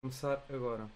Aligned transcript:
começar 0.00 0.44
agora. 0.52 0.90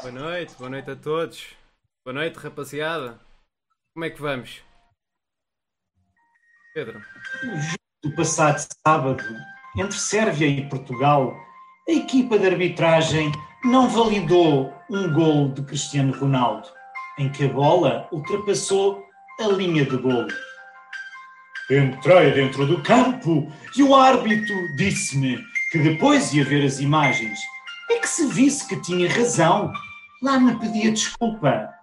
Boa 0.00 0.12
noite, 0.12 0.54
boa 0.54 0.70
noite 0.70 0.90
a 0.90 0.96
todos. 0.96 1.54
Boa 2.02 2.14
noite, 2.14 2.38
rapaziada. 2.38 3.20
Como 3.92 4.06
é 4.06 4.10
que 4.10 4.22
vamos? 4.22 4.67
Pedro. 6.78 7.02
Do 8.04 8.14
passado 8.14 8.64
sábado, 8.86 9.24
entre 9.76 9.98
Sérvia 9.98 10.46
e 10.46 10.68
Portugal, 10.68 11.36
a 11.88 11.92
equipa 11.92 12.38
de 12.38 12.46
arbitragem 12.46 13.32
não 13.64 13.88
validou 13.88 14.72
um 14.88 15.12
gol 15.12 15.48
de 15.48 15.62
Cristiano 15.62 16.16
Ronaldo, 16.16 16.68
em 17.18 17.32
que 17.32 17.46
a 17.46 17.48
bola 17.48 18.08
ultrapassou 18.12 19.04
a 19.40 19.48
linha 19.48 19.84
de 19.84 19.96
gol. 19.96 20.28
Entrei 21.68 22.30
dentro 22.30 22.64
do 22.64 22.80
campo 22.84 23.52
e 23.76 23.82
o 23.82 23.96
árbitro 23.96 24.54
disse-me 24.76 25.36
que 25.72 25.80
depois 25.80 26.32
ia 26.32 26.44
ver 26.44 26.64
as 26.64 26.78
imagens 26.78 27.40
e 27.90 27.98
que 27.98 28.08
se 28.08 28.24
visse 28.28 28.68
que 28.68 28.80
tinha 28.82 29.12
razão, 29.12 29.72
lá 30.22 30.38
me 30.38 30.56
pedia 30.60 30.92
desculpa. 30.92 31.74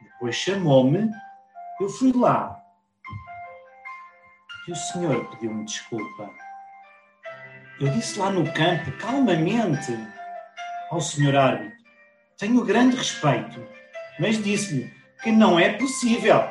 Depois 0.00 0.34
chamou-me, 0.34 1.10
eu 1.82 1.90
fui 1.90 2.12
lá. 2.12 2.65
E 4.66 4.72
o 4.72 4.76
senhor 4.76 5.24
pediu-me 5.30 5.64
desculpa. 5.64 6.30
Eu 7.80 7.88
disse 7.90 8.18
lá 8.18 8.30
no 8.30 8.50
campo, 8.52 8.90
calmamente, 8.98 9.96
ao 10.90 11.00
senhor 11.00 11.36
árbitro: 11.36 11.76
tenho 12.36 12.64
grande 12.64 12.96
respeito, 12.96 13.64
mas 14.18 14.42
disse-lhe 14.42 14.92
que 15.22 15.30
não 15.30 15.58
é 15.58 15.72
possível, 15.74 16.48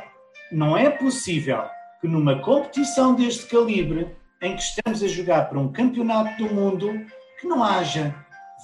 não 0.51 0.77
é 0.77 0.89
possível 0.89 1.63
que 1.99 2.07
numa 2.07 2.39
competição 2.39 3.15
deste 3.15 3.47
calibre, 3.47 4.15
em 4.41 4.55
que 4.55 4.61
estamos 4.61 5.01
a 5.03 5.07
jogar 5.07 5.49
para 5.49 5.59
um 5.59 5.71
campeonato 5.71 6.37
do 6.43 6.53
mundo, 6.53 7.05
que 7.39 7.47
não 7.47 7.63
haja 7.63 8.15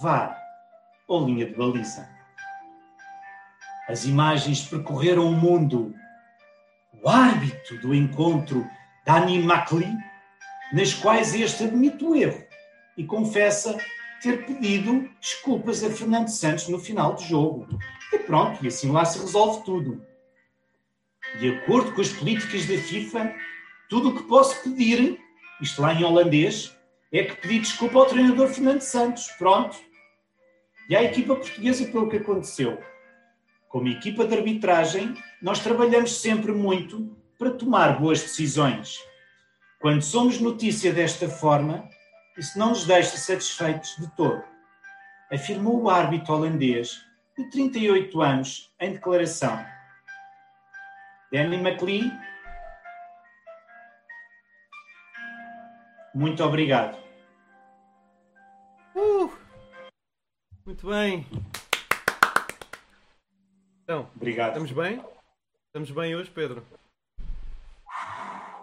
VAR 0.01 0.37
ou 1.07 1.25
linha 1.25 1.45
de 1.45 1.55
baliza. 1.55 2.07
As 3.89 4.05
imagens 4.05 4.63
percorreram 4.63 5.27
o 5.27 5.31
mundo. 5.31 5.93
O 7.03 7.09
árbitro 7.09 7.81
do 7.81 7.93
encontro, 7.93 8.65
Dani 9.11 9.39
Macli, 9.39 9.93
nas 10.71 10.93
quais 10.93 11.35
este 11.35 11.65
admite 11.65 12.01
o 12.01 12.15
erro 12.15 12.41
e 12.97 13.03
confessa 13.03 13.77
ter 14.21 14.45
pedido 14.45 15.09
desculpas 15.19 15.83
a 15.83 15.89
Fernando 15.89 16.29
Santos 16.29 16.69
no 16.69 16.79
final 16.79 17.15
do 17.15 17.21
jogo. 17.21 17.67
E 18.13 18.19
pronto, 18.19 18.63
e 18.63 18.69
assim 18.69 18.89
lá 18.89 19.03
se 19.03 19.19
resolve 19.19 19.65
tudo. 19.65 20.01
De 21.41 21.49
acordo 21.49 21.93
com 21.93 21.99
as 21.99 22.07
políticas 22.07 22.65
da 22.65 22.77
FIFA, 22.77 23.35
tudo 23.89 24.11
o 24.11 24.15
que 24.15 24.23
posso 24.23 24.63
pedir, 24.63 25.19
isto 25.61 25.81
lá 25.81 25.93
em 25.93 26.05
holandês, 26.05 26.73
é 27.11 27.25
que 27.25 27.35
pedi 27.35 27.59
desculpa 27.59 27.99
ao 27.99 28.05
treinador 28.05 28.47
Fernando 28.47 28.79
Santos. 28.79 29.27
Pronto. 29.37 29.75
E 30.87 30.95
à 30.95 31.03
equipa 31.03 31.35
portuguesa 31.35 31.85
pelo 31.87 32.09
que 32.09 32.15
aconteceu. 32.15 32.81
Como 33.67 33.89
equipa 33.89 34.23
de 34.23 34.37
arbitragem, 34.37 35.17
nós 35.41 35.59
trabalhamos 35.59 36.21
sempre 36.21 36.53
muito 36.53 37.20
para 37.41 37.49
tomar 37.49 37.99
boas 37.99 38.21
decisões. 38.21 39.03
Quando 39.79 40.03
somos 40.03 40.39
notícia 40.39 40.93
desta 40.93 41.27
forma, 41.27 41.89
isso 42.37 42.59
não 42.59 42.69
nos 42.69 42.85
deixa 42.85 43.17
satisfeitos 43.17 43.95
de 43.97 44.07
todo, 44.15 44.43
afirmou 45.31 45.81
o 45.81 45.89
árbitro 45.89 46.35
holandês 46.35 47.03
de 47.35 47.49
38 47.49 48.21
anos 48.21 48.71
em 48.79 48.91
declaração. 48.91 49.65
Danny 51.31 51.57
McLean, 51.57 52.11
muito 56.13 56.43
obrigado. 56.43 56.95
Uh, 58.95 59.33
muito 60.63 60.87
bem. 60.87 61.25
Então, 63.83 64.07
Obrigado. 64.15 64.49
estamos 64.49 64.71
bem? 64.71 65.03
Estamos 65.69 65.89
bem 65.89 66.15
hoje, 66.15 66.29
Pedro? 66.29 66.63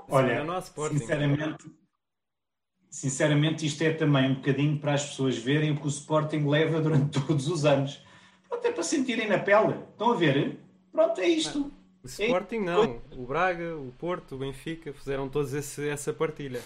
Olha, 0.08 0.32
é 0.32 0.42
o 0.42 0.58
Sporting. 0.58 0.98
sinceramente, 0.98 1.70
sinceramente, 2.90 3.66
isto 3.66 3.82
é 3.82 3.92
também 3.92 4.30
um 4.30 4.34
bocadinho 4.36 4.78
para 4.78 4.94
as 4.94 5.06
pessoas 5.10 5.36
verem 5.38 5.72
o 5.72 5.76
que 5.80 5.86
o 5.86 5.88
Sporting 5.88 6.46
leva 6.48 6.80
durante 6.80 7.10
todos 7.26 7.48
os 7.48 7.64
anos. 7.64 8.02
Pronto, 8.48 8.66
é 8.66 8.72
para 8.72 8.82
sentirem 8.82 9.28
na 9.28 9.38
pele. 9.38 9.74
Estão 9.92 10.12
a 10.12 10.16
ver? 10.16 10.58
Pronto, 10.90 11.20
é 11.20 11.28
isto. 11.28 11.70
O 12.02 12.06
Sporting 12.06 12.60
não. 12.60 13.02
O 13.16 13.26
Braga, 13.26 13.76
o 13.76 13.92
Porto, 13.92 14.34
o 14.34 14.38
Benfica 14.38 14.92
fizeram 14.94 15.28
todos 15.28 15.52
esse- 15.52 15.88
essa 15.88 16.12
partilha. 16.12 16.62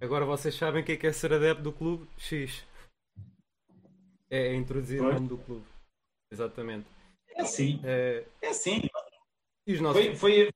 Agora 0.00 0.24
vocês 0.24 0.54
sabem 0.54 0.82
o 0.82 0.84
que 0.84 0.92
é, 0.92 0.96
que 0.96 1.06
é 1.06 1.12
ser 1.12 1.32
adepto 1.32 1.62
do 1.62 1.72
clube 1.72 2.06
X. 2.18 2.64
É 4.30 4.54
introduzir 4.54 5.00
o 5.00 5.04
Pois. 5.04 5.14
nome 5.14 5.28
do 5.28 5.38
clube. 5.38 5.64
Exatamente. 6.30 6.86
É 7.30 7.40
assim. 7.42 7.80
É, 7.82 8.24
É 8.42 8.48
assim. 8.48 8.82
e 9.66 9.72
os 9.72 9.80
nossos. 9.80 10.02
Foi, 10.04 10.14
foi 10.16 10.52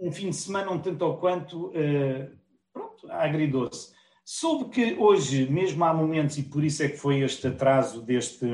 um 0.00 0.10
fim 0.12 0.30
de 0.30 0.36
semana 0.36 0.70
um 0.70 0.78
tanto 0.78 1.02
ou 1.04 1.16
quanto 1.18 1.70
eh, 1.74 2.30
pronto, 2.72 3.10
agridoce. 3.10 3.94
Soube 4.24 4.70
que 4.70 4.94
hoje, 4.98 5.48
mesmo 5.48 5.84
há 5.84 5.94
momentos, 5.94 6.36
e 6.38 6.42
por 6.42 6.64
isso 6.64 6.82
é 6.82 6.88
que 6.88 6.96
foi 6.96 7.20
este 7.20 7.46
atraso 7.46 8.02
deste, 8.02 8.44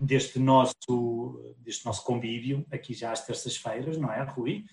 deste, 0.00 0.38
nosso, 0.38 1.54
deste 1.58 1.84
nosso 1.86 2.04
convívio, 2.04 2.66
aqui 2.70 2.92
já 2.94 3.12
às 3.12 3.24
terças-feiras, 3.24 3.96
não 3.98 4.12
é, 4.12 4.22
Rui? 4.22 4.64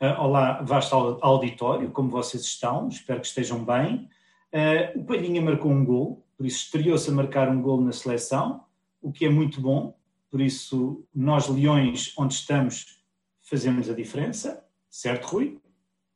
Ah, 0.00 0.22
olá, 0.24 0.62
vasto 0.62 0.94
au- 0.94 1.18
auditório, 1.22 1.90
como 1.90 2.08
vocês 2.10 2.42
estão? 2.42 2.88
Espero 2.88 3.20
que 3.20 3.26
estejam 3.26 3.64
bem. 3.64 4.08
Ah, 4.52 4.92
o 4.96 5.04
Palhinha 5.04 5.42
marcou 5.42 5.70
um 5.70 5.84
gol, 5.84 6.26
por 6.36 6.46
isso 6.46 6.64
estreou-se 6.64 7.08
a 7.10 7.12
marcar 7.12 7.48
um 7.48 7.60
gol 7.62 7.80
na 7.80 7.92
seleção, 7.92 8.64
o 9.00 9.12
que 9.12 9.26
é 9.26 9.28
muito 9.30 9.60
bom. 9.60 9.96
Por 10.30 10.40
isso, 10.40 11.06
nós, 11.14 11.48
Leões, 11.48 12.12
onde 12.18 12.34
estamos, 12.34 12.98
fazemos 13.42 13.88
a 13.88 13.94
diferença. 13.94 14.63
Certo, 14.94 15.24
Rui? 15.24 15.60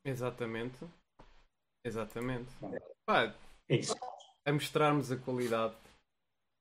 Exatamente. 0.05 0.77
Exatamente. 1.85 2.49
Pá, 3.05 3.35
É 3.69 3.77
isso. 3.77 3.93
a 4.47 4.53
mostrarmos 4.53 5.11
a 5.11 5.17
qualidade. 5.17 5.75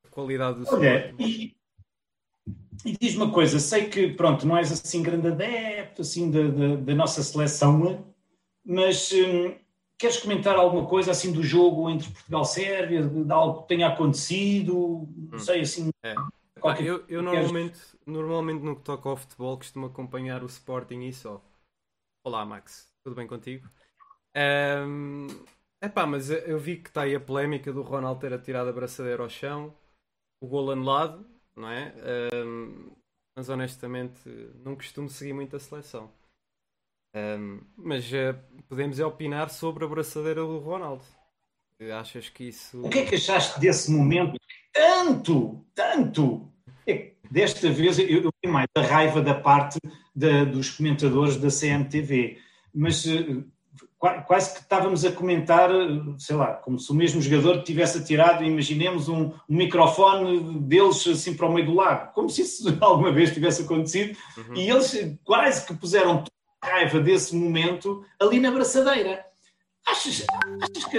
A 0.03 0.09
qualidade 0.09 0.59
do 0.59 0.67
Olha, 0.73 1.13
e, 1.19 1.55
e 2.83 2.97
diz 2.99 3.15
uma 3.15 3.31
coisa, 3.31 3.59
sei 3.59 3.87
que 3.87 4.15
pronto, 4.15 4.47
não 4.47 4.57
és 4.57 4.71
assim 4.71 5.03
grande 5.03 5.27
adepto 5.27 6.01
assim, 6.01 6.31
da, 6.31 6.47
da, 6.47 6.75
da 6.77 6.95
nossa 6.95 7.21
seleção, 7.21 8.11
mas 8.65 9.11
hum, 9.11 9.55
queres 9.95 10.17
comentar 10.17 10.55
alguma 10.55 10.87
coisa 10.87 11.11
assim 11.11 11.31
do 11.31 11.43
jogo 11.43 11.87
entre 11.87 12.09
Portugal 12.09 12.41
e 12.41 12.45
Sérvia, 12.47 13.07
de, 13.07 13.31
algo 13.31 13.61
que 13.61 13.67
tenha 13.67 13.89
acontecido, 13.89 15.07
não 15.31 15.37
sei 15.37 15.61
assim. 15.61 15.91
É. 16.01 16.15
Qualquer- 16.59 16.83
eu 16.83 17.05
eu 17.07 17.21
normalmente, 17.21 17.79
normalmente 18.07 18.63
no 18.63 18.75
que 18.75 18.81
toca 18.81 19.07
ao 19.07 19.15
futebol 19.17 19.55
costumo 19.55 19.85
acompanhar 19.85 20.41
o 20.41 20.47
Sporting 20.47 21.01
e 21.01 21.13
só. 21.13 21.39
Olá 22.27 22.45
Max, 22.45 22.93
tudo 23.05 23.15
bem 23.15 23.25
contigo? 23.25 23.69
Ahm, 24.35 25.27
epá, 25.81 26.05
mas 26.05 26.29
eu- 26.29 26.59
vi 26.59 26.75
que 26.75 26.89
está 26.89 27.03
aí 27.03 27.15
a 27.15 27.21
polémica 27.21 27.71
do 27.71 27.81
Ronaldo 27.81 28.19
ter 28.19 28.33
atirado 28.33 28.69
a 28.69 28.73
braçadeira 28.73 29.23
ao 29.23 29.29
chão, 29.29 29.73
o 30.43 30.45
gol 30.45 30.69
anulado, 30.71 31.25
não 31.55 31.69
é? 31.69 31.93
Ahm, 32.33 32.91
mas 33.33 33.47
honestamente 33.47 34.27
não 34.55 34.75
costumo 34.75 35.07
seguir 35.07 35.31
muito 35.31 35.55
a 35.55 35.59
seleção. 35.59 36.11
Ahm, 37.15 37.61
mas 37.77 38.11
eh, 38.11 38.33
podemos 38.67 38.99
é 38.99 39.05
opinar 39.05 39.49
sobre 39.49 39.85
a 39.85 39.87
braçadeira 39.87 40.41
do 40.41 40.59
Ronaldo. 40.59 41.05
Achas 41.97 42.27
que 42.27 42.49
isso. 42.49 42.85
O 42.85 42.89
que 42.89 42.99
é 42.99 43.05
que 43.05 43.15
achaste 43.15 43.57
desse 43.57 43.89
momento? 43.89 44.35
Tanto, 44.73 45.65
tanto! 45.73 46.51
É 46.85 47.13
desta 47.31 47.71
vez 47.71 47.97
eu, 47.99 48.29
mais 48.47 48.67
a 48.75 48.81
raiva 48.81 49.21
da 49.21 49.33
parte 49.33 49.77
da- 50.15 50.43
dos 50.45 50.69
comentadores 50.71 51.37
da 51.37 51.49
CMTV, 51.49 52.37
mas 52.73 53.05
eh, 53.07 53.43
qua- 53.97 54.21
quase 54.21 54.53
que 54.53 54.61
estávamos 54.61 55.03
a 55.05 55.11
comentar, 55.11 55.69
eh, 55.69 55.87
sei 56.17 56.35
lá, 56.35 56.53
como 56.55 56.79
se 56.79 56.91
o 56.91 56.95
mesmo 56.95 57.21
jogador 57.21 57.63
tivesse 57.63 57.99
atirado, 57.99 58.43
imaginemos, 58.43 59.07
um, 59.09 59.31
um 59.49 59.55
microfone 59.55 60.59
deles 60.61 61.05
assim 61.07 61.33
para 61.35 61.47
o 61.47 61.53
meio 61.53 61.65
do 61.67 61.73
lago, 61.75 62.11
como 62.13 62.29
se 62.29 62.41
isso 62.41 62.63
alguma 62.81 63.11
vez 63.11 63.33
tivesse 63.33 63.61
acontecido, 63.63 64.17
Uhum. 64.37 64.55
e 64.55 64.69
eles 64.69 65.17
quase 65.23 65.65
que 65.65 65.73
puseram 65.75 66.17
toda 66.17 66.31
a 66.61 66.67
raiva 66.67 66.99
desse 66.99 67.35
momento 67.35 68.03
ali 68.19 68.39
na 68.39 68.51
braçadeira. 68.51 69.23
Achas, 69.87 70.25
achas 70.61 70.85
que. 70.85 70.97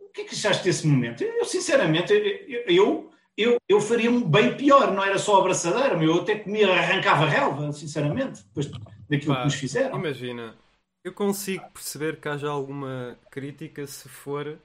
O 0.00 0.12
que 0.14 0.20
é 0.20 0.24
que 0.24 0.34
achaste 0.34 0.64
desse 0.64 0.86
momento? 0.86 1.22
Eu, 1.24 1.44
sinceramente, 1.46 2.12
eu, 2.12 2.62
eu, 2.66 3.10
eu, 3.36 3.58
eu 3.68 3.80
faria 3.80 4.10
um 4.10 4.22
bem 4.28 4.56
pior, 4.56 4.92
não 4.92 5.02
era 5.04 5.18
só 5.18 5.36
a 5.36 5.40
abraçadeira, 5.40 5.96
meu, 5.96 6.16
eu 6.16 6.22
até 6.22 6.38
comia, 6.38 6.72
arrancava 6.72 7.26
relva, 7.26 7.72
sinceramente, 7.72 8.42
depois 8.44 8.70
daquilo 9.08 9.34
Pá, 9.34 9.38
que 9.38 9.44
nos 9.44 9.54
fizeram. 9.54 9.98
Imagina, 9.98 10.56
Eu 11.04 11.12
consigo 11.14 11.70
perceber 11.70 12.20
que 12.20 12.28
haja 12.28 12.48
alguma 12.50 13.18
crítica 13.30 13.86
se 13.86 14.08
for 14.08 14.58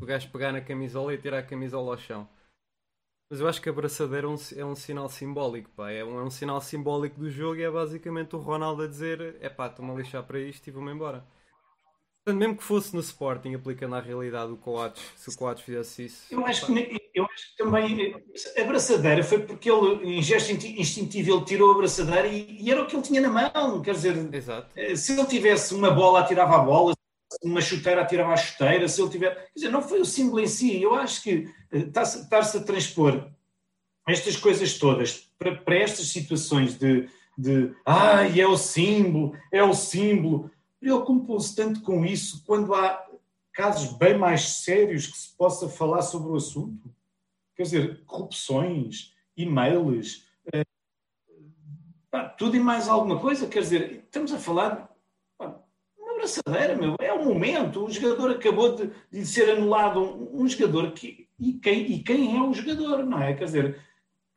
o 0.00 0.06
gajo 0.06 0.30
pegar 0.32 0.52
na 0.52 0.60
camisola 0.62 1.14
e 1.14 1.18
tirar 1.18 1.38
a 1.40 1.42
camisola 1.42 1.92
ao 1.92 1.98
chão. 1.98 2.28
Mas 3.30 3.40
eu 3.40 3.48
acho 3.48 3.60
que 3.62 3.68
a 3.68 3.72
abraçadeira 3.72 4.26
é 4.26 4.30
um, 4.30 4.36
é 4.56 4.64
um 4.64 4.74
sinal 4.74 5.08
simbólico, 5.08 5.70
pá. 5.70 5.90
É 5.90 6.04
um, 6.04 6.18
é 6.18 6.22
um 6.24 6.30
sinal 6.30 6.60
simbólico 6.60 7.18
do 7.18 7.30
jogo 7.30 7.56
e 7.56 7.62
é 7.62 7.70
basicamente 7.70 8.34
o 8.36 8.38
Ronaldo 8.38 8.82
a 8.82 8.86
dizer: 8.86 9.36
é 9.40 9.48
pá, 9.48 9.66
estou-me 9.68 9.92
a 9.92 9.94
lixar 9.94 10.22
para 10.24 10.38
isto 10.40 10.66
e 10.68 10.70
vou-me 10.70 10.92
embora. 10.92 11.24
Mesmo 12.32 12.56
que 12.56 12.62
fosse 12.62 12.94
no 12.94 13.00
Sporting, 13.00 13.54
aplicando 13.54 13.94
à 13.94 14.00
realidade 14.00 14.52
o 14.52 14.56
Coates, 14.56 15.02
se 15.16 15.28
o 15.28 15.36
Coates 15.36 15.64
fizesse 15.64 16.06
isso. 16.06 16.22
Eu 16.30 16.44
acho, 16.46 16.66
que, 16.66 17.10
eu 17.14 17.24
acho 17.24 17.50
que 17.50 17.56
também 17.56 18.14
a 18.56 18.62
abraçadeira 18.62 19.22
foi 19.22 19.40
porque 19.40 19.70
ele, 19.70 20.18
em 20.18 20.22
gesto 20.22 20.52
instintivo, 20.52 21.36
ele 21.36 21.44
tirou 21.44 21.70
a 21.70 21.74
abraçadeira 21.74 22.26
e, 22.26 22.58
e, 22.60 22.70
era 22.70 22.82
o 22.82 22.86
que 22.86 22.96
ele 22.96 23.02
tinha 23.02 23.20
na 23.20 23.28
mão. 23.28 23.82
Quer 23.82 23.94
dizer, 23.94 24.34
Exato. 24.34 24.68
Eh, 24.76 24.96
se 24.96 25.12
ele 25.12 25.26
tivesse 25.26 25.74
uma 25.74 25.90
bola, 25.90 26.20
atirava 26.20 26.56
a 26.56 26.60
bola, 26.60 26.94
uma 27.42 27.60
chuteira, 27.60 28.02
atirava 28.02 28.32
a 28.32 28.36
chuteira. 28.36 28.88
Se 28.88 29.00
ele 29.00 29.10
tiver. 29.10 29.34
Quer 29.34 29.52
dizer, 29.54 29.70
não 29.70 29.82
foi 29.82 30.00
o 30.00 30.04
símbolo 30.04 30.40
em 30.40 30.46
si. 30.46 30.82
Eu 30.82 30.94
acho 30.94 31.22
que 31.22 31.48
está-se 31.72 32.56
a 32.56 32.60
transpor 32.60 33.30
estas 34.08 34.36
coisas 34.36 34.78
todas 34.78 35.30
para, 35.38 35.56
para 35.56 35.76
estas 35.76 36.08
situações 36.08 36.78
de, 36.78 37.08
de 37.36 37.72
ai, 37.86 38.32
ah, 38.32 38.42
é 38.42 38.46
o 38.46 38.56
símbolo, 38.56 39.36
é 39.52 39.62
o 39.62 39.74
símbolo 39.74 40.50
preocupam-se 40.80 41.54
tanto 41.54 41.82
com 41.82 42.04
isso 42.04 42.42
quando 42.44 42.74
há 42.74 43.06
casos 43.52 43.92
bem 43.92 44.16
mais 44.16 44.62
sérios 44.62 45.06
que 45.06 45.18
se 45.18 45.36
possa 45.36 45.68
falar 45.68 46.02
sobre 46.02 46.30
o 46.32 46.36
assunto? 46.36 46.92
Quer 47.54 47.62
dizer, 47.64 48.04
corrupções, 48.06 49.14
e-mails, 49.36 50.26
eh, 50.52 50.64
tudo 52.38 52.56
e 52.56 52.60
mais 52.60 52.88
alguma 52.88 53.20
coisa. 53.20 53.46
Quer 53.46 53.60
dizer, 53.60 54.04
estamos 54.04 54.32
a 54.32 54.38
falar 54.38 54.90
pá, 55.36 55.60
uma 55.98 56.12
abraçadeira, 56.12 56.74
meu. 56.74 56.96
É 56.98 57.12
o 57.12 57.24
momento. 57.24 57.84
O 57.84 57.90
jogador 57.90 58.30
acabou 58.30 58.74
de, 58.74 58.90
de 59.10 59.26
ser 59.26 59.50
anulado. 59.50 60.00
Um, 60.00 60.42
um, 60.42 60.48
jogador 60.48 60.92
que. 60.92 61.28
E 61.38 61.54
quem, 61.54 61.92
e 61.92 62.02
quem 62.02 62.36
é 62.36 62.42
o 62.42 62.52
jogador, 62.54 63.04
não 63.04 63.22
é? 63.22 63.34
Quer 63.34 63.44
dizer, 63.44 63.80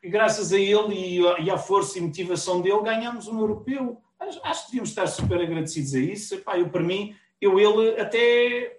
graças 0.04 0.52
a 0.52 0.60
ele 0.60 0.94
e, 0.94 1.22
e 1.44 1.50
à 1.50 1.58
força 1.58 1.98
e 1.98 2.02
motivação 2.02 2.62
dele 2.62 2.82
ganhamos 2.82 3.28
um 3.28 3.40
europeu 3.40 4.03
acho 4.44 4.62
que 4.62 4.72
devíamos 4.72 4.90
estar 4.90 5.08
super 5.08 5.42
agradecidos 5.42 5.94
a 5.94 6.00
isso. 6.00 6.36
Epá, 6.36 6.58
eu, 6.58 6.70
para 6.70 6.84
mim, 6.84 7.16
eu, 7.40 7.60
ele 7.60 8.00
até 8.00 8.76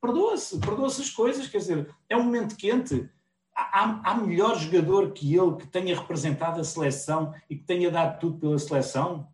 perdoa-se, 0.00 0.58
perdoa-se 0.58 1.00
as 1.00 1.10
coisas, 1.10 1.46
quer 1.48 1.58
dizer, 1.58 1.94
é 2.08 2.16
um 2.16 2.24
momento 2.24 2.56
quente. 2.56 3.08
Há, 3.54 4.00
há, 4.10 4.14
melhor 4.14 4.58
jogador 4.58 5.12
que 5.12 5.36
ele 5.36 5.56
que 5.56 5.66
tenha 5.66 5.94
representado 5.94 6.60
a 6.60 6.64
seleção 6.64 7.34
e 7.50 7.56
que 7.56 7.64
tenha 7.64 7.90
dado 7.90 8.18
tudo 8.18 8.38
pela 8.38 8.58
seleção? 8.58 9.28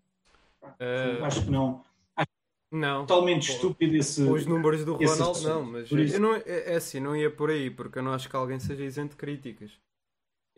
Uh... 0.62 1.24
Acho 1.24 1.44
que 1.44 1.50
não. 1.50 1.84
Acho 2.16 2.28
não. 2.70 3.06
Totalmente 3.06 3.46
Pô, 3.46 3.54
estúpido 3.54 3.96
esse. 3.96 4.22
Os 4.22 4.44
números 4.44 4.84
do 4.84 4.96
Ronaldo, 4.96 5.40
não, 5.42 5.64
mas 5.64 5.90
eu 5.90 6.20
não, 6.20 6.34
é, 6.34 6.42
é 6.46 6.76
assim, 6.76 6.98
não 7.00 7.16
ia 7.16 7.30
por 7.30 7.48
aí, 7.48 7.70
porque 7.70 8.00
eu 8.00 8.02
não 8.02 8.12
acho 8.12 8.28
que 8.28 8.36
alguém 8.36 8.58
seja 8.58 8.84
isento 8.84 9.10
de 9.10 9.16
críticas. 9.16 9.70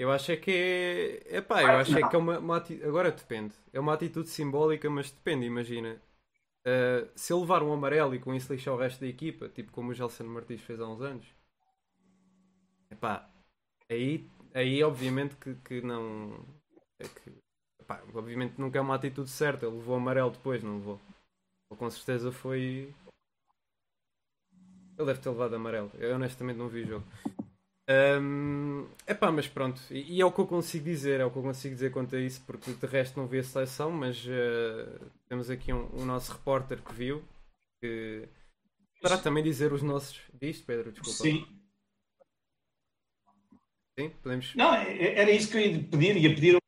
Eu 0.00 0.11
acho 0.11 0.32
é 0.32 0.37
que 0.38 0.50
é. 0.50 1.37
Epá, 1.37 1.62
eu 1.62 1.73
acho 1.73 1.99
é 1.99 2.08
que 2.08 2.17
é 2.17 2.19
uma, 2.19 2.38
uma 2.38 2.56
atitude. 2.56 2.88
Agora 2.88 3.12
depende. 3.12 3.52
É 3.70 3.79
uma 3.79 3.93
atitude 3.93 4.31
simbólica, 4.31 4.88
mas 4.88 5.11
depende, 5.11 5.44
imagina. 5.44 6.00
Uh, 6.67 7.06
se 7.14 7.35
ele 7.35 7.43
levar 7.43 7.62
um 7.62 7.70
amarelo 7.70 8.14
e 8.14 8.19
com 8.19 8.35
isso 8.35 8.50
lixar 8.50 8.73
o 8.73 8.79
resto 8.79 9.00
da 9.00 9.06
equipa, 9.06 9.50
tipo 9.50 9.70
como 9.70 9.91
o 9.91 9.94
Gelson 9.94 10.25
Martins 10.25 10.62
fez 10.62 10.81
há 10.81 10.88
uns 10.88 11.02
anos, 11.02 11.26
epá, 12.91 13.29
aí, 13.91 14.26
aí 14.55 14.82
obviamente 14.82 15.37
que, 15.37 15.55
que 15.56 15.82
não. 15.82 16.47
É 16.99 17.06
que, 17.06 17.32
epá, 17.79 18.02
obviamente 18.14 18.58
nunca 18.58 18.79
é 18.79 18.81
uma 18.81 18.94
atitude 18.94 19.29
certa. 19.29 19.67
Ele 19.67 19.76
levou 19.76 19.97
amarelo 19.97 20.31
depois, 20.31 20.62
não 20.62 20.76
levou. 20.76 20.99
Ou 21.69 21.76
com 21.76 21.91
certeza 21.91 22.32
foi. 22.32 22.94
Ele 24.97 25.06
deve 25.06 25.20
ter 25.20 25.29
levado 25.29 25.56
amarelo. 25.56 25.91
Eu 25.99 26.14
honestamente 26.14 26.56
não 26.56 26.70
vi 26.70 26.85
o 26.85 26.87
jogo. 26.87 27.06
Um, 27.90 28.87
epá, 29.04 29.32
mas 29.32 29.48
pronto, 29.48 29.81
e, 29.90 30.16
e, 30.16 30.20
é 30.20 30.25
o 30.25 30.31
que 30.31 30.40
eu 30.40 30.46
consigo 30.46 30.84
dizer, 30.84 31.19
é 31.19 31.25
o 31.25 31.31
que 31.31 31.38
eu 31.38 31.42
consigo 31.42 31.75
dizer 31.75 31.90
quanto 31.90 32.14
a 32.14 32.20
isso, 32.20 32.40
porque 32.46 32.72
de 32.72 32.87
resto 32.87 33.19
não 33.19 33.26
vi 33.26 33.40
a 33.40 33.42
seleção, 33.42 33.90
mas 33.90 34.25
uh, 34.26 35.10
temos 35.28 35.50
aqui 35.50 35.72
um, 35.72 35.88
um, 36.00 36.04
nosso 36.04 36.32
repórter 36.32 36.81
que 36.81 36.94
viu, 36.94 37.25
que 37.82 38.28
para 39.02 39.19
também 39.19 39.42
dizer 39.42 39.72
os 39.72 39.82
nossos. 39.82 40.20
Diz, 40.40 40.60
Pedro, 40.60 40.92
desculpa. 40.92 41.19
Sim. 41.19 41.44
Sim, 43.98 44.10
podemos. 44.22 44.54
Não, 44.54 44.72
é, 44.72 45.19
era 45.19 45.31
isso 45.32 45.50
que 45.50 45.56
eu 45.56 45.60
ia 45.60 45.82
pedir, 45.82 46.16
ia 46.16 46.34
pedir 46.34 46.59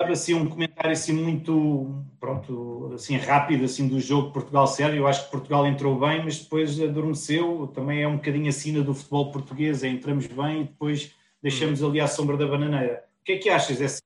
assim 0.00 0.34
um 0.34 0.48
comentário 0.48 0.92
assim 0.92 1.12
muito 1.12 2.04
pronto 2.20 2.92
assim 2.94 3.16
rápido 3.16 3.64
assim 3.64 3.88
do 3.88 3.98
jogo 3.98 4.30
Portugal 4.30 4.66
sério 4.66 4.96
eu 4.98 5.06
acho 5.06 5.24
que 5.24 5.30
Portugal 5.30 5.66
entrou 5.66 5.98
bem 5.98 6.24
mas 6.24 6.38
depois 6.38 6.80
adormeceu. 6.80 7.70
Também 7.74 8.02
é 8.02 8.08
um 8.08 8.16
bocadinho 8.16 8.48
a 8.48 8.52
sina 8.52 8.82
do 8.82 8.94
futebol 8.94 9.30
português 9.32 9.82
é, 9.82 9.88
entramos 9.88 10.26
bem 10.26 10.62
e 10.62 10.64
depois 10.64 11.14
deixamos 11.42 11.82
ali 11.82 12.00
à 12.00 12.06
sombra 12.06 12.36
da 12.36 12.46
bananeira. 12.46 13.04
O 13.20 13.24
que 13.24 13.32
é 13.32 13.38
que 13.38 13.50
achas 13.50 13.78
desse 13.78 14.02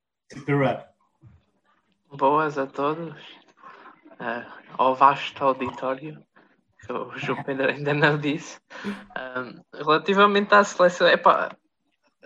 rap 0.47 0.91
boas 2.17 2.59
a 2.59 2.67
todos. 2.67 3.15
Uh, 4.21 4.45
ao 4.77 4.95
vasto 4.95 5.43
auditório 5.43 6.23
que 6.85 6.93
o 6.93 7.17
João 7.17 7.43
Pedro 7.43 7.71
ainda 7.71 7.95
não 7.95 8.19
disse. 8.19 8.59
Um, 8.85 9.63
relativamente 9.75 10.55
à 10.55 10.63
seleção 10.63 11.09
epá, 11.09 11.57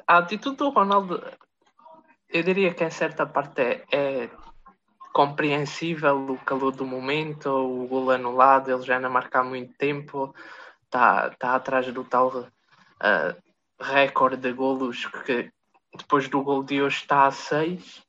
a 0.06 0.18
atitude 0.18 0.56
do 0.56 0.70
Ronaldo 0.70 1.22
eu 2.34 2.42
diria 2.42 2.74
que 2.74 2.82
em 2.82 2.90
certa 2.90 3.24
parte 3.24 3.62
é, 3.62 3.84
é 3.92 4.30
compreensível 5.12 6.32
o 6.32 6.38
calor 6.38 6.72
do 6.72 6.84
momento, 6.84 7.48
o 7.48 7.86
gol 7.86 8.10
anulado, 8.10 8.72
ele 8.72 8.82
já 8.82 8.98
não 8.98 9.08
marca 9.08 9.38
há 9.38 9.44
muito 9.44 9.72
tempo, 9.74 10.34
está 10.82 11.30
tá 11.30 11.54
atrás 11.54 11.86
do 11.92 12.02
tal 12.02 12.36
uh, 12.40 13.42
recorde 13.80 14.36
de 14.36 14.52
golos 14.52 15.06
que 15.24 15.52
depois 15.96 16.28
do 16.28 16.42
gol 16.42 16.64
de 16.64 16.82
hoje 16.82 16.96
está 16.96 17.26
a 17.26 17.30
6, 17.30 18.04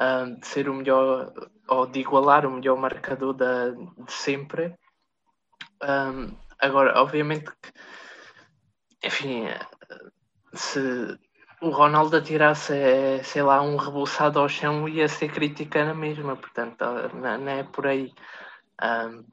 uh, 0.00 0.40
de 0.40 0.46
ser 0.46 0.66
o 0.70 0.74
melhor, 0.74 1.30
ou 1.68 1.86
de 1.86 2.00
igualar 2.00 2.46
o 2.46 2.50
melhor 2.50 2.78
marcador 2.78 3.34
da, 3.34 3.68
de 3.72 4.12
sempre. 4.12 4.74
Um, 5.82 6.34
agora, 6.58 6.98
obviamente 6.98 7.50
que, 7.60 7.72
enfim, 9.06 9.44
se 10.54 11.18
o 11.60 11.70
Ronaldo 11.70 12.16
atirasse, 12.16 12.72
eh, 12.72 13.22
sei 13.22 13.42
lá, 13.42 13.60
um 13.60 13.76
rebuçado 13.76 14.38
ao 14.38 14.48
chão 14.48 14.88
ia 14.88 15.08
ser 15.08 15.30
crítica 15.30 15.84
na 15.84 15.94
mesma, 15.94 16.34
portanto, 16.36 16.84
não, 17.14 17.48
é 17.48 17.62
por 17.64 17.86
aí. 17.86 18.12
Um, 18.82 19.24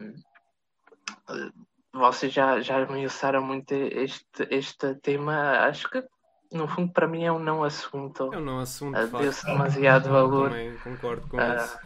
vocês 1.93 2.33
já, 2.33 2.59
já 2.59 2.81
esmiuçaram 2.81 3.41
muito 3.41 3.71
este, 3.71 4.47
este 4.51 4.95
tema, 4.95 5.59
acho 5.67 5.89
que 5.89 6.03
no 6.51 6.67
fundo 6.67 6.91
para 6.91 7.07
mim 7.07 7.23
é 7.23 7.31
um 7.31 7.39
não 7.39 7.63
assunto. 7.63 8.33
É 8.33 8.37
um 8.37 8.43
não 8.43 8.59
assunto. 8.59 8.97
Uh, 8.97 9.17
Deu-se 9.19 9.45
demasiado 9.45 10.09
valor. 10.11 10.49
Também 10.49 10.77
concordo 10.77 11.27
com 11.27 11.37
uh, 11.37 11.55
isso. 11.55 11.79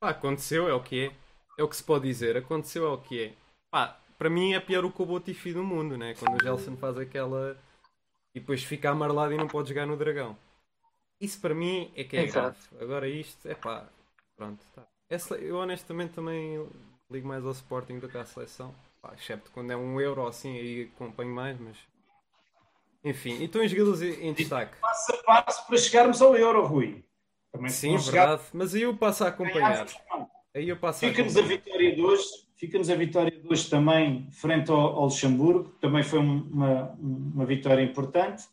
Pá, 0.00 0.10
aconteceu, 0.10 0.68
é 0.68 0.74
o 0.74 0.82
que 0.82 1.06
é. 1.06 1.12
É 1.58 1.62
o 1.64 1.68
que 1.68 1.76
se 1.76 1.82
pode 1.82 2.06
dizer, 2.06 2.36
aconteceu 2.36 2.86
é 2.86 2.90
o 2.90 2.98
que 2.98 3.22
é. 3.24 3.32
Pá, 3.70 3.98
para 4.16 4.30
mim 4.30 4.54
é 4.54 4.60
pior 4.60 4.84
o 4.84 4.92
que 4.92 5.02
o 5.02 5.06
Botifi 5.06 5.52
do 5.52 5.64
mundo, 5.64 5.98
né? 5.98 6.14
Quando 6.14 6.36
o 6.36 6.42
Gelson 6.42 6.76
faz 6.76 6.96
aquela 6.96 7.56
e 8.38 8.40
depois 8.40 8.62
fica 8.62 8.90
amarelado 8.90 9.34
e 9.34 9.36
não 9.36 9.48
pode 9.48 9.68
jogar 9.68 9.84
no 9.84 9.96
Dragão. 9.96 10.36
Isso 11.20 11.40
para 11.40 11.54
mim 11.54 11.92
é 11.96 12.04
que 12.04 12.16
é 12.16 12.22
Exato. 12.22 12.56
grave. 12.70 12.84
Agora 12.84 13.08
isto, 13.08 13.48
é 13.48 13.54
pá, 13.54 13.88
pronto. 14.36 14.64
Tá. 14.74 14.86
Eu 15.40 15.56
honestamente 15.56 16.12
também 16.12 16.64
ligo 17.10 17.26
mais 17.26 17.44
ao 17.44 17.50
Sporting 17.50 17.98
do 17.98 18.08
que 18.08 18.16
à 18.16 18.24
seleção. 18.24 18.72
Pá, 19.02 19.12
excepto 19.18 19.50
quando 19.50 19.72
é 19.72 19.76
um 19.76 20.00
euro 20.00 20.26
assim, 20.26 20.56
aí 20.56 20.90
acompanho 20.94 21.34
mais, 21.34 21.58
mas. 21.58 21.76
Enfim, 23.02 23.42
então 23.42 23.64
os 23.64 23.70
jogadores 23.70 24.02
em 24.02 24.32
destaque. 24.32 24.76
Passo 24.80 25.12
a 25.12 25.22
passo 25.24 25.66
para 25.66 25.76
chegarmos 25.76 26.22
ao 26.22 26.36
euro, 26.36 26.64
Rui. 26.64 27.04
Também 27.50 27.70
Sim, 27.70 27.96
verdade. 27.96 28.06
Chegar... 28.06 28.40
Mas 28.52 28.74
aí 28.74 28.82
eu 28.82 28.96
passo 28.96 29.24
a 29.24 29.28
acompanhar. 29.28 29.86
Aí 30.54 30.68
eu 30.68 30.76
passo 30.76 31.00
Fica-nos 31.00 31.36
a, 31.36 31.40
a 31.40 31.42
vitória 31.42 31.94
de 31.94 32.02
hoje 32.02 32.47
Fica-nos 32.58 32.90
a 32.90 32.96
vitória 32.96 33.30
de 33.30 33.46
hoje 33.48 33.70
também 33.70 34.28
frente 34.32 34.68
ao, 34.68 34.80
ao 34.80 35.04
Luxemburgo, 35.04 35.70
também 35.80 36.02
foi 36.02 36.18
uma, 36.18 36.92
uma 36.98 37.46
vitória 37.46 37.80
importante. 37.80 38.44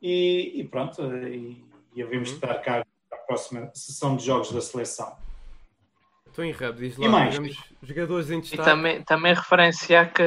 E, 0.00 0.60
e 0.60 0.64
pronto, 0.64 1.02
e, 1.26 1.64
e 1.92 2.00
havemos 2.00 2.30
uhum. 2.30 2.38
de 2.38 2.44
estar 2.44 2.54
cá 2.60 2.86
para 3.10 3.18
a 3.18 3.22
próxima 3.22 3.68
sessão 3.74 4.16
de 4.16 4.24
jogos 4.24 4.52
da 4.52 4.60
seleção. 4.60 5.16
Estou 6.28 6.44
em 6.44 6.52
rap, 6.52 6.76
diz 6.76 6.96
lá, 6.96 7.06
e 7.06 7.08
mais? 7.08 7.36
jogadores 7.82 8.30
em 8.30 8.40
destaque. 8.40 8.62
E 8.62 8.64
também, 8.64 9.02
também 9.02 9.34
referenciar 9.34 10.12
que 10.12 10.22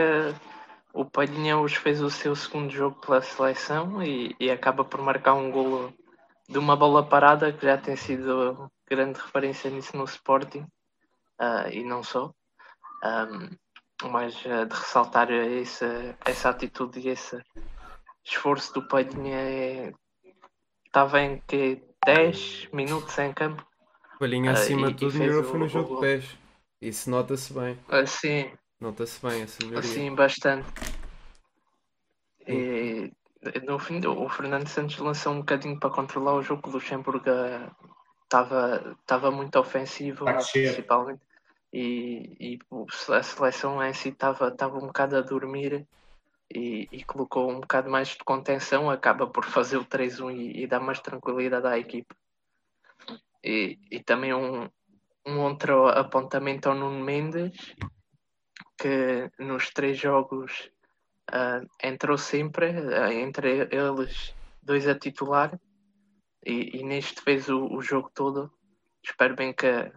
o 0.93 1.05
Palhinha 1.05 1.57
hoje 1.57 1.77
fez 1.77 2.01
o 2.01 2.09
seu 2.09 2.35
segundo 2.35 2.69
jogo 2.69 3.00
pela 3.00 3.21
seleção 3.21 4.03
e, 4.03 4.35
e 4.41 4.51
acaba 4.51 4.83
por 4.83 5.01
marcar 5.01 5.35
um 5.35 5.50
golo 5.50 5.93
de 6.50 6.57
uma 6.59 6.75
bola 6.75 7.01
parada 7.01 7.53
que 7.53 7.65
já 7.65 7.77
tem 7.77 7.95
sido 7.95 8.69
grande 8.89 9.17
referência 9.17 9.69
nisso 9.69 9.95
no 9.95 10.03
Sporting 10.03 10.65
uh, 11.39 11.69
e 11.71 11.81
não 11.81 12.03
só. 12.03 12.33
Um, 13.03 14.10
mas 14.10 14.36
uh, 14.46 14.65
de 14.65 14.75
ressaltar 14.75 15.31
essa, 15.31 16.15
essa 16.25 16.50
atitude 16.50 17.00
e 17.00 17.10
esse 17.10 17.39
esforço 18.24 18.74
do 18.74 18.88
Palhinha 18.88 19.38
é... 19.38 19.93
estava 20.86 21.22
em 21.22 21.39
que 21.48 21.81
10 22.05 22.70
minutos 22.74 23.17
em 23.20 23.34
campo. 23.34 23.65
Palhinha 24.20 24.51
acima 24.51 24.88
uh, 24.88 24.91
de 24.91 24.98
tudo 24.98 25.17
melhorou 25.17 25.43
foi 25.43 25.60
no 25.60 25.67
jogo 25.67 25.96
de 25.96 26.01
pés. 26.01 26.38
Isso 26.81 27.10
nota-se 27.10 27.53
bem. 27.53 27.77
Assim, 27.89 28.51
Nota-se 28.79 29.24
bem 29.24 29.43
essa 29.43 29.58
melhoria. 29.63 29.79
assim, 29.79 30.15
bastante. 30.15 30.67
E 32.48 33.12
no 33.63 33.77
fim, 33.77 34.03
o 34.05 34.27
Fernando 34.27 34.67
Santos 34.67 34.98
lançou 34.98 35.34
um 35.34 35.39
bocadinho 35.39 35.79
para 35.79 35.91
controlar 35.91 36.34
o 36.34 36.41
jogo. 36.41 36.67
O 36.67 36.74
Luxemburgo 36.74 37.29
estava 38.24 38.98
estava 39.00 39.29
muito 39.29 39.60
ofensivo, 39.60 40.25
principalmente. 40.51 41.22
E, 41.73 42.35
e 42.39 42.59
a 43.13 43.23
seleção 43.23 43.81
em 43.83 43.93
si 43.93 44.09
estava 44.09 44.53
um 44.77 44.87
bocado 44.87 45.15
a 45.15 45.21
dormir 45.21 45.87
e, 46.53 46.87
e 46.91 47.03
colocou 47.03 47.49
um 47.49 47.61
bocado 47.61 47.89
mais 47.89 48.09
de 48.09 48.23
contenção. 48.23 48.89
Acaba 48.89 49.27
por 49.27 49.45
fazer 49.45 49.77
o 49.77 49.85
3-1 49.85 50.35
e, 50.35 50.63
e 50.63 50.67
dar 50.67 50.79
mais 50.79 50.99
tranquilidade 50.99 51.67
à 51.67 51.77
equipa. 51.77 52.15
E, 53.43 53.79
e 53.89 53.99
também 54.03 54.33
um, 54.33 54.69
um 55.25 55.39
outro 55.39 55.87
apontamento 55.87 56.69
ao 56.69 56.75
Nuno 56.75 57.03
Mendes, 57.03 57.75
que 58.77 59.31
nos 59.39 59.69
três 59.69 59.97
jogos 59.97 60.71
ah, 61.31 61.61
entrou 61.81 62.17
sempre, 62.17 62.67
ah, 62.93 63.13
entre 63.13 63.67
eles 63.71 64.35
dois 64.61 64.87
a 64.87 64.97
titular, 64.97 65.59
e, 66.45 66.79
e 66.79 66.83
neste 66.83 67.21
fez 67.21 67.49
o, 67.49 67.65
o 67.65 67.81
jogo 67.81 68.11
todo. 68.13 68.51
Espero 69.03 69.35
bem 69.35 69.53
que 69.53 69.91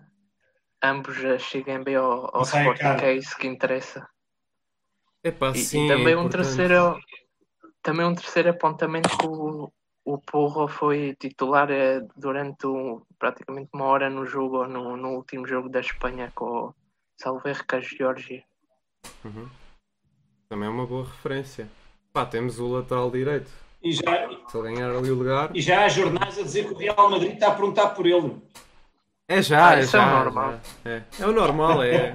ambos 0.85 1.17
já 1.17 1.39
cheguem 1.39 1.83
bem 1.83 1.97
ao, 1.97 2.35
ao 2.37 2.43
Sporting, 2.43 2.81
caro. 2.83 2.99
que 3.01 3.05
é 3.07 3.15
isso 3.15 3.37
que 3.37 3.47
interessa. 3.47 4.07
Epá, 5.23 5.51
E, 5.51 5.59
sim, 5.59 5.87
e 5.87 5.89
também 5.89 6.13
é 6.13 6.17
um 6.19 6.29
terceiro 6.29 6.99
também 7.83 8.07
um 8.07 8.15
terceiro 8.15 8.51
apontamento 8.51 9.09
que 9.17 9.27
o, 9.27 9.71
o 10.05 10.19
Porro 10.19 10.69
foi 10.69 11.15
titular 11.19 11.71
eh, 11.71 12.01
durante 12.17 12.67
um- 12.67 13.03
praticamente 13.19 13.71
uma 13.75 13.85
hora 13.87 14.09
no 14.11 14.25
jogo 14.27 14.67
no, 14.67 14.97
no 14.97 15.11
último 15.17 15.47
jogo 15.47 15.69
da 15.69 15.81
Espanha 15.81 16.31
com 16.35 16.67
o 16.69 16.75
salvo 17.19 17.47
erro 17.49 17.65
com 17.69 17.77
a 17.77 17.81
Geórgia. 17.81 18.45
Uhum. 19.25 19.49
Também 20.49 20.69
é 20.69 20.71
uma 20.71 20.87
boa 20.87 21.05
referência. 21.05 21.69
Pá, 22.13 22.25
temos 22.27 22.59
o 22.59 22.69
lateral 22.69 23.11
direito. 23.11 23.51
E 23.83 23.93
já, 23.93 24.29
Se 24.49 24.57
ele 24.59 24.73
ganhar 24.75 24.91
ali 24.91 25.11
o 25.11 25.15
lugar. 25.15 25.51
e 25.55 25.61
já 25.61 25.85
há 25.85 25.89
jornais 25.89 26.39
a 26.39 26.43
dizer 26.43 26.67
que 26.69 26.73
o 26.75 26.77
Real 26.79 27.11
Madrid 27.11 27.35
está 27.35 27.49
a 27.49 27.55
perguntar 27.55 27.89
por 27.91 28.07
ele. 28.07 28.41
É 29.27 29.41
já, 29.43 29.69
Ah, 29.71 29.77
é 29.77 29.81
é 29.81 29.87
já. 29.87 30.07
o 30.07 30.25
normal. 30.25 30.61
já. 30.85 30.91
É. 30.91 31.03
é 31.21 31.27
o 31.27 31.33
normal, 31.33 31.83
é. 31.83 32.13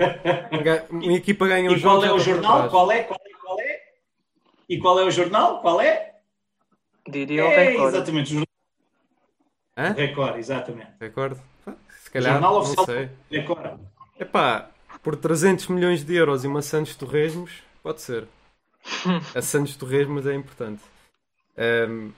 Um 0.92 1.00
Uma 1.00 1.14
equipa 1.14 1.48
ganha 1.48 1.70
um 1.70 1.74
E 1.74 1.78
jogo. 1.78 1.96
qual 2.02 2.06
é 2.06 2.14
o 2.14 2.20
jornal? 2.20 2.70
Qual 2.70 2.92
é? 2.92 3.04
Qual 3.04 3.20
é? 3.26 3.30
Qual 3.42 3.60
é? 3.60 3.80
E 4.70 4.78
qual 4.80 5.00
é 5.00 5.04
o 5.04 5.12
jornal? 5.12 5.62
Qual 5.62 5.82
é? 5.82 6.14
Diria 7.08 7.44
o 7.46 7.48
É, 7.48 7.64
recorde. 7.72 7.96
exatamente, 7.98 8.26
o 8.28 8.30
jornal 8.30 8.46
Hã? 9.78 9.94
Record, 9.94 10.38
exatamente. 10.38 10.92
Recordo? 11.00 11.42
Pá, 11.66 11.74
Se 12.04 12.12
calhar, 12.12 12.34
jornal 12.34 12.52
não 12.54 12.60
oficial 12.60 12.86
sei. 12.86 13.10
Record. 13.32 13.80
Epá, 14.20 14.70
por 15.02 15.16
300 15.16 15.68
milhões 15.68 16.04
de 16.04 16.16
euros 16.16 16.44
e 16.44 16.48
uma 16.48 16.62
Santos 16.62 16.96
Torresmos, 16.96 17.64
pode 17.82 18.02
ser. 18.02 18.28
A 19.34 19.42
Santos 19.42 19.76
Torresmos 19.78 20.28
é 20.28 20.36
importante. 20.36 20.82
Ahm, 21.58 22.12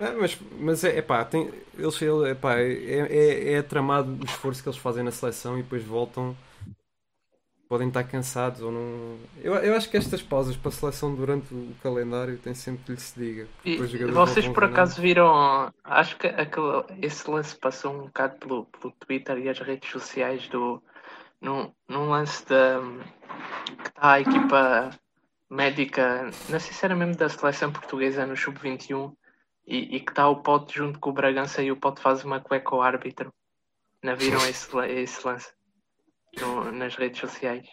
ah, 0.00 0.14
mas, 0.18 0.38
mas 0.58 0.84
é, 0.84 0.98
epá, 0.98 1.24
tem, 1.24 1.50
eles, 1.76 2.00
ele, 2.00 2.30
epá, 2.30 2.58
é, 2.58 2.72
é, 3.10 3.52
é 3.54 3.62
tramado 3.62 4.12
o 4.12 4.24
esforço 4.24 4.62
que 4.62 4.68
eles 4.68 4.78
fazem 4.78 5.02
na 5.02 5.10
seleção 5.10 5.58
e 5.58 5.62
depois 5.62 5.82
voltam. 5.82 6.36
Podem 7.68 7.88
estar 7.88 8.04
cansados 8.04 8.62
ou 8.62 8.72
não. 8.72 9.18
Eu, 9.42 9.54
eu 9.56 9.76
acho 9.76 9.90
que 9.90 9.96
estas 9.98 10.22
pausas 10.22 10.56
para 10.56 10.70
a 10.70 10.72
seleção 10.72 11.14
durante 11.14 11.52
o 11.52 11.74
calendário 11.82 12.38
tem 12.38 12.54
sempre 12.54 12.82
que 12.84 12.92
lhe 12.92 13.00
se 13.00 13.18
diga. 13.18 13.46
E 13.62 13.76
vocês 14.06 14.48
por 14.48 14.64
acaso 14.64 15.02
viram, 15.02 15.70
acho 15.84 16.16
que 16.16 16.28
aquele, 16.28 16.84
esse 17.02 17.30
lance 17.30 17.54
passou 17.54 17.92
um 17.92 18.06
bocado 18.06 18.38
pelo, 18.38 18.64
pelo 18.66 18.90
Twitter 18.92 19.36
e 19.36 19.50
as 19.50 19.58
redes 19.58 19.90
sociais 19.90 20.48
do 20.48 20.82
num, 21.42 21.70
num 21.86 22.08
lance 22.08 22.46
da 22.46 22.80
que 23.82 23.88
está 23.88 24.12
a 24.12 24.20
equipa 24.20 24.90
médica, 25.50 26.30
não 26.48 26.60
sei 26.60 26.72
se 26.72 26.84
era 26.84 26.96
mesmo 26.96 27.16
da 27.16 27.28
seleção 27.28 27.70
portuguesa 27.70 28.26
no 28.26 28.36
Sub-21 28.36 29.12
e, 29.68 29.96
e 29.96 30.00
que 30.00 30.10
está 30.10 30.28
o 30.28 30.42
Pote 30.42 30.76
junto 30.78 30.98
com 30.98 31.10
o 31.10 31.12
Bragança 31.12 31.62
e 31.62 31.70
o 31.70 31.76
Pote 31.76 32.00
faz 32.00 32.24
uma 32.24 32.40
cueca 32.40 32.74
ao 32.74 32.80
árbitro. 32.82 33.30
Não 34.02 34.16
viram 34.16 34.38
esse, 34.48 34.74
esse 34.88 35.26
lance 35.26 35.52
no- 36.40 36.72
nas 36.72 36.96
redes 36.96 37.20
sociais? 37.20 37.66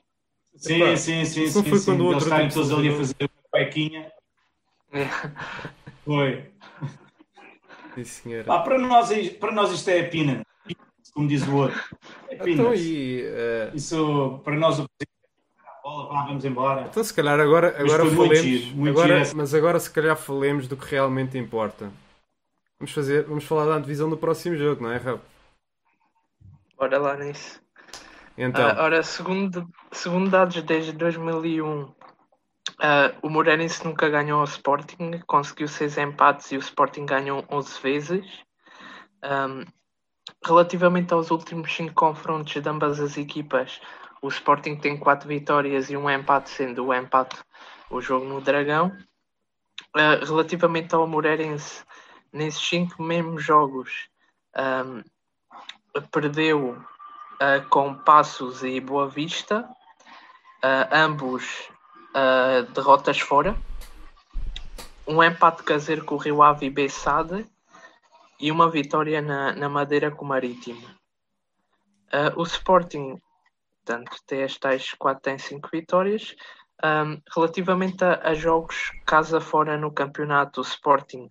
Sim, 0.57 0.81
Epá, 0.83 0.97
sim, 0.97 1.25
sim, 1.25 1.45
não 1.45 1.51
sim. 1.51 1.63
foi 1.63 1.79
sim. 1.79 1.85
quando 1.85 2.01
o 2.01 2.03
Eles 2.05 2.13
outro 2.15 2.27
estarem 2.27 2.47
tipo 2.49 2.59
todos 2.59 2.77
ali 2.77 2.89
a 2.89 2.97
fazer 2.97 3.15
uma 3.21 3.49
cuequinha. 3.51 4.11
Foi. 6.03 6.51
Sim. 8.03 8.43
Pá, 8.43 8.59
para, 8.61 8.77
nós, 8.77 9.29
para 9.29 9.51
nós 9.51 9.71
isto 9.71 9.89
é 9.89 10.03
pina. 10.03 10.41
Como 11.13 11.27
diz 11.27 11.47
o 11.47 11.55
outro. 11.55 11.81
É 12.29 12.35
Então, 12.49 12.73
e, 12.73 13.21
eh, 13.23 13.71
Isso, 13.73 14.41
para 14.43 14.55
nós, 14.57 14.79
o 14.79 14.83
a 14.83 14.87
bola, 15.95 16.09
vá, 16.09 16.25
vamos 16.25 16.45
embora. 16.45 16.81
Então 16.81 17.03
se 17.03 17.13
calhar 17.13 17.39
agora, 17.39 17.73
Mas 17.77 17.93
agora 17.93 18.03
muito 18.03 18.17
falemos, 18.17 18.39
giro, 18.39 18.75
muito 18.75 18.99
agora, 18.99 19.23
giro 19.23 19.37
mas 19.37 19.53
agora 19.53 19.79
se 19.79 19.91
calhar 19.91 20.17
falemos 20.17 20.67
do 20.67 20.77
que 20.77 20.91
realmente 20.91 21.37
importa. 21.37 21.91
Vamos 22.79 22.93
fazer, 22.93 23.23
vamos 23.23 23.45
falar 23.45 23.65
da 23.65 23.79
divisão 23.79 24.09
do 24.09 24.17
próximo 24.17 24.55
jogo, 24.57 24.83
não 24.83 24.91
é, 24.91 24.97
Rafa? 24.97 25.21
Bora 26.77 26.97
lá 26.97 27.15
nisso. 27.17 27.61
Então, 28.37 28.67
Ah, 28.67 28.83
ora, 28.83 29.01
segundo, 29.01 29.65
segundo 29.93 30.29
dados 30.29 30.61
desde 30.61 30.91
2001, 30.91 31.93
ah, 32.81 33.13
o 33.21 33.29
Moreirense 33.29 33.85
nunca 33.85 34.09
ganhou 34.09 34.39
ao 34.39 34.45
Sporting, 34.45 35.21
conseguiu 35.25 35.69
seis 35.69 35.97
empates 35.97 36.51
e 36.51 36.57
o 36.57 36.59
Sporting 36.59 37.05
ganhou 37.05 37.45
11 37.49 37.81
vezes. 37.81 38.25
Ahm, 39.23 39.63
relativamente 40.43 41.13
aos 41.13 41.31
últimos 41.31 41.73
cinco 41.73 41.93
confrontos 41.93 42.61
de 42.61 42.69
ambas 42.69 42.99
as 42.99 43.17
equipas, 43.17 43.79
o 44.25 44.27
Sporting 44.27 44.75
tem 44.75 44.97
quatro 44.97 45.27
vitórias 45.27 45.91
e 45.91 45.95
um 45.95 46.09
empate, 46.09 46.49
sendo 46.49 46.87
o 46.87 46.93
empate 46.93 47.37
o 47.91 48.01
jogo 48.01 48.25
no 48.25 48.41
Dragão. 48.41 48.91
Ah, 49.95 50.15
relativamente 50.25 50.95
ao 50.95 51.07
Moreirense, 51.07 51.83
nesses 52.33 52.61
cinco 52.67 53.03
mesmos 53.03 53.43
jogos, 53.43 54.09
ahm, 54.55 55.03
perdeu 56.11 56.75
ah, 57.39 57.59
com 57.69 57.93
Passos 57.93 58.63
e 58.63 58.79
Boa 58.79 59.07
Vista, 59.07 59.69
ah, 60.63 60.89
ambos 60.91 61.69
derrotas 62.73 63.19
fora, 63.19 63.53
um 65.05 65.21
empate 65.21 65.63
caseiro 65.63 66.05
com 66.05 66.15
o 66.15 66.17
Rio 66.17 66.41
Ave 66.41 66.67
e 66.67 66.69
Bessade 66.69 67.45
e 68.39 68.49
uma 68.49 68.71
vitória 68.71 69.21
na, 69.21 69.51
na 69.51 69.67
Madeira 69.67 70.09
com 70.09 70.23
o 70.23 70.27
Marítimo. 70.29 70.81
O 72.37 72.43
Sporting, 72.43 73.19
portanto, 73.85 74.17
tem 74.25 74.43
as 74.43 74.57
tais 74.57 74.93
4 74.93 75.21
tem 75.21 75.37
5 75.37 75.69
vitórias. 75.71 76.35
Ahm, 76.83 77.21
relativamente 77.33 78.03
a, 78.03 78.19
a 78.21 78.33
jogos 78.33 78.91
casa 79.05 79.39
fora 79.39 79.77
no 79.77 79.93
campeonato, 79.93 80.61
Sporting 80.61 81.27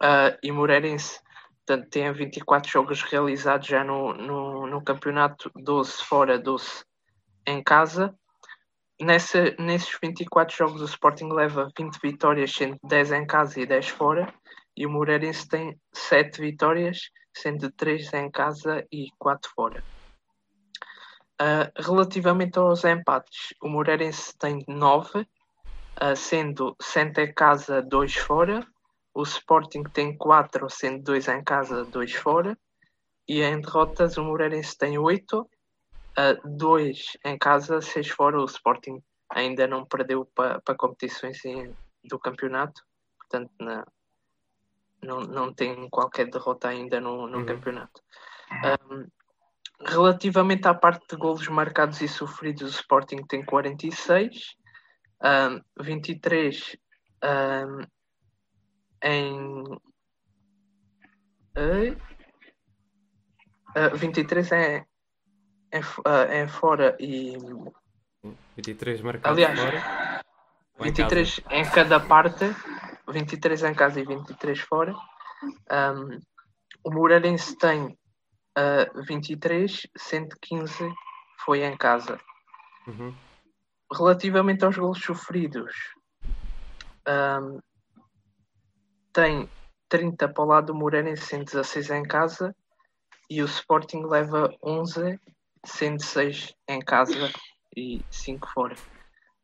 ah, 0.00 0.36
e 0.42 0.50
Moreirense 0.50 1.20
Portanto, 1.64 1.90
tem 1.90 2.12
24 2.12 2.70
jogos 2.70 3.02
realizados 3.02 3.68
já 3.68 3.84
no, 3.84 4.12
no, 4.12 4.66
no 4.66 4.82
campeonato, 4.82 5.50
12 5.54 6.04
fora, 6.04 6.38
12 6.38 6.84
em 7.46 7.62
casa. 7.62 8.14
Nessa, 9.00 9.54
nesses 9.58 9.96
24 10.02 10.56
jogos, 10.56 10.82
o 10.82 10.86
Sporting 10.86 11.28
leva 11.32 11.70
20 11.78 11.98
vitórias, 12.02 12.52
sendo 12.52 12.76
10 12.82 13.12
em 13.12 13.26
casa 13.26 13.60
e 13.60 13.66
10 13.66 13.88
fora. 13.90 14.32
E 14.76 14.86
o 14.86 14.90
Moreirense 14.90 15.48
tem 15.48 15.78
7 15.94 16.40
vitórias, 16.40 17.10
sendo 17.32 17.70
3 17.70 18.12
em 18.14 18.30
casa 18.30 18.84
e 18.90 19.06
4 19.18 19.50
fora. 19.54 19.84
Uh, 21.42 21.66
relativamente 21.82 22.56
aos 22.56 22.84
empates, 22.84 23.52
o 23.60 23.68
Moreirense 23.68 24.32
tem 24.38 24.64
9, 24.68 25.22
uh, 26.00 26.14
sendo 26.14 26.76
7 26.80 27.20
em 27.20 27.34
casa, 27.34 27.82
2 27.82 28.14
fora. 28.14 28.64
O 29.12 29.24
Sporting 29.24 29.82
tem 29.92 30.16
4, 30.16 30.70
sendo 30.70 31.02
2 31.02 31.26
em 31.26 31.42
casa, 31.42 31.84
2 31.86 32.12
fora. 32.12 32.56
E 33.28 33.42
em 33.42 33.60
derrotas, 33.60 34.16
o 34.16 34.24
Moreirense 34.24 34.78
tem 34.78 34.98
8, 34.98 35.48
2 36.44 36.98
em 37.24 37.36
casa, 37.36 37.80
6 37.80 38.08
fora. 38.08 38.40
O 38.40 38.44
Sporting 38.44 39.02
ainda 39.28 39.66
não 39.66 39.84
perdeu 39.84 40.24
para 40.34 40.60
pa 40.60 40.76
competições 40.76 41.44
em, 41.44 41.74
do 42.04 42.18
campeonato, 42.18 42.80
portanto, 43.18 43.50
na, 43.60 43.84
não, 45.02 45.20
não 45.20 45.52
tem 45.52 45.88
qualquer 45.90 46.30
derrota 46.30 46.68
ainda 46.68 47.00
no, 47.00 47.26
no 47.26 47.38
Uhum. 47.38 47.46
campeonato. 47.46 48.00
Um, 48.90 49.06
relativamente 49.84 50.66
à 50.68 50.74
parte 50.74 51.06
de 51.08 51.16
golos 51.16 51.46
marcados 51.48 52.00
e 52.00 52.08
sofridos, 52.08 52.62
o 52.62 52.80
Sporting 52.80 53.24
tem 53.26 53.44
46, 53.44 54.54
um, 55.22 55.60
23 55.82 56.76
um, 57.24 57.84
em. 59.04 59.64
eh, 61.56 61.96
eh, 63.74 63.88
23 63.94 64.52
em, 64.52 64.86
em, 65.72 65.78
f- 65.82 66.02
eh, 66.06 66.42
em 66.42 66.48
fora 66.48 66.96
e 67.00 67.36
23 68.56 69.00
marcados 69.00 69.30
aliás, 69.42 69.58
fora. 69.58 70.22
Ou 70.78 70.86
em 70.86 70.88
23 70.92 71.40
em 71.50 71.64
cada 71.70 72.00
parte, 72.00 72.44
23 73.08 73.62
em 73.64 73.74
casa 73.74 74.00
e 74.00 74.04
23 74.04 74.60
fora. 74.60 74.94
Um, 75.70 76.18
o 76.84 76.90
Moreirense 76.90 77.56
tem 77.58 77.96
uh, 78.58 79.02
23, 79.04 79.86
115 79.96 80.92
foi 81.44 81.64
em 81.64 81.76
casa. 81.76 82.20
Uhum. 82.86 83.14
Relativamente 83.92 84.64
aos 84.64 84.76
golos 84.76 85.02
sofridos, 85.02 85.74
um, 87.08 87.60
tem 89.12 89.48
30 89.88 90.28
para 90.28 90.42
o 90.42 90.46
lado 90.46 90.66
do 90.66 90.74
Moreirense, 90.74 91.26
116 91.26 91.90
em 91.90 92.02
casa, 92.02 92.54
e 93.28 93.42
o 93.42 93.46
Sporting 93.46 94.04
leva 94.04 94.54
11, 94.62 95.18
106 95.64 96.54
em 96.68 96.80
casa 96.80 97.30
e 97.76 98.02
5 98.10 98.48
fora. 98.52 98.74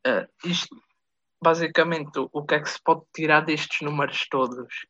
Uh, 0.06 0.26
isto, 0.44 0.74
basicamente, 1.42 2.18
o, 2.18 2.28
o 2.32 2.44
que 2.44 2.54
é 2.54 2.60
que 2.60 2.70
se 2.70 2.82
pode 2.82 3.02
tirar 3.14 3.40
destes 3.42 3.82
números 3.82 4.26
todos? 4.30 4.86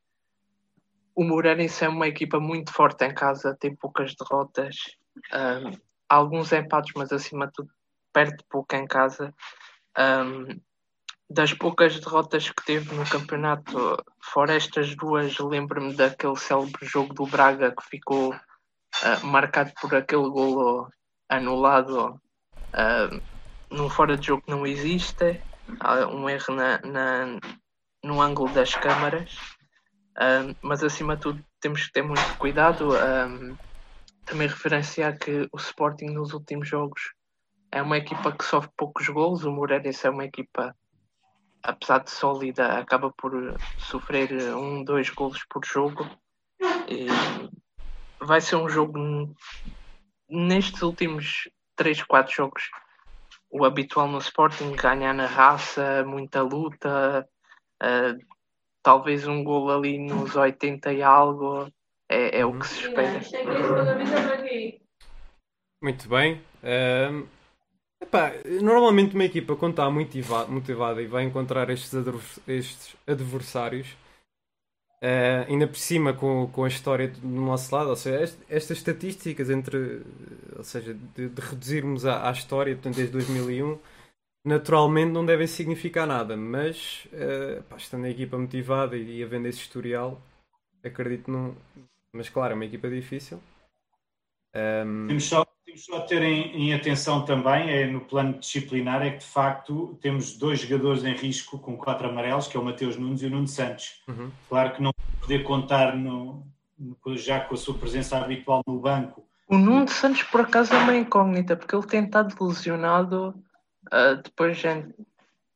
O 1.18 1.24
Moreirense 1.24 1.84
é 1.84 1.88
uma 1.88 2.06
equipa 2.06 2.38
muito 2.38 2.72
forte 2.72 3.04
em 3.04 3.12
casa, 3.12 3.56
tem 3.58 3.74
poucas 3.74 4.14
derrotas, 4.14 4.76
um, 5.34 5.76
alguns 6.08 6.52
empates, 6.52 6.92
mas 6.94 7.12
acima 7.12 7.46
de 7.46 7.54
tudo 7.54 7.70
perde 8.12 8.36
pouco 8.48 8.76
em 8.76 8.86
casa. 8.86 9.34
Um, 9.98 10.60
das 11.28 11.52
poucas 11.52 11.98
derrotas 11.98 12.48
que 12.50 12.64
teve 12.64 12.94
no 12.94 13.04
campeonato, 13.04 14.00
fora 14.22 14.54
estas 14.54 14.94
duas, 14.94 15.36
lembro-me 15.40 15.92
daquele 15.92 16.36
célebre 16.36 16.86
jogo 16.86 17.12
do 17.12 17.26
Braga 17.26 17.74
que 17.74 17.82
ficou 17.88 18.32
uh, 18.32 19.26
marcado 19.26 19.72
por 19.80 19.92
aquele 19.96 20.30
golo 20.30 20.88
anulado 21.28 22.20
uh, 22.76 23.20
num 23.72 23.90
fora 23.90 24.16
de 24.16 24.28
jogo 24.28 24.42
que 24.42 24.52
não 24.52 24.64
existe, 24.64 25.42
um 26.12 26.30
erro 26.30 26.54
na, 26.54 26.78
na, 26.82 27.40
no 28.04 28.22
ângulo 28.22 28.54
das 28.54 28.72
câmaras, 28.76 29.57
mas 30.62 30.82
acima 30.82 31.14
de 31.16 31.22
tudo 31.22 31.44
temos 31.60 31.86
que 31.86 31.92
ter 31.92 32.02
muito 32.02 32.38
cuidado. 32.38 32.90
também 34.24 34.48
referenciar 34.48 35.18
que 35.18 35.48
o 35.52 35.56
Sporting 35.56 36.06
nos 36.06 36.32
últimos 36.32 36.68
jogos 36.68 37.14
é 37.72 37.80
uma 37.80 37.96
equipa 37.96 38.32
que 38.32 38.44
sofre 38.44 38.70
poucos 38.76 39.08
gols, 39.08 39.44
o 39.44 39.52
Moreirense 39.52 40.06
é 40.06 40.10
uma 40.10 40.24
equipa 40.24 40.74
apesar 41.62 41.98
de 41.98 42.10
sólida, 42.10 42.78
acaba 42.78 43.12
por 43.12 43.32
sofrer 43.78 44.32
um, 44.54 44.82
dois 44.84 45.10
golos 45.10 45.44
por 45.48 45.64
jogo. 45.64 46.08
E 46.88 47.06
vai 48.20 48.40
ser 48.40 48.56
um 48.56 48.68
jogo 48.68 49.34
nestes 50.28 50.82
últimos 50.82 51.48
3, 51.76 52.02
4 52.04 52.34
jogos 52.34 52.70
o 53.50 53.64
habitual 53.64 54.08
no 54.08 54.18
Sporting, 54.18 54.72
ganhar 54.72 55.14
na 55.14 55.26
raça, 55.26 56.04
muita 56.04 56.42
luta, 56.42 57.26
uh, 57.82 58.37
talvez 58.88 59.28
um 59.28 59.44
gol 59.44 59.70
ali 59.70 59.98
nos 59.98 60.34
80 60.34 60.94
e 60.94 61.02
algo, 61.02 61.70
é, 62.08 62.40
é 62.40 62.46
o 62.46 62.58
que 62.58 62.66
se 62.66 62.88
espera. 62.88 63.20
Muito 65.82 66.08
bem. 66.08 66.40
Um, 66.64 67.26
Epá, 68.00 68.32
normalmente 68.62 69.14
uma 69.14 69.24
equipa 69.24 69.54
quando 69.56 69.72
está 69.72 69.90
motivada, 69.90 70.50
motivada 70.50 71.02
e 71.02 71.06
vai 71.06 71.24
encontrar 71.24 71.68
estes, 71.68 71.92
estes 72.46 72.96
adversários, 73.06 73.88
uh, 75.02 75.44
ainda 75.46 75.66
por 75.66 75.76
cima 75.76 76.14
com, 76.14 76.48
com 76.50 76.64
a 76.64 76.68
história 76.68 77.08
do 77.08 77.28
nosso 77.28 77.74
lado, 77.74 77.90
ou 77.90 77.96
seja, 77.96 78.22
est 78.22 78.38
estas 78.48 78.78
estatísticas 78.78 79.50
entre, 79.50 80.00
ou 80.56 80.64
seja, 80.64 80.94
de, 80.94 81.28
de 81.28 81.42
reduzirmos 81.42 82.06
a, 82.06 82.30
a, 82.30 82.32
história, 82.32 82.74
portanto, 82.74 82.96
desde 82.96 83.12
2001, 83.12 83.78
naturalmente 84.48 85.12
não 85.12 85.24
devem 85.24 85.46
significar 85.46 86.06
nada, 86.06 86.36
mas 86.36 87.06
uh, 87.12 87.62
pá, 87.64 87.76
estando 87.76 88.06
a 88.06 88.10
equipa 88.10 88.38
motivada 88.38 88.96
e, 88.96 89.18
e 89.18 89.22
havendo 89.22 89.46
esse 89.46 89.60
historial, 89.60 90.20
acredito 90.82 91.30
não. 91.30 91.54
Mas 92.12 92.28
claro, 92.28 92.52
é 92.52 92.54
uma 92.54 92.64
equipa 92.64 92.88
difícil. 92.88 93.40
Um... 94.54 95.06
Temos 95.06 95.24
só 95.24 95.46
temos 95.64 95.84
só 95.84 96.00
ter 96.00 96.22
em, 96.22 96.70
em, 96.70 96.74
atenção 96.74 97.26
também, 97.26 97.68
é 97.68 97.86
no 97.86 98.00
plano 98.00 98.38
disciplinar, 98.38 99.02
é 99.02 99.10
que 99.10 99.18
de 99.18 99.26
facto 99.26 99.98
temos 100.00 100.36
dois 100.38 100.60
jogadores 100.60 101.04
em 101.04 101.12
risco 101.12 101.58
com 101.58 101.76
quatro 101.76 102.08
amarelos, 102.08 102.48
que 102.48 102.56
é 102.56 102.60
o 102.60 102.64
Mateus 102.64 102.96
Nunes 102.96 103.20
e 103.20 103.26
o 103.26 103.30
Nuno 103.30 103.46
Santos. 103.46 104.02
Uhum. 104.08 104.30
Claro 104.48 104.72
que 104.72 104.82
não 104.82 104.92
poder 105.20 105.42
contar 105.44 105.94
no, 105.94 106.42
no, 106.78 106.96
já 107.16 107.40
com 107.40 107.54
a 107.54 107.58
sua 107.58 107.74
presença 107.74 108.16
habitual 108.16 108.62
no 108.66 108.80
banco. 108.80 109.22
O 109.46 109.58
Nuno 109.58 109.88
Santos, 109.88 110.22
por 110.22 110.40
acaso, 110.40 110.72
é 110.72 110.78
uma 110.78 110.96
incógnita, 110.96 111.54
porque 111.54 111.76
ele 111.76 111.86
tem 111.86 112.04
estado 112.04 112.34
lesionado, 112.40 113.34
uh, 113.92 114.22
depois, 114.22 114.62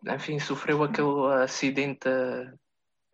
enfim, 0.07 0.38
sofreu 0.38 0.83
aquele 0.83 1.42
acidente 1.42 2.09
uh, 2.09 2.59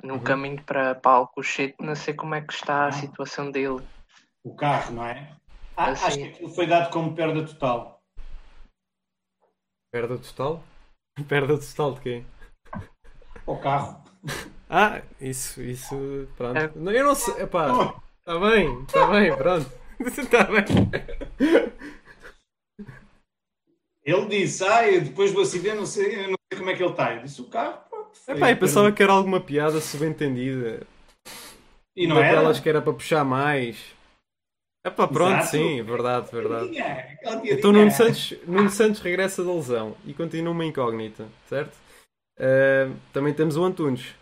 no 0.02 0.14
uhum. 0.14 0.20
caminho 0.20 0.62
para, 0.62 0.94
para 0.94 1.12
Alcochete, 1.12 1.76
não 1.80 1.94
sei 1.94 2.14
como 2.14 2.34
é 2.34 2.40
que 2.40 2.52
está 2.52 2.84
a 2.84 2.88
ah. 2.88 2.92
situação 2.92 3.50
dele. 3.50 3.82
O 4.44 4.54
carro, 4.54 4.94
não 4.94 5.06
é? 5.06 5.36
Ah, 5.76 5.90
assim. 5.90 6.06
Acho 6.06 6.18
que 6.18 6.24
aquilo 6.24 6.54
foi 6.54 6.66
dado 6.66 6.90
como 6.90 7.14
perda 7.14 7.44
total. 7.44 8.02
Perda 9.92 10.18
total? 10.18 10.62
Perda 11.28 11.58
total 11.58 11.94
de 11.94 12.00
quem? 12.00 12.26
O 13.46 13.56
carro. 13.56 14.02
Ah, 14.70 15.00
isso, 15.20 15.62
isso, 15.62 16.28
pronto. 16.36 16.58
É. 16.58 16.70
Eu 16.74 17.04
não 17.04 17.14
sei, 17.14 17.42
epá, 17.42 17.94
está 18.18 18.38
bem, 18.38 18.82
está 18.82 19.06
bem, 19.06 19.36
pronto. 19.36 19.72
Está 20.00 20.44
bem. 20.52 20.64
Ele 24.08 24.24
disse, 24.24 24.64
ah, 24.64 24.80
depois 24.90 25.34
do 25.34 25.42
acidente, 25.42 25.76
não 25.76 25.84
sei, 25.84 26.28
não 26.28 26.36
sei 26.50 26.58
como 26.58 26.70
é 26.70 26.74
que 26.74 26.82
ele 26.82 26.90
está. 26.90 27.14
Eu 27.14 27.22
disse, 27.22 27.42
o 27.42 27.44
carro, 27.44 27.78
pronto. 27.90 28.18
Epá, 28.26 28.50
eu 28.50 28.56
pensava 28.56 28.90
que 28.90 29.02
era 29.02 29.12
alguma 29.12 29.38
piada 29.38 29.82
subentendida. 29.82 30.86
E 31.94 32.06
não 32.06 32.16
era? 32.16 32.38
Aquelas 32.38 32.58
que 32.58 32.68
era 32.70 32.80
para 32.80 32.94
puxar 32.94 33.22
mais. 33.22 33.76
É 34.82 34.88
pá, 34.88 35.06
pronto, 35.06 35.40
Exato. 35.40 35.50
sim, 35.50 35.82
verdade, 35.82 36.30
verdade. 36.32 36.70
Então 37.44 37.70
Nuno 37.70 37.90
Santos, 37.90 38.32
Nuno 38.46 38.70
Santos 38.70 39.00
regressa 39.02 39.44
da 39.44 39.52
lesão 39.52 39.94
e 40.06 40.14
continua 40.14 40.52
uma 40.52 40.64
incógnita, 40.64 41.26
certo? 41.46 41.76
Uh, 42.38 42.96
também 43.12 43.34
temos 43.34 43.58
o 43.58 43.64
Antunes. 43.64 44.14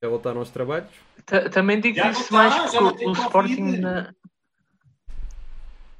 Já 0.00 0.08
voltaram 0.08 0.38
aos 0.38 0.50
trabalhos? 0.50 0.90
T 1.24 1.50
também 1.50 1.80
digo 1.80 1.96
já 1.96 2.12
isso 2.12 2.32
mais 2.32 2.54
porque 2.54 3.04
o, 3.04 3.10
o 3.10 3.12
Sporting 3.12 3.78
na... 3.78 4.14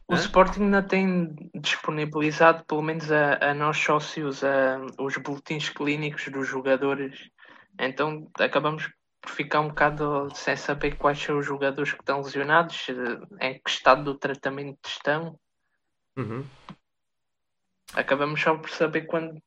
O 0.08 0.14
Hã? 0.14 0.18
Sporting 0.18 0.62
ainda 0.62 0.82
tem 0.82 1.34
disponibilizado, 1.54 2.64
pelo 2.64 2.82
menos 2.82 3.10
a, 3.10 3.50
a 3.50 3.54
nós 3.54 3.76
sócios, 3.76 4.44
a, 4.44 4.78
os 4.98 5.16
boletins 5.16 5.68
clínicos 5.68 6.28
dos 6.28 6.46
jogadores. 6.46 7.28
Então 7.78 8.30
acabamos 8.38 8.90
por 9.20 9.30
ficar 9.30 9.60
um 9.60 9.68
bocado 9.68 10.28
sem 10.34 10.56
saber 10.56 10.96
quais 10.96 11.18
são 11.18 11.38
os 11.38 11.46
jogadores 11.46 11.92
que 11.92 12.00
estão 12.00 12.20
lesionados, 12.20 12.86
em 13.40 13.54
que 13.54 13.70
estado 13.70 14.04
do 14.04 14.18
tratamento 14.18 14.78
estão. 14.88 15.38
Uhum. 16.16 16.44
Acabamos 17.92 18.40
só 18.40 18.56
por 18.56 18.70
saber 18.70 19.02
quando 19.02 19.40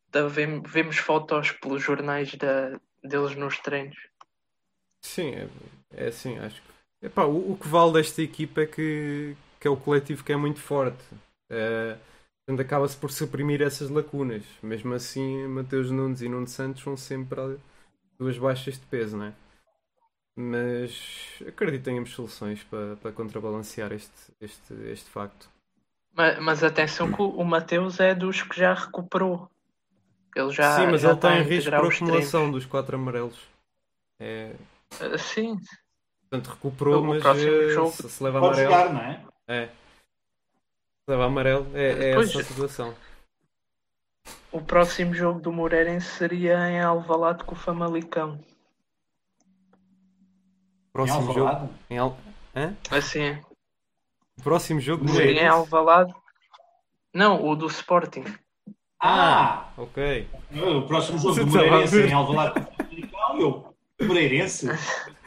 vemos 0.66 0.98
fotos 0.98 1.52
pelos 1.54 1.82
jornais 1.82 2.36
da, 2.36 2.80
deles 3.04 3.36
nos 3.36 3.60
treinos. 3.60 3.98
Sim, 5.02 5.34
é, 5.34 5.50
é 5.92 6.08
assim, 6.08 6.38
acho 6.40 6.62
que. 6.62 6.70
Epá, 7.02 7.24
o, 7.24 7.54
o, 7.54 7.58
que 7.58 7.68
vale 7.68 7.94
desta 7.94 8.22
equipa 8.22 8.62
é 8.62 8.66
que, 8.66 9.36
que 9.60 9.68
é 9.68 9.72
o 9.72 9.78
coletivo 9.78 10.24
que 10.24 10.32
é 10.32 10.36
muito 10.36 10.60
forte. 10.60 11.04
É, 11.50 11.98
portanto, 12.46 12.66
acaba-se 12.66 12.98
por 12.98 13.12
suprimir 13.12 13.62
essas 13.62 13.90
lacunas. 13.90 14.44
Mesmo 14.62 14.94
assim, 14.94 15.48
Mateus 15.48 15.92
Nunes 15.92 16.22
e 16.22 16.30
Nuno 16.30 16.48
Santos 16.48 16.84
são 16.84 16.96
sempre 16.96 17.58
duas 18.18 18.38
baixas 18.38 18.76
de 18.76 18.86
peso, 18.86 19.18
não 19.18 19.26
é? 19.26 19.34
mas 20.40 21.44
acredito 21.46 21.82
que 21.82 21.86
tenhamos 21.90 22.12
soluções 22.12 22.64
para, 22.64 22.96
para 22.96 23.12
contrabalancear 23.12 23.92
este, 23.92 24.34
este, 24.40 24.74
este 24.86 25.10
facto. 25.10 25.50
Mas, 26.16 26.40
mas 26.40 26.64
atenção 26.64 27.12
que 27.12 27.22
o 27.22 27.44
Mateus 27.44 28.00
é 28.00 28.16
dos 28.16 28.42
que 28.42 28.58
já 28.58 28.74
recuperou. 28.74 29.50
Ele 30.34 30.52
já, 30.52 30.78
sim, 30.78 30.88
mas 30.88 31.02
já 31.02 31.10
ele 31.10 31.18
está 31.18 31.38
em 31.38 31.44
risco 31.44 31.72
por 31.72 31.94
acumulação 31.94 32.52
dos 32.52 32.66
quatro 32.66 32.96
amarelos. 32.96 33.38
É... 34.18 34.56
Uh, 35.02 35.18
sim. 35.18 35.58
Portanto, 36.22 36.56
recuperou, 36.56 37.04
o 37.04 37.08
mas 37.08 37.26
uh, 37.26 37.70
jogo... 37.72 37.92
se, 37.92 38.10
se 38.10 38.24
leva 38.24 38.38
amarelo. 38.38 38.64
Jogar, 38.64 38.94
não 38.94 39.02
é? 39.02 39.26
É. 39.50 39.68
Leva 41.08 41.26
amarelo, 41.26 41.66
é, 41.76 42.12
é 42.12 42.12
essa 42.12 42.40
a 42.40 42.44
situação. 42.44 42.96
O 44.52 44.62
próximo 44.62 45.12
jogo 45.12 45.40
do 45.40 45.52
Moreirense 45.52 46.06
seria 46.06 46.70
em 46.70 46.80
Alvalade 46.80 47.44
com 47.44 47.56
o 47.56 47.58
Famalicão. 47.58 48.40
Próximo 50.94 51.32
em 51.32 51.34
jogo. 51.34 51.70
Em 51.90 51.98
Al... 51.98 52.18
Hã? 52.56 52.78
Assim. 52.92 53.42
Próximo 54.44 54.80
jogo 54.80 55.06
do 55.06 55.20
Em 55.20 55.48
Alvalade. 55.48 56.14
Não, 57.12 57.44
o 57.44 57.56
do 57.56 57.66
Sporting. 57.66 58.26
Ah, 59.02 59.66
ah 59.66 59.82
ok. 59.82 60.28
O 60.52 60.84
próximo 60.84 61.18
jogo 61.18 61.34
do 61.34 61.48
Moreirense 61.48 62.02
em 62.02 62.14
Alvalade. 62.14 62.68
Eu, 63.40 63.76
Moreirense. 64.00 64.68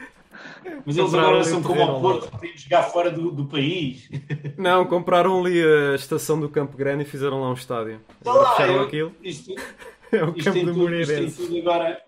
Mas 0.85 0.97
eles 0.97 1.13
agora 1.13 1.43
são 1.43 1.61
como 1.61 1.81
ao 1.81 2.01
Porto, 2.01 2.29
podem 2.31 2.57
jogar 2.57 2.83
fora 2.83 3.11
do, 3.11 3.31
do 3.31 3.45
país. 3.45 4.09
Não, 4.57 4.85
compraram 4.85 5.39
ali 5.39 5.61
a 5.63 5.95
estação 5.95 6.39
do 6.39 6.49
Campo 6.49 6.77
Grande 6.77 7.03
e 7.03 7.05
fizeram 7.05 7.41
lá 7.41 7.49
um 7.49 7.53
estádio. 7.53 8.01
Agora 8.21 8.49
fecharam 8.51 8.81
aquilo. 8.81 9.15
Isto, 9.21 9.53
é 10.11 10.23
o 10.23 10.33
Campo 10.33 10.65
do 10.65 10.75
Moreirense. 10.75 11.41
Isto, 11.43 11.57
agora, 11.57 12.01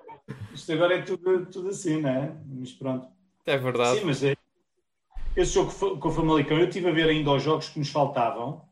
isto 0.54 0.72
agora 0.74 0.96
é 0.96 1.02
tudo, 1.02 1.46
tudo 1.48 1.70
assim, 1.70 2.02
não 2.02 2.10
é? 2.10 2.32
Mas 2.48 2.72
pronto. 2.72 3.08
É 3.46 3.58
verdade. 3.58 4.00
Sim, 4.00 4.06
mas 4.06 4.24
é, 4.24 4.36
esse 5.36 5.54
jogo 5.54 5.72
com 6.00 6.08
o 6.08 6.12
Famalicão, 6.12 6.58
eu 6.58 6.68
estive 6.68 6.90
a 6.90 6.94
ver 6.94 7.10
ainda 7.10 7.32
os 7.32 7.44
jogos 7.44 7.70
que 7.70 7.80
nos 7.80 7.90
faltavam. 7.90 8.64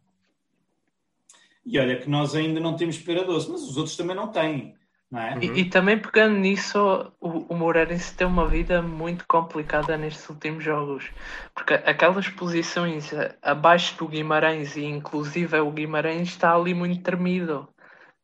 E 1.65 1.77
olha 1.79 1.97
que 1.97 2.09
nós 2.09 2.35
ainda 2.35 2.59
não 2.59 2.75
temos 2.75 2.97
pera 2.97 3.23
doce, 3.23 3.49
mas 3.49 3.63
os 3.63 3.77
outros 3.77 3.95
também 3.95 4.15
não 4.15 4.27
têm. 4.27 4.75
Não 5.13 5.21
é? 5.21 5.37
E, 5.39 5.61
e 5.61 5.69
também 5.69 5.99
pegando 5.99 6.35
nisso, 6.39 7.13
o, 7.21 7.53
o 7.53 7.55
Moreirense 7.55 8.15
tem 8.17 8.25
uma 8.25 8.47
vida 8.47 8.81
muito 8.81 9.27
complicada 9.27 9.95
nestes 9.95 10.27
últimos 10.27 10.63
jogos. 10.63 11.07
Porque 11.53 11.75
aquelas 11.75 12.27
posições 12.29 13.11
abaixo 13.39 13.95
do 13.95 14.07
Guimarães, 14.07 14.75
e 14.75 14.83
inclusive 14.83 15.59
o 15.59 15.69
Guimarães 15.69 16.29
está 16.29 16.55
ali 16.55 16.73
muito 16.73 17.03
tremido. 17.03 17.69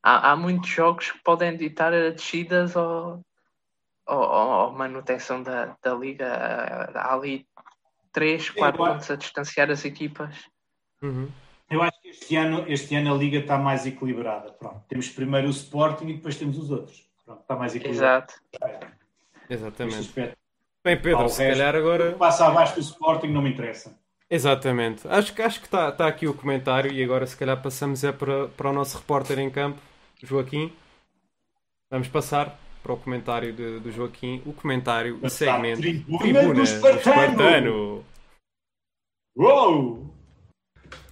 Há, 0.02 0.32
há 0.32 0.36
muitos 0.36 0.67
jogos 0.67 1.12
que 1.12 1.19
podem 1.23 1.56
ditar 1.56 1.93
a 1.93 2.10
descidas 2.10 2.75
ou, 2.75 3.21
ou, 4.08 4.17
ou- 4.19 4.71
manutenção 4.71 5.43
da, 5.43 5.78
da 5.84 5.93
liga. 5.93 6.28
Há 6.95 7.13
ali 7.13 7.45
3, 8.12 8.49
4 8.49 8.82
acho- 8.84 8.91
pontos 8.93 9.12
a 9.12 9.15
distanciar 9.15 9.69
as 9.69 9.86
equipas. 9.86 10.36
Uhum. 11.04 11.30
Eu 11.69 11.82
acho 11.84 12.01
que 12.01 12.10
este 12.10 12.36
ano, 12.36 12.65
este 12.67 12.95
ano 12.95 13.13
a 13.13 13.17
Liga 13.17 13.38
está 13.39 13.58
mais 13.58 13.86
equilibrada. 13.86 14.51
Pronto, 14.53 14.82
temos 14.88 15.10
primeiro 15.10 15.47
o 15.47 15.51
Sporting 15.51 16.08
e 16.08 16.13
depois 16.13 16.36
temos 16.36 16.58
os 16.58 16.71
outros. 16.71 17.08
Pronto, 17.25 17.41
está 17.41 17.55
mais 17.55 17.75
equilibrado. 17.75 18.34
Exato. 18.53 18.93
neste 19.49 19.53
Exatamente. 19.53 20.13
Bem, 20.84 20.95
Pedro, 21.01 21.17
Ao 21.19 21.29
se 21.29 21.43
resto, 21.43 21.58
calhar 21.60 21.75
agora. 21.75 22.12
passa 22.13 22.47
abaixo 22.47 22.75
do 22.75 22.82
Sporting 22.82 23.27
não 23.27 23.41
me 23.41 23.51
interessa. 23.51 23.99
Exatamente. 24.29 25.08
Acho 25.08 25.34
que 25.34 25.41
acho 25.41 25.60
que 25.60 25.65
está 25.67 25.91
tá 25.91 26.08
aqui 26.08 26.27
o 26.27 26.34
comentário 26.34 26.91
e 26.91 27.03
agora 27.03 27.25
se 27.27 27.36
calhar 27.36 27.62
passamos 27.62 28.03
é 28.03 28.12
para, 28.12 28.47
para 28.49 28.69
o 28.69 28.73
nosso 28.73 28.97
repórter 28.97 29.38
em 29.39 29.49
campo, 29.49 29.79
Joaquim. 30.23 30.71
Vamos 31.89 32.08
passar 32.08 32.58
para 32.82 32.93
o 32.93 32.97
comentário 32.97 33.51
de- 33.51 33.79
do 33.79 33.91
Joaquim, 33.91 34.41
o 34.45 34.53
comentário, 34.53 35.19
o 35.21 35.29
segmento 35.29 35.82
tribuna 35.82 36.19
Tribuna 36.19 36.47
do 36.47 36.53
do 36.53 36.62
Espartano. 36.63 37.21
Espartano. 37.25 38.05
Uou! 39.36 40.13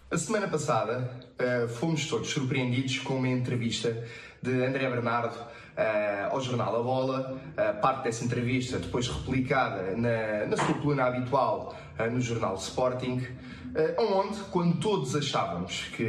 A 0.10 0.18
semana 0.18 0.48
passada 0.48 1.12
eh, 1.38 1.68
fomos 1.68 2.08
todos 2.08 2.30
surpreendidos 2.30 2.98
com 3.00 3.16
uma 3.16 3.28
entrevista 3.28 4.06
de 4.42 4.64
André 4.64 4.90
Bernardo 4.90 5.36
eh, 5.76 6.30
ao 6.32 6.40
jornal 6.40 6.80
A 6.80 6.82
Bola. 6.82 7.38
Eh, 7.58 7.74
parte 7.74 8.06
dessa 8.06 8.24
entrevista 8.24 8.80
depois 8.80 9.06
replicada 9.10 9.98
na, 9.98 10.46
na 10.46 10.56
sua 10.56 10.76
coluna 10.76 11.04
habitual 11.04 11.76
no 12.10 12.22
jornal 12.22 12.56
Sporting, 12.56 13.28
onde, 13.98 14.40
quando 14.52 14.80
todos 14.80 15.14
achávamos 15.14 15.90
que 15.94 16.04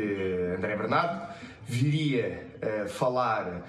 André 0.57 0.77
Bernardo 0.77 1.35
viria 1.67 2.47
falar 2.89 3.63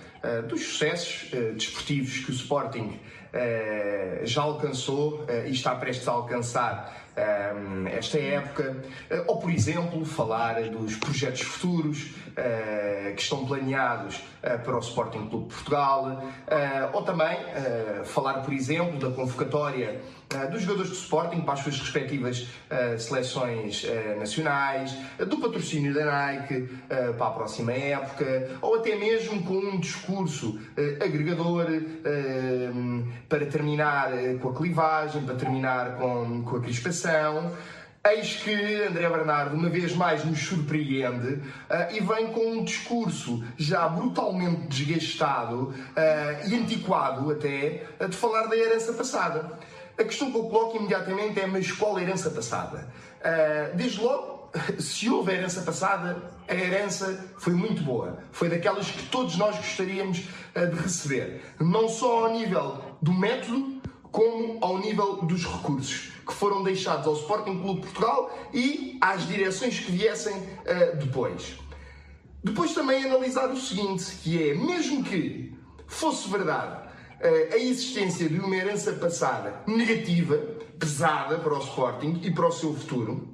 dos 0.49 0.61
sucessos 0.61 1.31
desportivos 1.55 2.19
que 2.19 2.29
o 2.29 2.33
Sporting 2.33 2.99
já 4.23 4.41
alcançou 4.41 5.25
e 5.47 5.51
está 5.51 5.73
prestes 5.75 6.09
a 6.09 6.11
alcançar 6.11 7.08
esta 7.91 8.17
época, 8.17 8.77
eh, 9.09 9.23
ou 9.27 9.37
por 9.37 9.51
exemplo, 9.51 10.03
falar 10.05 10.61
dos 10.69 10.95
projetos 10.95 11.41
futuros 11.41 12.11
eh, 12.35 13.13
que 13.15 13.21
estão 13.21 13.45
planeados 13.45 14.21
eh, 14.41 14.57
para 14.57 14.75
o 14.75 14.79
Sporting 14.79 15.27
Clube 15.27 15.47
de 15.47 15.55
Portugal, 15.55 16.23
eh, 16.47 16.89
ou 16.93 17.01
também 17.01 17.37
falar, 18.05 18.41
por 18.41 18.53
exemplo, 18.53 18.97
da 18.99 19.13
convocatória 19.15 20.01
dos 20.51 20.61
jogadores 20.61 20.91
do 20.91 20.95
Sporting 20.95 21.41
para 21.41 21.55
as 21.55 21.61
suas 21.61 21.79
respectivas 21.79 22.47
seleções 22.99 23.83
nacionais, 24.17 24.95
do 25.27 25.37
patrocínio 25.37 25.93
da 25.93 26.05
Nike 26.05 26.69
para 27.17 27.27
a 27.27 27.31
próxima 27.31 27.73
época, 27.73 28.49
ou 28.61 28.75
até 28.75 28.95
mesmo 28.95 29.43
com 29.43 29.55
um 29.55 29.79
discurso 29.79 30.59
agregador 31.03 31.65
para 33.27 33.45
terminar 33.47 34.11
com 34.39 34.49
a 34.49 34.55
clivagem, 34.55 35.23
para 35.23 35.35
terminar 35.35 35.97
com, 35.97 36.43
com 36.43 36.57
a 36.57 36.61
crispação. 36.61 37.51
Eis 38.01 38.35
que 38.37 38.53
André 38.83 39.09
Bernardo, 39.09 39.57
uma 39.57 39.69
vez 39.69 39.93
mais, 39.93 40.23
nos 40.23 40.39
surpreende 40.39 41.41
eh, 41.69 41.97
e 41.97 41.99
vem 41.99 42.31
com 42.31 42.53
um 42.53 42.63
discurso 42.63 43.43
já 43.57 43.89
brutalmente 43.89 44.67
desgastado 44.67 45.73
eh, 45.93 46.43
e 46.47 46.55
antiquado 46.55 47.29
até, 47.29 47.83
eh, 47.99 48.07
de 48.07 48.15
falar 48.15 48.47
da 48.47 48.55
herança 48.55 48.93
passada. 48.93 49.51
A 49.97 50.03
questão 50.05 50.31
que 50.31 50.37
eu 50.37 50.43
coloco 50.43 50.77
imediatamente 50.77 51.41
é: 51.41 51.45
mas 51.45 51.73
qual 51.73 51.99
herança 51.99 52.29
passada? 52.29 52.87
Eh, 53.21 53.73
desde 53.75 53.99
logo, 53.99 54.49
se 54.79 55.09
houve 55.09 55.33
herança 55.33 55.61
passada, 55.61 56.23
a 56.47 56.55
herança 56.55 57.33
foi 57.37 57.53
muito 57.53 57.83
boa. 57.83 58.19
Foi 58.31 58.47
daquelas 58.47 58.89
que 58.89 59.07
todos 59.07 59.35
nós 59.35 59.57
gostaríamos 59.57 60.19
de 60.55 60.81
receber. 60.81 61.41
Não 61.59 61.89
só 61.89 62.27
ao 62.27 62.31
nível 62.31 62.81
do 63.01 63.11
método, 63.11 63.81
como 64.09 64.57
ao 64.61 64.77
nível 64.79 65.17
dos 65.17 65.45
recursos 65.45 66.18
que 66.29 66.35
foram 66.35 66.61
deixados 66.61 67.07
ao 67.07 67.13
Sporting 67.13 67.59
Clube 67.59 67.81
de 67.81 67.87
Portugal 67.87 68.37
e 68.53 68.99
às 69.01 69.27
direções 69.27 69.79
que 69.79 69.91
viessem 69.91 70.47
eh, 70.63 70.95
depois. 70.95 71.57
Depois 72.43 72.71
também 72.75 73.03
analisar 73.03 73.49
o 73.49 73.57
seguinte, 73.57 74.05
que 74.21 74.51
é, 74.51 74.53
mesmo 74.53 75.03
que 75.03 75.57
fosse 75.87 76.29
verdade 76.29 76.87
eh, 77.19 77.49
a 77.51 77.57
existência 77.57 78.29
de 78.29 78.39
uma 78.39 78.55
herança 78.55 78.93
passada 78.93 79.63
negativa, 79.65 80.37
pesada 80.77 81.39
para 81.39 81.55
o 81.55 81.59
Sporting 81.59 82.21
e 82.23 82.29
para 82.29 82.47
o 82.47 82.51
seu 82.51 82.75
futuro, 82.75 83.33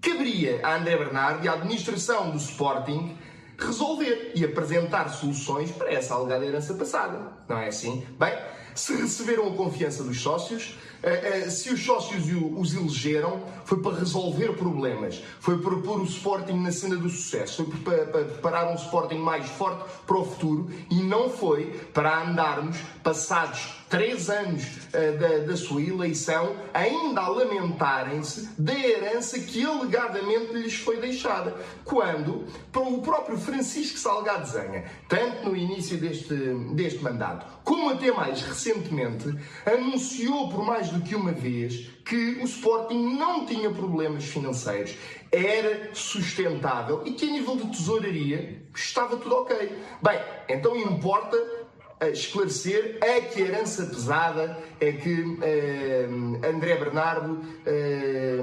caberia 0.00 0.60
a 0.66 0.76
André 0.76 0.96
Bernardo 0.96 1.44
e 1.44 1.48
à 1.48 1.52
administração 1.52 2.30
do 2.30 2.38
Sporting 2.38 3.18
resolver 3.58 4.32
e 4.34 4.42
apresentar 4.46 5.10
soluções 5.10 5.70
para 5.70 5.92
essa 5.92 6.14
alegada 6.14 6.46
herança 6.46 6.72
passada. 6.72 7.34
Não 7.46 7.58
é 7.58 7.68
assim? 7.68 8.06
Bem, 8.18 8.32
se 8.74 8.94
receberam 8.96 9.48
a 9.48 9.54
confiança 9.54 10.02
dos 10.02 10.20
sócios, 10.20 10.76
eh, 11.02 11.44
eh, 11.46 11.50
se 11.50 11.70
os 11.70 11.84
sócios 11.84 12.24
os 12.56 12.74
elegeram, 12.74 13.42
foi 13.64 13.80
para 13.80 13.96
resolver 13.96 14.52
problemas, 14.52 15.22
foi 15.40 15.58
para 15.58 15.76
pôr 15.76 16.00
o 16.00 16.04
Sporting 16.04 16.54
na 16.54 16.70
cena 16.70 16.96
do 16.96 17.08
sucesso, 17.08 17.64
foi 17.64 18.04
para 18.04 18.24
preparar 18.24 18.70
um 18.70 18.74
Sporting 18.74 19.18
mais 19.18 19.48
forte 19.50 19.84
para 20.06 20.16
o 20.16 20.24
futuro. 20.24 20.70
E 20.90 21.02
não 21.02 21.28
foi 21.28 21.66
para 21.92 22.22
andarmos, 22.22 22.76
passados 23.02 23.81
três 23.92 24.30
anos 24.30 24.88
eh, 24.94 25.12
da, 25.12 25.38
da 25.40 25.54
sua 25.54 25.82
eleição, 25.82 26.56
ainda 26.72 27.20
a 27.20 27.28
lamentarem-se 27.28 28.48
da 28.58 28.72
herança 28.72 29.38
que 29.38 29.62
alegadamente 29.66 30.54
lhes 30.54 30.76
foi 30.76 30.96
deixada. 30.96 31.54
Quando 31.84 32.46
o 32.74 33.02
próprio 33.02 33.36
Francisco 33.36 33.98
Salgado 33.98 34.48
Zanha, 34.48 34.86
tanto 35.06 35.46
no 35.50 35.54
início 35.54 35.98
deste, 35.98 36.34
deste 36.74 37.04
mandato, 37.04 37.46
como 37.62 37.90
até 37.90 38.10
mais 38.10 38.40
recentemente, 38.40 39.28
anunciou 39.66 40.48
por 40.48 40.64
mais 40.64 40.88
do 40.88 41.02
que 41.02 41.14
uma 41.14 41.32
vez 41.32 41.90
que 42.02 42.38
o 42.40 42.44
Sporting 42.44 43.14
não 43.18 43.44
tinha 43.44 43.70
problemas 43.70 44.24
financeiros, 44.24 44.96
era 45.30 45.90
sustentável 45.92 47.02
e 47.04 47.12
que 47.12 47.28
a 47.28 47.30
nível 47.30 47.56
de 47.56 47.66
tesouraria 47.66 48.62
estava 48.74 49.18
tudo 49.18 49.36
ok. 49.36 49.54
Bem, 50.02 50.18
então 50.48 50.74
importa 50.76 51.61
esclarecer 52.10 52.98
a 53.02 53.20
que 53.20 53.40
herança 53.42 53.86
pesada 53.86 54.58
é 54.80 54.92
que 54.92 55.38
eh, 55.42 56.08
André 56.48 56.76
Bernardo 56.76 57.40
eh, 57.66 58.40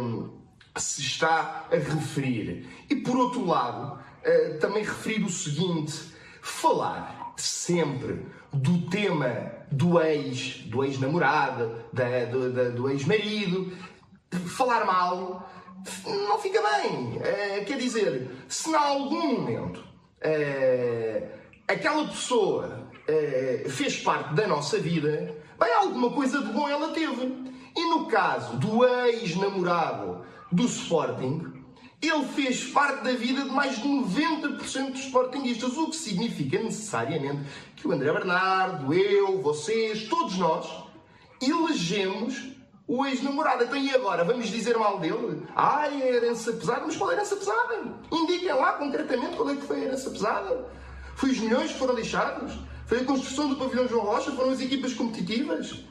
se 0.78 1.02
está 1.02 1.68
a 1.72 1.76
referir. 1.76 2.68
E 2.90 2.96
por 2.96 3.18
outro 3.18 3.46
lado, 3.46 4.00
eh, 4.24 4.58
também 4.62 4.84
referir 4.84 5.24
o 5.24 5.30
seguinte: 5.30 5.94
falar 6.42 7.34
sempre 7.38 8.26
do 8.54 8.90
tema 8.90 9.52
do 9.72 10.00
ex, 10.02 10.64
do 10.66 10.84
ex-namorado, 10.84 11.76
do, 12.32 12.52
da- 12.54 12.70
do 12.70 12.90
ex-marido, 12.90 13.72
falar 14.48 14.86
mal, 14.86 15.48
não 16.06 16.40
fica 16.40 16.60
bem. 16.62 17.20
Quer 17.66 17.78
dizer, 17.78 18.30
se 18.48 18.70
em 18.70 18.76
algum 18.76 19.34
momento 19.40 19.84
aquela 21.68 22.08
pessoa 22.08 22.89
eh, 23.10 23.66
fez 23.68 23.98
parte 23.98 24.36
da 24.36 24.46
nossa 24.46 24.78
vida, 24.78 25.36
bem, 25.60 25.74
alguma 25.74 26.12
coisa 26.12 26.42
de 26.44 26.54
bom 26.54 26.70
ela 26.70 26.90
teve. 26.90 27.50
E 27.76 27.86
no 27.90 28.06
caso 28.06 28.58
do 28.58 28.86
ex-namorado 28.86 30.24
do 30.52 30.66
Sporting, 30.66 31.60
ele 32.02 32.26
fez 32.26 32.66
parte 32.66 33.04
da 33.04 33.12
vida 33.14 33.44
de 33.44 33.50
mais 33.50 33.82
de 33.82 33.88
90% 33.88 34.92
dos 34.92 35.02
Sportingistas, 35.02 35.76
o 35.76 35.90
que 35.90 35.96
significa 35.96 36.62
necessariamente 36.62 37.50
que 37.76 37.88
o 37.88 37.92
André 37.92 38.12
Bernardo, 38.14 38.94
eu, 38.94 39.42
vocês, 39.42 40.08
todos 40.08 40.38
nós, 40.38 40.70
elegemos 41.42 42.52
o 42.88 43.06
ex-namorado. 43.06 43.64
Então 43.64 43.78
e 43.78 43.94
agora? 43.94 44.24
Vamos 44.24 44.50
dizer 44.50 44.78
mal 44.78 45.00
dele? 45.00 45.46
Ai, 45.56 46.02
a 46.02 46.08
herança 46.08 46.54
pesada. 46.54 46.84
Mas 46.86 46.96
qual 46.96 47.10
é 47.10 47.14
a 47.14 47.18
herança 47.18 47.36
pesada? 47.36 47.82
Indiquem 48.12 48.54
lá 48.54 48.74
concretamente 48.74 49.36
qual 49.36 49.50
é 49.50 49.56
que 49.56 49.66
foi 49.66 49.82
a 49.82 49.86
herança 49.86 50.10
pesada. 50.10 50.70
Foi 51.16 51.32
os 51.32 51.40
milhões 51.40 51.72
que 51.72 51.80
foram 51.80 51.96
deixados? 51.96 52.54
Foi 52.90 53.02
a 53.02 53.04
construção 53.04 53.48
do 53.48 53.56
pavilhão 53.56 53.88
João 53.88 54.04
Rocha? 54.04 54.32
Foram 54.32 54.50
as 54.50 54.60
equipas 54.60 54.96
competitivas? 54.96 55.86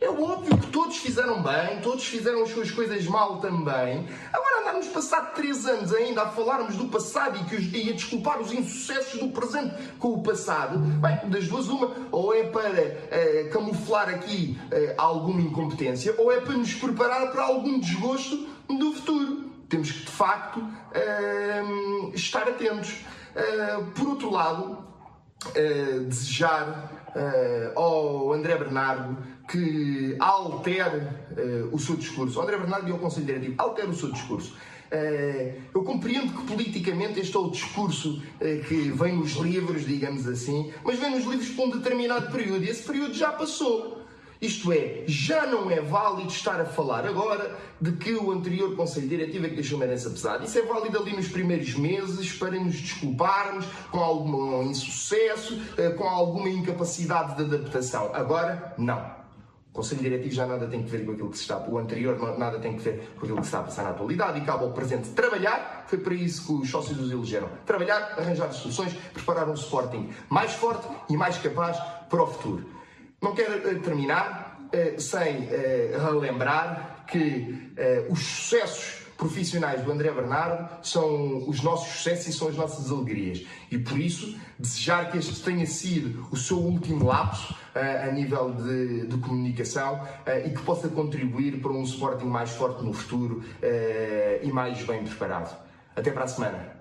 É 0.00 0.10
óbvio 0.10 0.58
que 0.58 0.66
todos 0.66 0.96
fizeram 0.96 1.40
bem, 1.40 1.80
todos 1.80 2.04
fizeram 2.04 2.42
as 2.42 2.50
suas 2.50 2.72
coisas 2.72 3.06
mal 3.06 3.38
também. 3.38 4.04
Agora 4.32 4.62
andarmos 4.62 4.88
passado 4.88 5.32
três 5.36 5.64
anos 5.64 5.94
ainda 5.94 6.22
a 6.22 6.28
falarmos 6.30 6.74
do 6.74 6.86
passado 6.86 7.38
e, 7.38 7.44
que 7.44 7.54
os, 7.54 7.72
e 7.72 7.88
a 7.88 7.92
desculpar 7.92 8.40
os 8.40 8.52
insucessos 8.52 9.20
do 9.20 9.28
presente 9.28 9.76
com 10.00 10.08
o 10.08 10.24
passado, 10.24 10.80
bem, 10.80 11.30
das 11.30 11.46
duas 11.46 11.68
uma, 11.68 11.94
ou 12.10 12.34
é 12.34 12.42
para 12.42 12.80
eh, 12.80 13.48
camuflar 13.52 14.08
aqui 14.08 14.58
eh, 14.72 14.92
alguma 14.98 15.40
incompetência, 15.40 16.16
ou 16.18 16.32
é 16.32 16.40
para 16.40 16.54
nos 16.54 16.74
preparar 16.74 17.30
para 17.30 17.44
algum 17.44 17.78
desgosto 17.78 18.44
do 18.66 18.92
futuro. 18.92 19.52
Temos 19.68 19.92
que, 19.92 20.00
de 20.00 20.10
facto, 20.10 20.58
uh, 20.58 22.12
estar 22.12 22.48
atentos. 22.48 23.04
Por 23.96 24.06
outro 24.06 24.30
lado, 24.30 24.83
uh, 25.48 26.04
desejar 26.04 27.02
ao 27.76 28.32
André 28.32 28.56
Bernardo 28.56 29.16
que 29.48 30.16
altere 30.18 31.06
o 31.70 31.78
seu 31.78 31.94
discurso. 31.94 32.40
O 32.40 32.42
André 32.42 32.58
Bernardo 32.58 32.88
e 32.88 32.90
ao 32.90 32.98
Conselho 32.98 33.26
Diretivo, 33.26 33.54
altere 33.56 33.86
o 33.86 33.94
seu 33.94 34.10
discurso. 34.10 34.56
Eu 35.72 35.84
compreendo 35.84 36.32
que 36.32 36.44
politicamente 36.44 37.20
este 37.20 37.36
é 37.36 37.38
o 37.38 37.50
discurso 37.50 38.20
que 38.66 38.90
vem 38.90 39.14
nos 39.16 39.34
livros, 39.34 39.86
digamos 39.86 40.26
assim, 40.26 40.72
mas 40.82 40.98
vem 40.98 41.12
nos 41.12 41.24
livros 41.24 41.50
para 41.50 41.64
um 41.66 41.70
determinado 41.70 42.32
período 42.32 42.64
e 42.64 42.68
esse 42.68 42.82
período 42.82 43.14
já 43.14 43.30
passou. 43.30 43.93
Isto 44.44 44.72
é, 44.72 45.04
já 45.06 45.46
não 45.46 45.70
é 45.70 45.80
válido 45.80 46.28
estar 46.28 46.60
a 46.60 46.66
falar 46.66 47.06
agora 47.06 47.56
de 47.80 47.92
que 47.92 48.12
o 48.12 48.30
anterior 48.30 48.76
Conselho 48.76 49.08
Diretivo 49.08 49.46
é 49.46 49.48
que 49.48 49.54
deixou 49.54 49.76
uma 49.76 49.86
herança 49.86 50.10
pesada. 50.10 50.44
Isso 50.44 50.58
é 50.58 50.62
válido 50.62 50.98
ali 50.98 51.16
nos 51.16 51.28
primeiros 51.28 51.74
meses 51.74 52.30
para 52.34 52.50
nos 52.50 52.78
desculparmos 52.78 53.64
com 53.90 54.00
algum 54.00 54.62
insucesso, 54.64 55.58
eh, 55.78 55.88
com 55.90 56.04
alguma 56.04 56.50
incapacidade 56.50 57.36
de 57.36 57.54
adaptação. 57.54 58.14
Agora, 58.14 58.74
não. 58.76 58.98
O 59.70 59.72
Conselho 59.72 60.02
Diretivo 60.02 60.34
já 60.34 60.46
nada 60.46 60.66
tem 60.66 60.82
que 60.82 60.90
ver 60.90 61.06
com 61.06 61.12
aquilo 61.12 61.30
que 61.30 61.38
se 61.38 61.44
está, 61.44 61.58
o 61.66 61.78
anterior 61.78 62.38
nada 62.38 62.58
tem 62.58 62.76
que 62.76 62.82
ver 62.82 63.14
com 63.18 63.24
aquilo 63.24 63.38
que 63.38 63.44
se 63.44 63.48
está 63.48 63.60
a 63.60 63.62
passar 63.62 63.84
na 63.84 63.90
atualidade 63.90 64.38
e 64.38 64.44
cabe 64.44 64.62
ao 64.62 64.72
presente 64.72 65.08
trabalhar, 65.08 65.86
foi 65.86 65.98
para 65.98 66.12
isso 66.12 66.46
que 66.46 66.52
os 66.52 66.70
sócios 66.70 67.00
os 67.00 67.10
elegeram. 67.10 67.48
Trabalhar, 67.64 68.14
arranjar 68.18 68.52
soluções, 68.52 68.92
preparar 69.14 69.48
um 69.48 69.54
Sporting 69.54 70.10
mais 70.28 70.52
forte 70.52 70.86
e 71.08 71.16
mais 71.16 71.38
capaz 71.38 71.78
para 72.10 72.22
o 72.22 72.26
futuro. 72.26 72.73
Não 73.24 73.34
quero 73.34 73.54
eh, 73.66 73.74
terminar 73.76 74.60
uh, 74.66 75.00
sem 75.00 75.38
uh, 75.38 76.12
relembrar 76.12 77.06
que 77.06 77.72
os 78.08 78.18
sucessos 78.18 79.02
profissionais 79.16 79.82
do 79.82 79.92
André 79.92 80.10
Bernardo 80.10 80.68
são 80.82 81.48
os 81.48 81.62
nossos 81.62 81.88
sucessos 81.94 82.28
e 82.28 82.32
são 82.32 82.48
as 82.48 82.56
nossas 82.56 82.90
alegrias. 82.90 83.44
E 83.70 83.78
por 83.78 83.98
isso, 83.98 84.38
desejar 84.58 85.10
que 85.10 85.18
este 85.18 85.42
tenha 85.42 85.66
sido 85.66 86.26
o 86.30 86.36
seu 86.36 86.58
último 86.58 87.04
lapso 87.04 87.54
a 87.74 88.10
nível 88.10 88.52
de, 88.54 89.06
de 89.06 89.18
comunicação 89.18 90.00
e 90.46 90.50
que 90.50 90.62
possa 90.62 90.88
contribuir 90.88 91.60
para 91.60 91.72
um 91.72 91.82
Sporting 91.82 92.26
mais 92.26 92.50
forte 92.50 92.82
no 92.82 92.92
futuro 92.92 93.44
e 94.42 94.50
mais 94.50 94.82
bem 94.82 95.04
preparado. 95.04 95.54
Até 95.94 96.10
para 96.10 96.24
a 96.24 96.28
semana. 96.28 96.76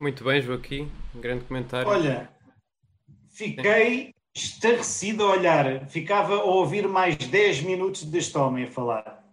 Muito 0.00 0.24
bem, 0.24 0.42
Joaquim. 0.42 0.90
Um 1.14 1.20
grande 1.20 1.44
comentário. 1.44 1.88
Olha, 1.88 2.33
Fiquei 3.34 4.14
estarrecido 4.32 5.24
a 5.24 5.32
olhar. 5.32 5.86
Ficava 5.88 6.36
a 6.36 6.44
ouvir 6.44 6.86
mais 6.86 7.16
10 7.16 7.62
minutos 7.62 8.04
deste 8.04 8.38
homem 8.38 8.64
a 8.64 8.70
falar. 8.70 9.24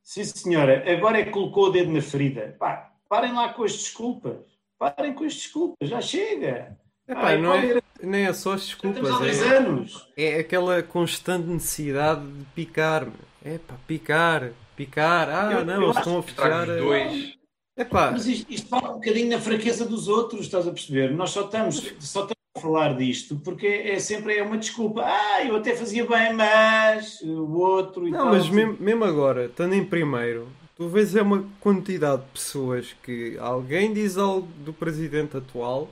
Sim, 0.00 0.24
senhora. 0.24 0.84
Agora 0.90 1.18
é 1.18 1.24
que 1.24 1.30
colocou 1.30 1.66
o 1.66 1.70
dedo 1.70 1.90
na 1.90 2.00
ferida. 2.00 2.54
Pá, 2.58 2.92
parem 3.08 3.32
lá 3.32 3.52
com 3.52 3.64
as 3.64 3.72
desculpas. 3.72 4.38
Parem 4.78 5.12
com 5.12 5.24
as 5.24 5.34
desculpas. 5.34 5.88
Já 5.88 6.00
chega. 6.00 6.78
Epá, 7.06 7.36
não 7.36 7.54
é, 7.54 7.80
nem 8.00 8.26
é 8.26 8.32
só 8.32 8.52
as 8.52 8.66
desculpas. 8.66 9.42
É, 9.42 9.56
anos. 9.56 10.08
é 10.16 10.38
aquela 10.38 10.80
constante 10.80 11.48
necessidade 11.48 12.24
de 12.24 12.44
picar. 12.54 13.08
É 13.44 13.58
pá, 13.58 13.74
picar, 13.88 14.52
picar. 14.76 15.28
Ah, 15.28 15.52
eu, 15.52 15.64
não, 15.64 15.82
eu 15.82 15.90
estão 15.90 16.18
a 16.18 16.22
fechar. 16.22 16.66
Dois. 16.66 17.34
Epá. 17.76 18.12
Mas 18.12 18.26
isto, 18.26 18.52
isto 18.52 18.68
fala 18.68 18.90
um 18.90 18.94
bocadinho 18.94 19.30
na 19.30 19.40
fraqueza 19.40 19.84
dos 19.84 20.06
outros, 20.06 20.42
estás 20.42 20.68
a 20.68 20.70
perceber? 20.70 21.12
Nós 21.12 21.30
só 21.30 21.42
estamos, 21.46 21.76
só 21.98 22.22
estamos 22.22 22.39
falar 22.58 22.96
disto 22.96 23.36
porque 23.36 23.66
é 23.66 23.98
sempre 23.98 24.36
é 24.36 24.42
uma 24.42 24.58
desculpa. 24.58 25.02
Ah, 25.04 25.44
eu 25.44 25.56
até 25.56 25.74
fazia 25.74 26.06
bem, 26.06 26.32
mas 26.34 27.20
o 27.22 27.52
outro 27.58 28.06
e 28.08 28.10
Não, 28.10 28.18
tal, 28.18 28.28
mas 28.32 28.48
mesmo, 28.48 28.76
mesmo 28.80 29.04
agora, 29.04 29.46
estando 29.46 29.74
em 29.74 29.84
primeiro, 29.84 30.48
tu 30.76 30.88
vês 30.88 31.14
é 31.14 31.22
uma 31.22 31.44
quantidade 31.60 32.22
de 32.22 32.28
pessoas 32.28 32.94
que 33.02 33.36
alguém 33.38 33.92
diz 33.92 34.16
algo 34.16 34.48
do 34.64 34.72
presidente 34.72 35.36
atual 35.36 35.88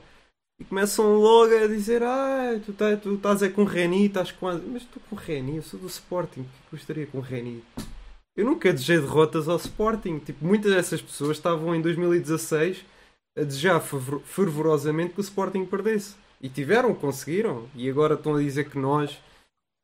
e 0.59 0.65
começam 0.65 1.15
logo 1.15 1.55
a 1.55 1.67
dizer 1.67 2.03
ah, 2.03 2.59
tu, 2.65 2.73
tá, 2.73 2.97
tu 2.97 3.13
estás 3.13 3.41
é 3.41 3.49
com 3.49 3.63
Reni, 3.63 4.07
estás 4.07 4.31
com... 4.31 4.47
Mas 4.47 4.81
estou 4.81 5.01
com 5.09 5.15
Reni, 5.15 5.55
eu 5.57 5.63
sou 5.63 5.79
do 5.79 5.87
Sporting, 5.87 6.43
que 6.43 6.75
gostaria 6.75 7.07
com 7.07 7.21
Reni? 7.21 7.63
Eu 8.35 8.45
nunca 8.45 8.71
desejei 8.71 8.99
derrotas 8.99 9.49
ao 9.49 9.57
Sporting. 9.57 10.19
Tipo, 10.19 10.45
muitas 10.45 10.73
dessas 10.73 11.01
pessoas 11.01 11.37
estavam 11.37 11.75
em 11.75 11.81
2016 11.81 12.85
a 13.37 13.43
desejar 13.43 13.81
fervorosamente 13.81 15.13
que 15.13 15.19
o 15.19 15.21
Sporting 15.21 15.65
perdesse. 15.65 16.15
E 16.41 16.49
tiveram, 16.49 16.95
conseguiram. 16.95 17.69
E 17.75 17.89
agora 17.89 18.15
estão 18.15 18.35
a 18.35 18.39
dizer 18.39 18.69
que 18.69 18.77
nós, 18.77 19.17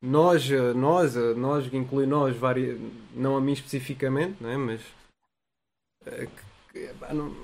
nós, 0.02 0.48
nós, 0.74 1.14
nós, 1.36 1.68
que 1.68 1.76
inclui 1.76 2.06
nós, 2.06 2.36
várias, 2.36 2.78
não 3.14 3.36
a 3.36 3.40
mim 3.40 3.52
especificamente, 3.52 4.36
não 4.40 4.50
é? 4.50 4.56
mas 4.56 4.80
é, 6.06 6.28
não, 7.12 7.34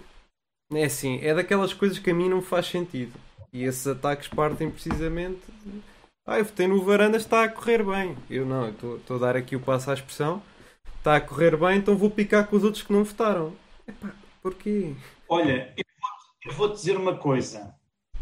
é 0.72 0.84
assim, 0.84 1.18
é 1.22 1.34
daquelas 1.34 1.72
coisas 1.72 1.98
que 1.98 2.10
a 2.10 2.14
mim 2.14 2.28
não 2.28 2.40
faz 2.40 2.66
sentido. 2.66 3.12
E 3.52 3.64
esses 3.64 3.86
ataques 3.86 4.28
partem 4.28 4.70
precisamente. 4.70 5.42
Ah, 6.26 6.38
eu 6.38 6.44
votei 6.44 6.66
no 6.66 6.82
varanda, 6.82 7.16
está 7.16 7.44
a 7.44 7.48
correr 7.48 7.82
bem. 7.84 8.16
Eu 8.30 8.46
não, 8.46 8.70
estou 8.70 9.16
a 9.16 9.18
dar 9.18 9.36
aqui 9.36 9.56
o 9.56 9.60
passo 9.60 9.90
à 9.90 9.94
expressão. 9.94 10.42
Está 10.98 11.16
a 11.16 11.20
correr 11.20 11.56
bem, 11.56 11.78
então 11.78 11.96
vou 11.96 12.08
picar 12.08 12.46
com 12.46 12.56
os 12.56 12.64
outros 12.64 12.82
que 12.82 12.92
não 12.92 13.04
votaram. 13.04 13.54
Epá, 13.86 14.14
porquê? 14.40 14.94
Olha, 15.28 15.74
eu 15.76 15.84
vou, 16.00 16.52
eu 16.52 16.56
vou 16.56 16.68
dizer 16.72 16.96
uma 16.96 17.16
coisa. 17.16 17.74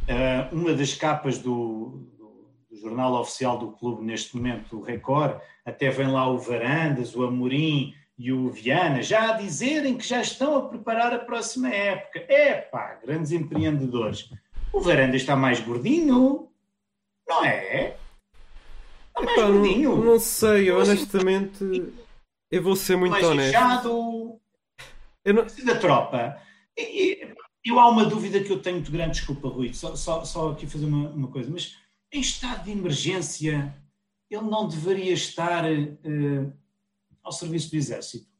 Uh, 0.09 0.55
uma 0.55 0.73
das 0.73 0.95
capas 0.95 1.39
do, 1.39 2.07
do, 2.19 2.77
jornal 2.77 3.15
oficial 3.15 3.59
do 3.59 3.73
clube 3.73 4.05
neste 4.05 4.37
momento, 4.37 4.79
o 4.79 4.83
Record, 4.83 5.41
até 5.65 5.91
vem 5.91 6.09
lá 6.09 6.29
o 6.29 6.39
Varandas, 6.39 7.15
o 7.15 7.25
Amorim 7.25 7.95
e 8.19 8.33
o 8.33 8.51
Viana, 8.51 9.03
já 9.03 9.31
a 9.31 9.37
dizerem 9.37 9.97
que 9.97 10.07
já 10.07 10.21
estão 10.21 10.57
a 10.57 10.69
preparar 10.69 11.13
a 11.15 11.19
próxima 11.19 11.69
época. 11.69 12.25
É 12.29 12.55
pá, 12.55 12.99
grandes 13.03 13.33
empreendedores. 13.33 14.31
O 14.73 14.81
Varandas 14.81 15.21
está 15.21 15.37
mais 15.37 15.61
gordinho, 15.61 16.49
não 17.29 17.45
é? 17.45 17.97
Está 19.09 19.23
mais 19.23 19.39
Epá, 19.39 19.47
gordinho. 19.47 19.97
Não, 19.97 20.05
não 20.05 20.21
sei, 20.21 20.71
honestamente, 20.71 21.93
eu 22.51 22.63
vou 22.63 22.75
ser 22.75 22.97
muito 22.97 23.13
mais 23.13 23.25
honesto. 23.25 23.53
Fechado, 23.53 24.41
eu 25.25 25.35
não... 25.35 25.47
da 25.65 25.79
tropa. 25.79 26.37
E, 26.77 27.29
eu 27.65 27.79
há 27.79 27.89
uma 27.89 28.05
dúvida 28.05 28.43
que 28.43 28.51
eu 28.51 28.61
tenho 28.61 28.81
de 28.81 28.91
grande 28.91 29.19
desculpa, 29.19 29.49
Rui, 29.49 29.73
só, 29.75 29.95
só, 29.95 30.25
só 30.25 30.51
aqui 30.51 30.67
fazer 30.67 30.87
uma, 30.87 31.11
uma, 31.11 31.29
coisa, 31.29 31.51
mas 31.51 31.77
em 32.11 32.21
estado 32.21 32.65
de 32.65 32.71
emergência 32.71 33.77
ele 34.31 34.43
não 34.43 34.67
deveria 34.67 35.13
estar 35.13 35.65
uh, 35.65 36.53
ao 37.23 37.33
serviço 37.33 37.71
do 37.71 37.77
Exército. 37.77 38.31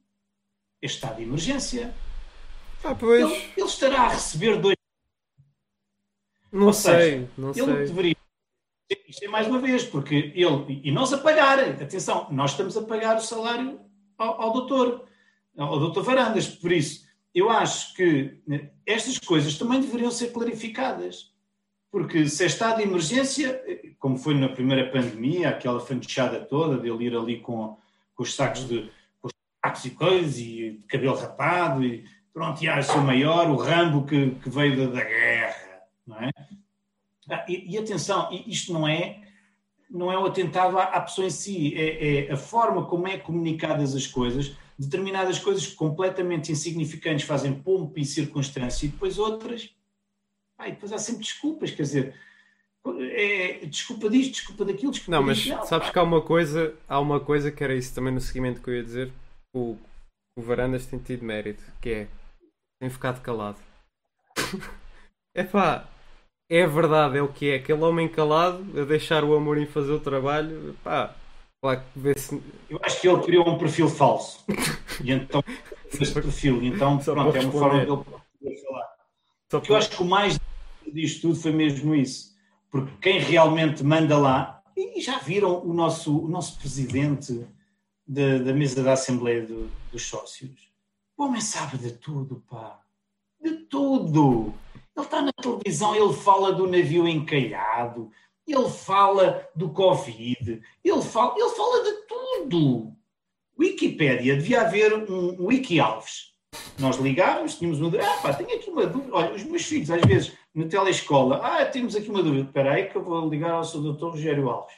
Em 0.83 0.87
estado 0.87 1.17
de 1.17 1.25
emergência. 1.25 1.95
Ah, 2.83 2.95
pois. 2.95 3.23
Ele, 3.23 3.53
ele 3.57 3.67
estará 3.67 4.03
a 4.03 4.09
receber 4.09 4.59
dois. 4.59 4.77
Não 6.51 6.69
Ou 6.69 6.73
sei, 6.73 6.93
seja, 6.93 7.31
não 7.37 7.51
ele 7.51 7.65
sei. 7.65 7.87
deveria. 7.87 8.17
Isto 9.07 9.25
é 9.25 9.29
mais 9.29 9.47
uma 9.47 9.59
vez, 9.59 9.85
porque 9.85 10.33
ele. 10.35 10.81
E 10.83 10.91
nós 10.91 11.13
a 11.13 11.19
pagar, 11.19 11.59
atenção, 11.59 12.29
nós 12.31 12.53
estamos 12.53 12.77
a 12.77 12.83
pagar 12.83 13.17
o 13.17 13.21
salário 13.21 13.81
ao, 14.17 14.41
ao 14.41 14.53
doutor, 14.53 15.07
ao 15.57 15.79
doutor 15.79 16.03
Varandas, 16.03 16.49
por 16.49 16.73
isso 16.73 17.10
eu 17.35 17.49
acho 17.49 17.95
que 17.95 18.39
né, 18.47 18.71
estas 18.87 19.19
coisas 19.19 19.57
também 19.57 19.81
deveriam 19.81 20.11
ser 20.11 20.33
clarificadas. 20.33 21.31
Porque 21.91 22.29
se 22.29 22.45
é 22.45 22.47
estado 22.47 22.77
de 22.77 22.85
emergência, 22.85 23.61
como 23.99 24.17
foi 24.17 24.35
na 24.35 24.49
primeira 24.49 24.91
pandemia, 24.91 25.49
aquela 25.49 25.81
fanchada 25.81 26.41
toda 26.41 26.79
dele 26.79 27.07
ir 27.07 27.17
ali 27.17 27.41
com, 27.41 27.77
com 28.15 28.23
os 28.23 28.35
sacos 28.35 28.67
de 28.69 28.91
com 29.21 29.27
os 29.27 29.33
sacos 29.65 29.85
e 29.85 29.91
coisas, 29.91 30.39
e 30.39 30.71
de 30.71 30.87
cabelo 30.89 31.17
rapado, 31.17 31.85
e 31.85 32.05
pronto, 32.33 32.63
e 32.65 32.83
sou 32.83 33.01
maior, 33.01 33.51
o 33.51 33.57
Rambo 33.57 34.07
que, 34.07 34.31
que 34.37 34.49
veio 34.49 34.77
da, 34.77 35.01
da, 35.01 35.05
guerra, 35.05 35.83
não 36.07 36.17
é? 36.21 36.31
Ah, 37.29 37.45
e, 37.49 37.75
e, 37.75 37.79
atenção, 37.79 38.29
isto 38.47 38.73
não 38.73 38.87
é 38.87 39.21
não 39.89 40.13
é 40.13 40.17
o 40.17 40.25
atentado 40.25 40.79
à, 40.79 40.85
à 40.85 41.01
pessoa 41.01 41.27
em 41.27 41.31
si, 41.31 41.75
é, 41.77 42.27
é 42.29 42.33
a 42.33 42.37
forma 42.37 42.87
como 42.87 43.09
é 43.09 43.19
comunicadas 43.19 43.95
as 43.97 44.07
coisas, 44.07 44.57
determinadas 44.81 45.39
coisas 45.39 45.67
completamente 45.67 46.51
insignificantes 46.51 47.27
fazem 47.27 47.53
pompa 47.53 48.01
e 48.01 48.05
circunstância 48.05 48.87
e 48.87 48.89
depois 48.89 49.19
outras. 49.19 49.75
Ah, 50.59 50.69
e 50.69 50.73
depois 50.73 50.93
há 50.93 50.99
sempre 50.99 51.23
desculpas, 51.23 51.71
quer 51.71 51.83
dizer, 51.83 52.15
é, 53.13 53.67
desculpa 53.67 54.09
disto, 54.09 54.33
desculpa 54.33 54.65
daquilo, 54.65 54.93
desculpa 54.93 55.19
Não, 55.19 55.27
mas 55.27 55.47
não, 55.47 55.65
sabes 55.67 55.89
pá. 55.89 55.93
que 55.93 55.99
há 55.99 56.03
uma 56.03 56.23
coisa, 56.23 56.75
há 56.89 56.99
uma 56.99 57.21
coisa 57.21 57.53
que 57.53 57.63
era 57.63 57.75
isso 57.75 57.95
também 57.95 58.13
no 58.13 58.21
seguimento 58.21 58.63
que 58.63 58.71
eu 58.71 58.75
ia 58.75 58.83
dizer, 58.83 59.13
o, 59.55 59.77
o 60.39 60.43
Varandas 60.43 60.87
tem 60.87 60.99
tido 60.99 61.25
mérito, 61.25 61.63
que 61.81 61.91
é 61.91 62.09
tem 62.81 62.89
ficado 62.89 63.21
calado. 63.21 63.59
é 65.37 65.45
pá, 65.45 65.89
é 66.51 66.67
verdade, 66.67 67.19
é 67.19 67.23
o 67.23 67.33
que 67.33 67.51
é. 67.51 67.57
Aquele 67.57 67.83
homem 67.83 68.09
calado 68.09 68.81
a 68.81 68.85
deixar 68.85 69.25
o 69.25 69.35
amor 69.35 69.59
em 69.59 69.67
fazer 69.67 69.93
o 69.93 70.01
trabalho, 70.01 70.75
pá, 70.83 71.15
Claro 71.63 71.83
se... 72.17 72.43
Eu 72.71 72.81
acho 72.83 73.01
que 73.01 73.09
ele 73.09 73.23
criou 73.23 73.49
um 73.49 73.59
perfil 73.59 73.89
falso. 73.89 74.45
E 75.05 75.13
então, 75.13 75.43
esse 75.93 76.13
perfil. 76.13 76.63
Então, 76.63 76.99
pronto, 76.99 77.37
é 77.37 77.41
uma 77.41 77.53
forma 77.53 77.79
dele 77.85 77.97
poder 77.97 78.63
falar. 78.63 78.89
Só 79.51 79.63
eu 79.69 79.77
acho 79.77 79.91
que 79.91 80.03
o 80.03 80.07
mais 80.07 80.39
disto 80.91 81.23
tudo 81.23 81.37
foi 81.37 81.53
mesmo 81.53 81.95
isso. 81.95 82.35
Porque 82.71 82.93
quem 83.01 83.19
realmente 83.19 83.83
manda 83.85 84.17
lá, 84.17 84.63
e 84.77 85.01
já 85.01 85.19
viram 85.19 85.63
o 85.63 85.75
nosso, 85.75 86.25
o 86.25 86.29
nosso 86.29 86.59
presidente 86.59 87.47
da, 88.07 88.39
da 88.39 88.53
mesa 88.55 88.83
da 88.83 88.93
Assembleia 88.93 89.45
do, 89.45 89.71
dos 89.93 90.03
Sócios. 90.03 90.71
O 91.17 91.25
homem 91.25 91.41
sabe 91.41 91.77
de 91.77 91.93
tudo, 91.93 92.43
pá. 92.49 92.81
De 93.41 93.53
tudo. 93.65 94.55
Ele 94.97 95.05
está 95.05 95.21
na 95.21 95.33
televisão, 95.33 95.95
ele 95.95 96.15
fala 96.15 96.53
do 96.53 96.67
navio 96.67 97.07
encalhado, 97.07 98.11
ele 98.47 98.69
fala 98.69 99.49
do 99.55 99.71
Covid, 99.71 100.63
ele 100.85 101.03
fala, 101.03 101.35
ele 101.37 101.51
fala 101.51 101.85
de 101.85 101.93
tudo. 102.07 102.93
Wikipédia, 103.59 104.37
devia 104.37 104.63
haver 104.63 104.95
um 104.95 105.47
Wiki 105.47 105.79
Alves. 105.79 106.31
Nós 106.79 106.97
ligávamos, 106.97 107.57
tínhamos 107.57 107.81
uma 107.81 107.91
dúvida. 107.91 108.11
Ah, 108.11 108.23
pá, 108.23 108.33
tenho 108.33 108.55
aqui 108.55 108.71
uma 108.71 108.87
dúvida. 108.87 109.15
Olha, 109.15 109.35
os 109.35 109.45
meus 109.45 109.63
filhos, 109.65 109.91
às 109.91 110.01
vezes, 110.01 110.33
na 110.55 110.67
telescola, 110.67 111.37
ah, 111.43 111.65
temos 111.67 111.95
aqui 111.95 112.09
uma 112.09 112.23
dúvida. 112.23 112.47
Espera 112.47 112.73
aí 112.73 112.87
que 112.87 112.97
eu 112.97 113.05
vou 113.05 113.29
ligar 113.29 113.53
ao 113.53 113.65
seu 113.65 113.81
doutor 113.81 114.13
Rogério 114.13 114.49
Alves. 114.49 114.75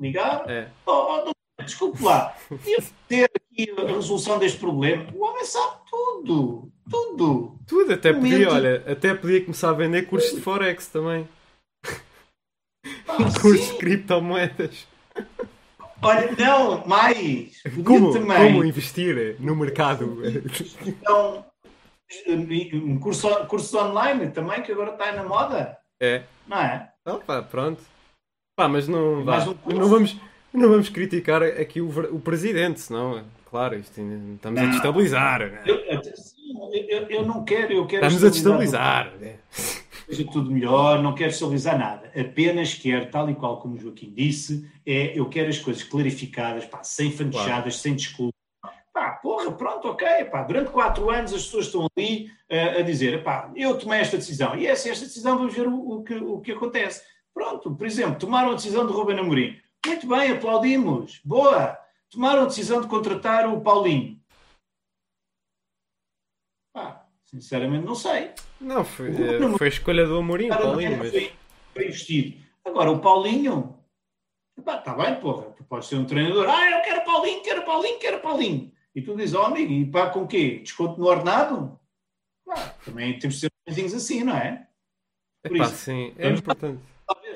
Ligar? 0.00 0.48
É. 0.48 0.68
Oh, 0.86 1.24
oh, 1.28 1.62
desculpe 1.62 2.02
lá. 2.02 2.34
Devia 2.50 2.78
ter 3.06 3.24
aqui 3.24 3.70
a 3.76 3.86
resolução 3.86 4.38
deste 4.38 4.58
problema. 4.58 5.06
O 5.14 5.24
homem 5.24 5.44
sabe 5.44 5.76
tudo. 5.90 6.72
Tudo. 6.90 7.58
Tudo, 7.66 7.92
até 7.92 8.12
podia, 8.12 8.50
olha, 8.50 8.84
até 8.86 9.14
podia 9.14 9.42
começar 9.42 9.70
a 9.70 9.74
vender 9.74 10.06
cursos 10.06 10.34
de 10.34 10.40
Forex 10.40 10.86
também. 10.86 11.28
Cursos 13.40 13.66
sim. 13.66 13.72
de 13.72 13.78
criptomoedas. 13.78 14.86
Olha, 16.00 16.30
não, 16.38 16.86
mais. 16.86 17.60
Como, 17.84 18.12
como 18.12 18.64
investir 18.64 19.36
no 19.40 19.56
mercado. 19.56 20.22
Então, 20.86 21.44
um 22.72 22.98
curso, 23.00 23.28
curso 23.46 23.78
online 23.78 24.30
também, 24.30 24.62
que 24.62 24.70
agora 24.72 24.92
está 24.92 25.12
na 25.12 25.24
moda, 25.24 25.76
É. 26.00 26.22
não 26.46 26.58
é? 26.60 26.88
Opa, 27.04 27.42
pronto. 27.42 27.82
Pá, 28.56 28.68
mas 28.68 28.86
não, 28.88 29.24
vá, 29.24 29.38
um 29.40 29.54
curso. 29.54 29.78
não, 29.78 29.88
vamos, 29.88 30.16
não 30.52 30.68
vamos 30.68 30.88
criticar 30.88 31.42
aqui 31.42 31.80
o, 31.80 31.88
o 32.14 32.20
presidente, 32.20 32.80
senão, 32.80 33.24
claro, 33.50 33.74
isto 33.76 34.00
estamos 34.34 34.60
a 34.60 34.64
Não. 34.64 34.70
destabilizar. 34.70 35.50
né? 35.50 35.62
Eu, 35.66 35.76
eu, 36.88 37.06
eu 37.08 37.26
não 37.26 37.44
quero, 37.44 37.72
eu 37.72 37.86
quero 37.86 38.06
Estamos 38.06 38.24
a 38.24 38.28
estabilizar 38.36 39.10
destabilizar. 39.10 39.38
Seja 40.08 40.24
tudo 40.30 40.50
melhor, 40.50 41.02
não 41.02 41.14
quero 41.14 41.30
estabilizar 41.30 41.78
nada. 41.78 42.10
Apenas 42.18 42.72
quero, 42.74 43.10
tal 43.10 43.28
e 43.28 43.34
qual 43.34 43.60
como 43.60 43.74
o 43.74 43.78
Joaquim 43.78 44.10
disse, 44.10 44.68
é 44.86 45.18
eu 45.18 45.28
quero 45.28 45.50
as 45.50 45.58
coisas 45.58 45.82
clarificadas, 45.82 46.64
pá, 46.64 46.82
sem 46.82 47.12
fantochadas, 47.12 47.76
sem 47.76 47.94
desculpa. 47.94 48.34
Pá, 48.92 49.12
porra, 49.12 49.52
pronto, 49.52 49.88
ok, 49.88 50.24
pá, 50.24 50.42
durante 50.42 50.70
quatro 50.70 51.10
anos 51.10 51.32
as 51.32 51.44
pessoas 51.44 51.66
estão 51.66 51.86
ali 51.94 52.30
eh, 52.48 52.80
a 52.80 52.82
dizer, 52.82 53.22
pá, 53.22 53.52
eu 53.54 53.78
tomei 53.78 54.00
esta 54.00 54.16
decisão, 54.16 54.56
e 54.56 54.66
essa, 54.66 54.88
esta 54.88 55.04
decisão 55.04 55.36
vamos 55.36 55.54
ver 55.54 55.68
o, 55.68 55.98
o 55.98 56.02
que, 56.02 56.14
o 56.14 56.40
que 56.40 56.52
acontece. 56.52 57.02
Pronto, 57.34 57.74
por 57.76 57.86
exemplo, 57.86 58.18
tomaram 58.18 58.52
a 58.52 58.54
decisão 58.54 58.86
de 58.86 58.92
Ruben 58.92 59.18
Amorim. 59.18 59.60
Muito 59.86 60.08
bem, 60.08 60.32
aplaudimos, 60.32 61.20
boa. 61.24 61.78
Tomaram 62.10 62.42
a 62.42 62.46
decisão 62.46 62.80
de 62.80 62.88
contratar 62.88 63.48
o 63.48 63.60
Paulinho. 63.60 64.18
Pá, 66.72 67.06
sinceramente 67.26 67.84
não 67.84 67.94
sei. 67.94 68.32
Não, 68.60 68.84
foi, 68.84 69.10
O 69.10 69.58
foi 69.58 69.66
a 69.66 69.70
escolha 69.70 70.06
do 70.06 70.18
Amorim, 70.18 70.48
Paulinho, 70.48 70.98
mas... 70.98 71.10
foi, 71.10 71.32
foi 71.72 71.84
investido. 71.86 72.36
Agora, 72.64 72.90
o 72.90 73.00
Paulinho, 73.00 73.78
está 74.58 74.94
bem, 74.94 75.14
porra, 75.20 75.50
tu 75.52 75.64
podes 75.64 75.88
ser 75.88 75.96
um 75.96 76.04
treinador, 76.04 76.48
ah, 76.48 76.70
eu 76.70 76.82
quero 76.82 77.04
Paulinho, 77.04 77.42
quero 77.42 77.64
Paulinho, 77.64 77.98
quero 77.98 78.20
Paulinho. 78.20 78.72
E 78.94 79.02
tu 79.02 79.16
dizes, 79.16 79.34
ó 79.34 79.46
amigo, 79.46 79.72
e 79.72 79.86
pá, 79.86 80.10
com 80.10 80.26
quê? 80.26 80.58
Desconto 80.62 80.98
no 80.98 81.06
ordenado? 81.06 81.78
Pá, 82.44 82.74
também 82.84 83.18
temos 83.18 83.36
de 83.36 83.40
ser 83.42 83.52
coisinhos 83.64 83.94
assim, 83.94 84.24
não 84.24 84.36
é? 84.36 84.66
por 85.42 85.56
Epá, 85.56 85.64
isso, 85.66 85.76
sim, 85.76 86.12
é 86.18 86.28
importante. 86.30 86.80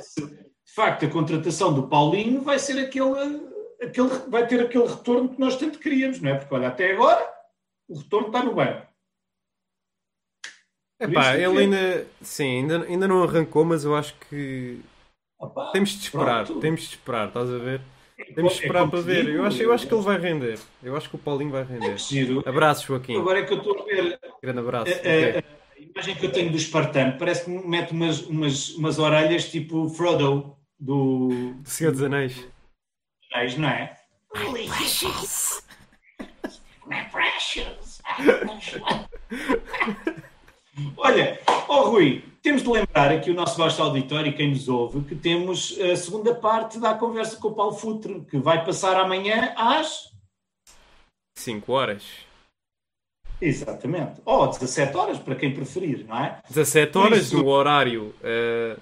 Se, 0.01 0.27
de 0.27 0.73
facto, 0.75 1.07
a 1.07 1.11
contratação 1.11 1.73
do 1.73 1.89
Paulinho 1.89 2.43
vai 2.43 2.59
ser 2.59 2.79
aquele, 2.81 3.47
aquele, 3.81 4.09
vai 4.29 4.47
ter 4.47 4.61
aquele 4.61 4.87
retorno 4.87 5.29
que 5.29 5.41
nós 5.41 5.57
tanto 5.57 5.79
queríamos, 5.79 6.21
não 6.21 6.31
é? 6.31 6.39
Porque, 6.39 6.55
olha, 6.55 6.69
até 6.69 6.93
agora, 6.93 7.33
o 7.89 7.99
retorno 7.99 8.29
está 8.29 8.43
no 8.43 8.55
banco. 8.55 8.87
Por 11.07 11.11
Epá, 11.11 11.35
ele 11.37 11.57
é- 11.57 11.61
ainda, 11.61 12.07
sim, 12.21 12.59
ainda, 12.61 12.83
ainda 12.85 13.09
não 13.09 13.23
arrancou, 13.23 13.65
mas 13.65 13.85
eu 13.85 13.95
acho 13.97 14.15
que 14.31 14.79
Opa, 15.39 15.71
temos 15.73 15.91
de 15.91 16.03
esperar, 16.05 16.45
pronto. 16.47 16.61
temos 16.61 16.81
de 16.83 16.87
esperar, 16.91 17.29
estás 17.29 17.51
a 17.53 17.59
ver? 17.59 17.81
Temos 18.35 18.53
de 18.55 18.61
É 18.61 18.63
esperar 18.63 18.81
como 18.81 18.91
para 18.93 19.01
ver. 19.01 19.29
Eu 19.29 19.45
acho, 19.45 19.61
eu 19.63 19.73
acho 19.73 19.87
que 19.87 19.93
ele 19.95 20.03
vai 20.03 20.19
render. 20.19 20.59
Eu 20.83 20.97
acho 20.97 21.09
que 21.11 21.17
o 21.17 21.19
Paulinho 21.19 21.51
vai 21.51 21.63
É 21.63 21.65
render. 21.65 21.99
giro. 21.99 22.43
Abraço, 22.47 22.87
Joaquim. 22.87 23.19
Agora 23.19 23.41
é 23.41 23.45
que 23.45 23.53
eu 23.53 23.59
estou 23.59 23.81
a 23.81 23.85
ver 23.85 24.19
Grande 24.43 24.59
abraço. 24.61 24.93
a, 24.93 24.97
Ok. 24.97 25.11
a- 25.11 25.39
a 25.39 25.81
imagem 25.81 26.15
que 26.15 26.27
eu 26.27 26.33
tenho 26.33 26.51
do 26.51 26.57
espartano. 26.57 27.19
Parece 27.19 27.45
que 27.45 27.51
me 27.51 27.67
mete 27.67 27.91
umas, 27.93 28.21
umas, 28.23 28.71
umas 28.77 28.99
orelhas 29.01 29.51
tipo 29.51 29.89
Frodo 29.89 30.57
do. 30.79 31.29
Do 31.29 31.57
Senhor 31.65 31.91
dos 31.93 32.03
Anéis. 32.03 32.47
Anéis, 33.35 33.57
não 33.59 33.69
é? 33.69 33.97
Precious. 34.33 35.63
My 36.87 37.05
precious. 37.11 38.01
Olha, 40.97 41.41
ó 41.69 41.83
Rui, 41.91 42.25
temos 42.43 42.63
de 42.63 42.69
lembrar 42.71 43.11
aqui 43.13 43.31
o 43.31 43.35
nosso 43.35 43.57
vasto 43.59 43.83
auditório 43.83 44.31
e 44.31 44.37
quem 44.37 44.51
nos 44.51 44.69
ouve 44.69 45.07
que 45.07 45.15
temos 45.15 45.79
a 45.79 45.95
segunda 45.97 46.35
parte 46.35 46.79
da 46.81 46.95
conversa 46.95 47.37
com 47.37 47.49
o 47.49 47.55
Paulo 47.55 47.75
Futre, 47.77 48.23
que 48.23 48.39
vai 48.39 48.65
passar 48.65 48.99
amanhã 48.99 49.53
às. 49.57 50.11
5 51.37 51.73
horas. 51.73 52.05
Exatamente. 53.41 54.21
Ou 54.25 54.47
17 54.49 54.97
horas, 54.97 55.19
para 55.19 55.35
quem 55.35 55.53
preferir, 55.53 56.07
não 56.07 56.17
é? 56.17 56.41
17 56.49 56.93
Por 56.93 57.03
horas 57.07 57.19
isso- 57.27 57.37
no 57.37 57.49
horário 57.49 58.15
eh, 58.23 58.77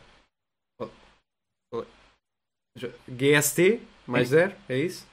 GST 3.09 3.81
mais 4.07 4.29
0, 4.29 4.55
é 4.69 4.77
isso? 4.79 5.09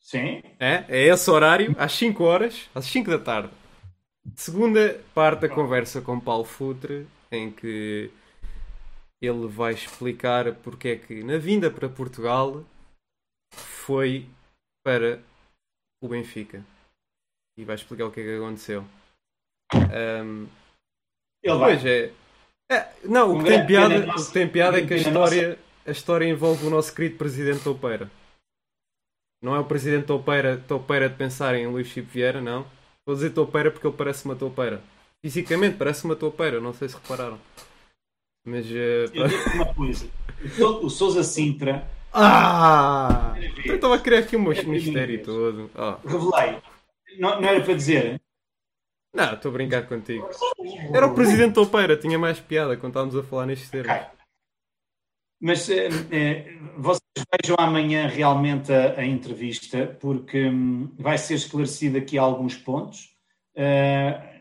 Sim. 0.00 0.42
É, 0.58 0.84
é 0.88 1.06
esse 1.06 1.30
horário, 1.30 1.74
às 1.78 1.92
5 1.92 2.24
horas, 2.24 2.68
às 2.74 2.84
5 2.86 3.10
da 3.10 3.18
tarde. 3.18 3.50
Segunda 4.36 5.02
parte 5.14 5.42
da 5.42 5.48
conversa 5.48 6.00
com 6.00 6.20
Paulo 6.20 6.44
Futre, 6.44 7.06
em 7.30 7.50
que 7.50 8.10
ele 9.20 9.46
vai 9.46 9.74
explicar 9.74 10.54
porque 10.56 10.88
é 10.88 10.96
que 10.96 11.22
na 11.22 11.38
vinda 11.38 11.70
para 11.70 11.88
Portugal 11.88 12.64
foi 13.52 14.28
para 14.84 15.20
o 16.02 16.08
Benfica. 16.08 16.64
E 17.58 17.64
vai 17.64 17.74
explicar 17.74 18.06
o 18.06 18.10
que 18.10 18.20
é 18.20 18.24
que 18.24 18.36
aconteceu. 18.36 18.84
Ahm, 19.74 20.46
Ele 21.42 21.58
vai. 21.58 21.74
Pois 21.74 21.86
é. 21.86 22.12
É, 22.70 22.92
não, 23.04 23.36
o 23.36 23.42
que 23.42 23.50
tem 23.50 23.66
piada, 23.66 23.94
pena 23.94 24.04
o 24.04 24.06
nossa. 24.06 24.26
que 24.26 24.32
tem 24.32 24.48
piada 24.48 24.80
é 24.80 24.86
que 24.86 24.94
a 24.94 24.96
história, 24.96 25.58
a 25.84 25.90
história 25.90 26.24
envolve 26.24 26.66
o 26.66 26.70
nosso 26.70 26.94
querido 26.94 27.18
presidente 27.18 27.64
Toupeira. 27.64 28.10
Não 29.42 29.56
é 29.56 29.58
o 29.58 29.64
presidente 29.64 30.06
Toupeira, 30.06 30.56
Toupeira 30.68 31.08
de 31.08 31.16
pensar 31.16 31.54
em 31.54 31.66
Luís 31.66 31.88
Chico 31.88 32.08
Vieira, 32.08 32.40
não. 32.40 32.64
A 33.08 33.12
dizer 33.12 33.30
Toupeira 33.30 33.70
porque 33.70 33.86
ele 33.86 33.96
parece 33.96 34.24
uma 34.24 34.36
toupeira. 34.36 34.82
Fisicamente 35.24 35.76
parece 35.76 36.04
uma 36.04 36.14
toupeira, 36.16 36.60
não 36.60 36.72
sei 36.72 36.88
se 36.88 36.94
repararam. 36.96 37.38
Mas. 38.46 38.66
eh, 38.70 39.04
Eu 39.12 39.28
digo 39.28 39.50
uma 39.54 39.74
coisa. 39.74 40.08
O 40.44 40.48
Sou- 40.50 40.84
O 40.86 40.90
Sousa 40.90 41.22
Sintra, 41.22 41.86
Ah! 42.12 43.34
Eu 43.64 43.74
estava 43.76 43.94
a 43.96 43.98
querer 44.00 44.18
aqui 44.18 44.36
um 44.36 44.40
mistério 44.48 45.22
todo. 45.24 45.70
Ah, 45.74 45.98
revelei. 46.04 46.58
Não, 47.18 47.40
não 47.40 47.48
era 47.48 47.60
para 47.62 47.74
dizer. 47.74 48.20
não, 49.14 49.34
estou 49.34 49.50
a 49.50 49.52
brincar 49.52 49.86
contigo. 49.86 50.28
Era 50.94 51.06
o 51.06 51.14
presidente 51.14 51.54
Toupeira, 51.54 51.96
tinha 51.96 52.18
mais 52.18 52.38
piada 52.40 52.76
quando 52.76 52.90
estávamos 52.92 53.16
a 53.16 53.22
falar 53.22 53.46
nestes 53.46 53.68
termos. 53.70 53.90
Ok. 53.92 54.06
Mas 55.40 55.70
eh, 55.70 55.88
eh, 56.10 56.52
vocês 56.76 57.00
vejam 57.40 57.56
amanhã 57.58 58.06
realmente 58.06 58.70
a, 58.70 58.98
a 58.98 59.06
entrevista, 59.06 59.96
porque 59.98 60.48
hum, 60.48 60.92
vai 60.98 61.16
ser 61.16 61.34
esclarecido 61.34 61.96
aqui 61.96 62.18
alguns 62.18 62.56
pontos 62.56 63.08
eh, 63.56 64.40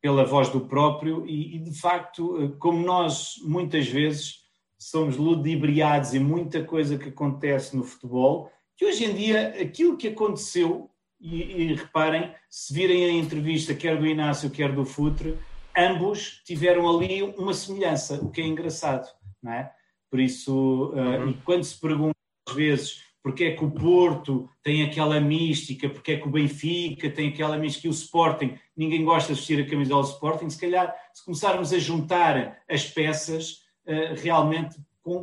pela 0.00 0.24
voz 0.24 0.48
do 0.48 0.62
próprio, 0.62 1.24
e, 1.24 1.56
e, 1.56 1.58
de 1.60 1.78
facto, 1.78 2.56
como 2.58 2.84
nós 2.84 3.34
muitas 3.44 3.86
vezes 3.86 4.40
somos 4.76 5.16
ludibriados 5.16 6.14
em 6.14 6.18
muita 6.18 6.64
coisa 6.64 6.98
que 6.98 7.10
acontece 7.10 7.76
no 7.76 7.84
futebol, 7.84 8.50
que 8.76 8.86
hoje 8.86 9.04
em 9.04 9.14
dia 9.14 9.54
aquilo 9.60 9.96
que 9.96 10.08
aconteceu, 10.08 10.90
e, 11.20 11.42
e 11.42 11.74
reparem, 11.74 12.34
se 12.48 12.72
virem 12.72 13.04
a 13.04 13.12
entrevista, 13.12 13.74
quer 13.74 13.98
do 13.98 14.06
Inácio, 14.06 14.50
quer 14.50 14.72
do 14.72 14.86
Futre, 14.86 15.38
ambos 15.76 16.42
tiveram 16.44 16.88
ali 16.88 17.22
uma 17.22 17.52
semelhança, 17.52 18.14
o 18.24 18.30
que 18.30 18.40
é 18.40 18.46
engraçado, 18.46 19.06
não 19.42 19.52
é? 19.52 19.70
Por 20.10 20.18
isso, 20.20 20.92
uh, 20.92 20.96
Uhum. 21.22 21.30
e 21.30 21.34
quando 21.44 21.64
se 21.64 21.78
pergunta 21.80 22.16
às 22.48 22.54
vezes 22.54 23.08
porque 23.22 23.44
é 23.44 23.54
que 23.54 23.62
o 23.62 23.70
Porto 23.70 24.48
tem 24.62 24.82
aquela 24.82 25.20
mística, 25.20 25.90
porque 25.90 26.12
é 26.12 26.16
que 26.16 26.26
o 26.26 26.30
Benfica 26.30 27.10
tem 27.10 27.28
aquela 27.28 27.58
mística 27.58 27.86
e 27.86 27.90
o 27.90 27.92
Sporting, 27.92 28.58
ninguém 28.74 29.04
gosta 29.04 29.34
de 29.34 29.38
vestir 29.38 29.60
a 29.62 29.68
camisola 29.68 30.02
do 30.02 30.08
Sporting, 30.08 30.48
se 30.48 30.58
calhar, 30.58 30.94
se 31.12 31.22
começarmos 31.24 31.70
a 31.72 31.78
juntar 31.78 32.62
as 32.68 32.86
peças, 32.86 33.58
uh, 33.86 34.14
realmente 34.22 34.76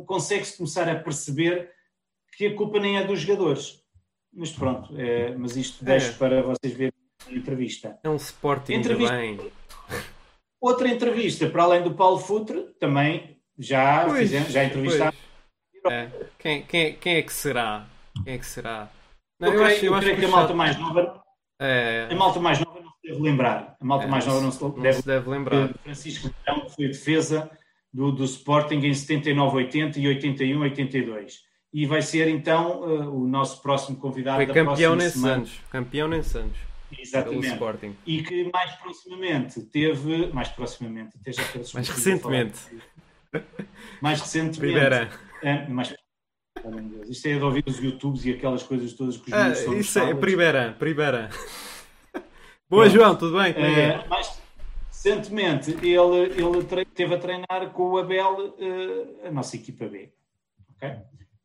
consegue-se 0.06 0.56
começar 0.56 0.88
a 0.88 0.94
perceber 0.94 1.70
que 2.36 2.46
a 2.46 2.54
culpa 2.54 2.78
nem 2.78 2.98
é 2.98 3.04
dos 3.04 3.20
jogadores. 3.20 3.82
Mas 4.32 4.52
pronto, 4.52 4.94
é, 4.96 5.34
mas 5.36 5.56
isto 5.56 5.84
deixo 5.84 6.10
É. 6.10 6.12
para 6.14 6.42
vocês 6.42 6.72
verem 6.74 6.92
a 7.26 7.32
entrevista. 7.32 7.98
É 8.04 8.08
um 8.08 8.14
Sporting 8.16 8.74
Entrevista- 8.74 9.16
bem. 9.16 9.40
Outra 10.60 10.88
entrevista, 10.88 11.48
para 11.48 11.62
além 11.64 11.82
do 11.82 11.94
Paulo 11.94 12.18
Futre, 12.18 12.62
também 12.78 13.37
já, 13.58 14.04
Pois, 14.04 14.18
fizemos, 14.20 14.52
já 14.52 14.64
entrevistámos. 14.64 15.16
É. 15.90 16.08
Quem, 16.38 16.62
quem, 16.62 16.94
quem 16.96 17.14
é 17.16 17.22
que 17.22 17.32
será? 17.32 17.86
Quem 18.24 18.34
é 18.34 18.38
que 18.38 18.46
será? 18.46 18.88
Não, 19.40 19.48
eu, 19.48 19.54
eu 19.54 19.64
creio, 19.64 19.76
acho, 19.76 19.86
eu 19.86 19.98
creio 20.00 20.14
que 20.16 20.20
que 20.20 20.26
a 20.26 20.28
malta 20.28 20.54
mais 20.54 20.78
nova, 20.78 21.22
É, 21.60 22.08
a 22.10 22.14
malta 22.14 22.40
mais 22.40 22.58
nova 22.58 22.80
não 22.80 22.90
se 22.90 23.08
deve 23.08 23.22
lembrar. 23.22 23.76
A 23.80 23.84
malta 23.84 24.04
É, 24.04 24.08
mais 24.08 24.26
nova 24.26 24.40
não 24.40 24.50
se 24.50 24.62
não 24.62 24.70
deve 24.70 25.00
se 25.00 25.06
deve 25.06 25.30
lembrar. 25.30 25.68
Francisco 25.82 26.30
que 26.30 26.74
foi 26.74 26.88
defesa 26.88 27.50
do, 27.92 28.12
do 28.12 28.24
Sporting 28.24 28.76
em 28.76 28.92
79, 28.94 29.56
80 29.56 29.98
e 29.98 30.08
81, 30.08 30.60
82. 30.60 31.40
E 31.72 31.86
vai 31.86 32.02
ser 32.02 32.28
então 32.28 32.82
eh, 32.84 33.06
o 33.08 33.26
nosso 33.26 33.60
próximo 33.62 33.96
convidado 33.98 34.36
Foi 34.38 34.46
da 34.46 34.54
campeão 34.54 34.98
semana. 35.00 35.34
anos. 35.34 35.60
Campeão 35.70 36.08
nesses 36.08 36.34
anos. 36.34 36.56
Exatamente. 36.98 37.46
Sporting. 37.48 37.96
E 38.06 38.22
que 38.22 38.50
mais 38.50 38.72
proximamente 38.76 39.62
teve, 39.64 40.28
mais 40.32 40.48
proximamente, 40.48 41.16
até 41.20 41.32
já 41.32 41.42
Mais 41.74 41.88
recentemente. 41.88 42.58
Mais 44.00 44.20
recentemente. 44.20 44.58
Primeira. 44.60 45.10
É, 45.42 45.66
mais, 45.68 45.94
isto 47.08 47.26
é 47.26 47.36
de 47.36 47.42
ouvir 47.42 47.64
os 47.66 47.78
YouTubes 47.78 48.24
e 48.24 48.32
aquelas 48.32 48.62
coisas 48.62 48.92
todas 48.92 49.16
que 49.16 49.28
os 49.28 49.32
Ah, 49.32 49.50
isso 49.50 49.98
é 49.98 50.14
primeira. 50.14 50.74
Primeira. 50.78 51.30
Boa, 52.68 52.84
Pronto. 52.84 52.90
João, 52.90 53.16
tudo 53.16 53.38
bem? 53.38 53.52
É 53.54 54.06
mais 54.08 54.38
recentemente, 54.90 55.70
ele, 55.70 55.94
ele 56.36 56.84
teve 56.94 57.14
a 57.14 57.18
treinar 57.18 57.70
com 57.72 57.90
o 57.92 57.98
Abel 57.98 58.54
eh, 58.58 59.28
a 59.28 59.30
nossa 59.30 59.54
equipa 59.56 59.86
B. 59.86 60.10
ok? 60.76 60.96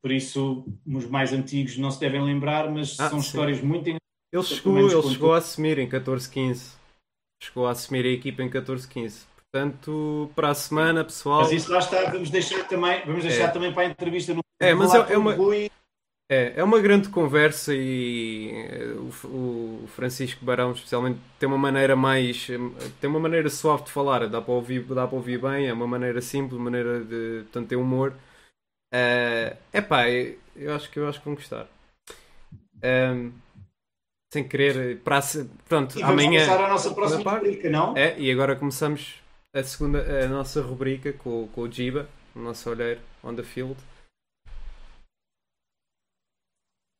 Por 0.02 0.12
isso, 0.12 0.66
os 0.86 1.06
mais 1.06 1.32
antigos 1.32 1.78
não 1.78 1.90
se 1.92 2.00
devem 2.00 2.22
lembrar, 2.22 2.70
mas 2.70 3.00
Ah, 3.00 3.10
são 3.10 3.22
sim. 3.22 3.28
histórias 3.28 3.62
muito 3.62 3.82
engraçadas. 3.90 4.02
Ele 4.34 4.44
chegou, 4.44 4.78
ele 4.80 5.14
chegou 5.14 5.34
a 5.34 5.38
assumir 5.38 5.78
em 5.78 5.88
14-15. 5.88 6.74
Chegou 7.42 7.68
a 7.68 7.72
assumir 7.72 8.04
a 8.06 8.10
equipa 8.10 8.42
em 8.44 8.50
14-15. 8.50 9.26
Portanto, 9.58 10.32
para 10.36 10.50
a 10.50 10.56
semana, 10.56 11.04
pessoal. 11.04 11.42
Mas 11.42 11.52
isso 11.52 11.72
lá 11.72 11.78
está, 11.78 12.10
vamos 12.10 12.32
deixar 12.32 12.68
também, 12.68 13.06
vamos 13.06 13.24
deixar 13.24 13.44
É. 13.44 13.48
também 13.52 13.72
para 13.72 13.84
a 13.84 13.86
entrevista 13.86 14.34
no 14.34 14.42
É, 14.60 14.74
mas 14.74 14.96
é- 14.96 15.14
é 15.14 15.18
uma- 15.18 15.36
Rui. 15.36 15.70
É, 16.28 16.54
é 16.56 16.64
uma 16.64 16.80
grande 16.80 17.10
conversa 17.10 17.72
e 17.76 18.50
eh, 18.52 18.96
o, 19.28 19.84
o 19.84 19.88
Francisco 19.90 20.44
Barão, 20.44 20.72
especialmente, 20.72 21.20
tem 21.38 21.48
uma 21.48 21.58
maneira 21.58 21.96
mais. 21.96 22.48
eh, 22.50 22.58
tem 23.00 23.08
uma 23.08 23.20
maneira 23.20 23.48
suave 23.48 23.84
de 23.84 23.92
falar, 23.92 24.28
dá 24.28 24.42
para 24.42 24.54
ouvir, 24.54 24.82
dá 24.86 25.06
para 25.06 25.16
ouvir 25.18 25.40
bem, 25.40 25.68
é 25.68 25.74
uma 25.74 25.86
maneira 25.86 26.20
simples, 26.20 26.60
maneira 26.60 27.02
de. 27.04 27.42
portanto, 27.44 27.68
tem 27.68 27.78
humor. 27.78 28.14
É 28.92 29.58
epá, 29.72 30.10
eu 30.10 30.40
eu 30.56 30.74
acho 30.74 30.90
que 30.90 30.98
eu 30.98 31.08
acho 31.08 31.20
que 31.20 31.26
vão 31.26 31.36
gostar. 31.36 31.68
Ahm, 32.82 33.32
sem 34.34 34.48
querer, 34.48 34.98
para 35.02 35.20
pronto, 35.70 36.00
E 36.00 36.02
vamos 36.02 36.24
amanhã. 36.24 36.44
começar 36.46 36.66
a 36.66 36.70
nossa 36.70 36.92
próxima 36.96 37.32
rubrica, 37.34 37.70
não? 37.70 37.96
É, 37.96 38.18
e 38.20 38.32
agora 38.32 38.56
começamos 38.56 39.22
a 39.56 39.64
segunda, 39.64 40.26
a 40.26 40.28
nossa 40.28 40.62
rubrica 40.62 41.14
com, 41.14 41.48
com 41.50 41.62
o 41.62 41.72
Jiba, 41.72 42.10
o 42.36 42.40
nosso 42.40 42.70
olheiro 42.70 43.00
on 43.24 43.36
the 43.36 43.44
field. 43.44 43.78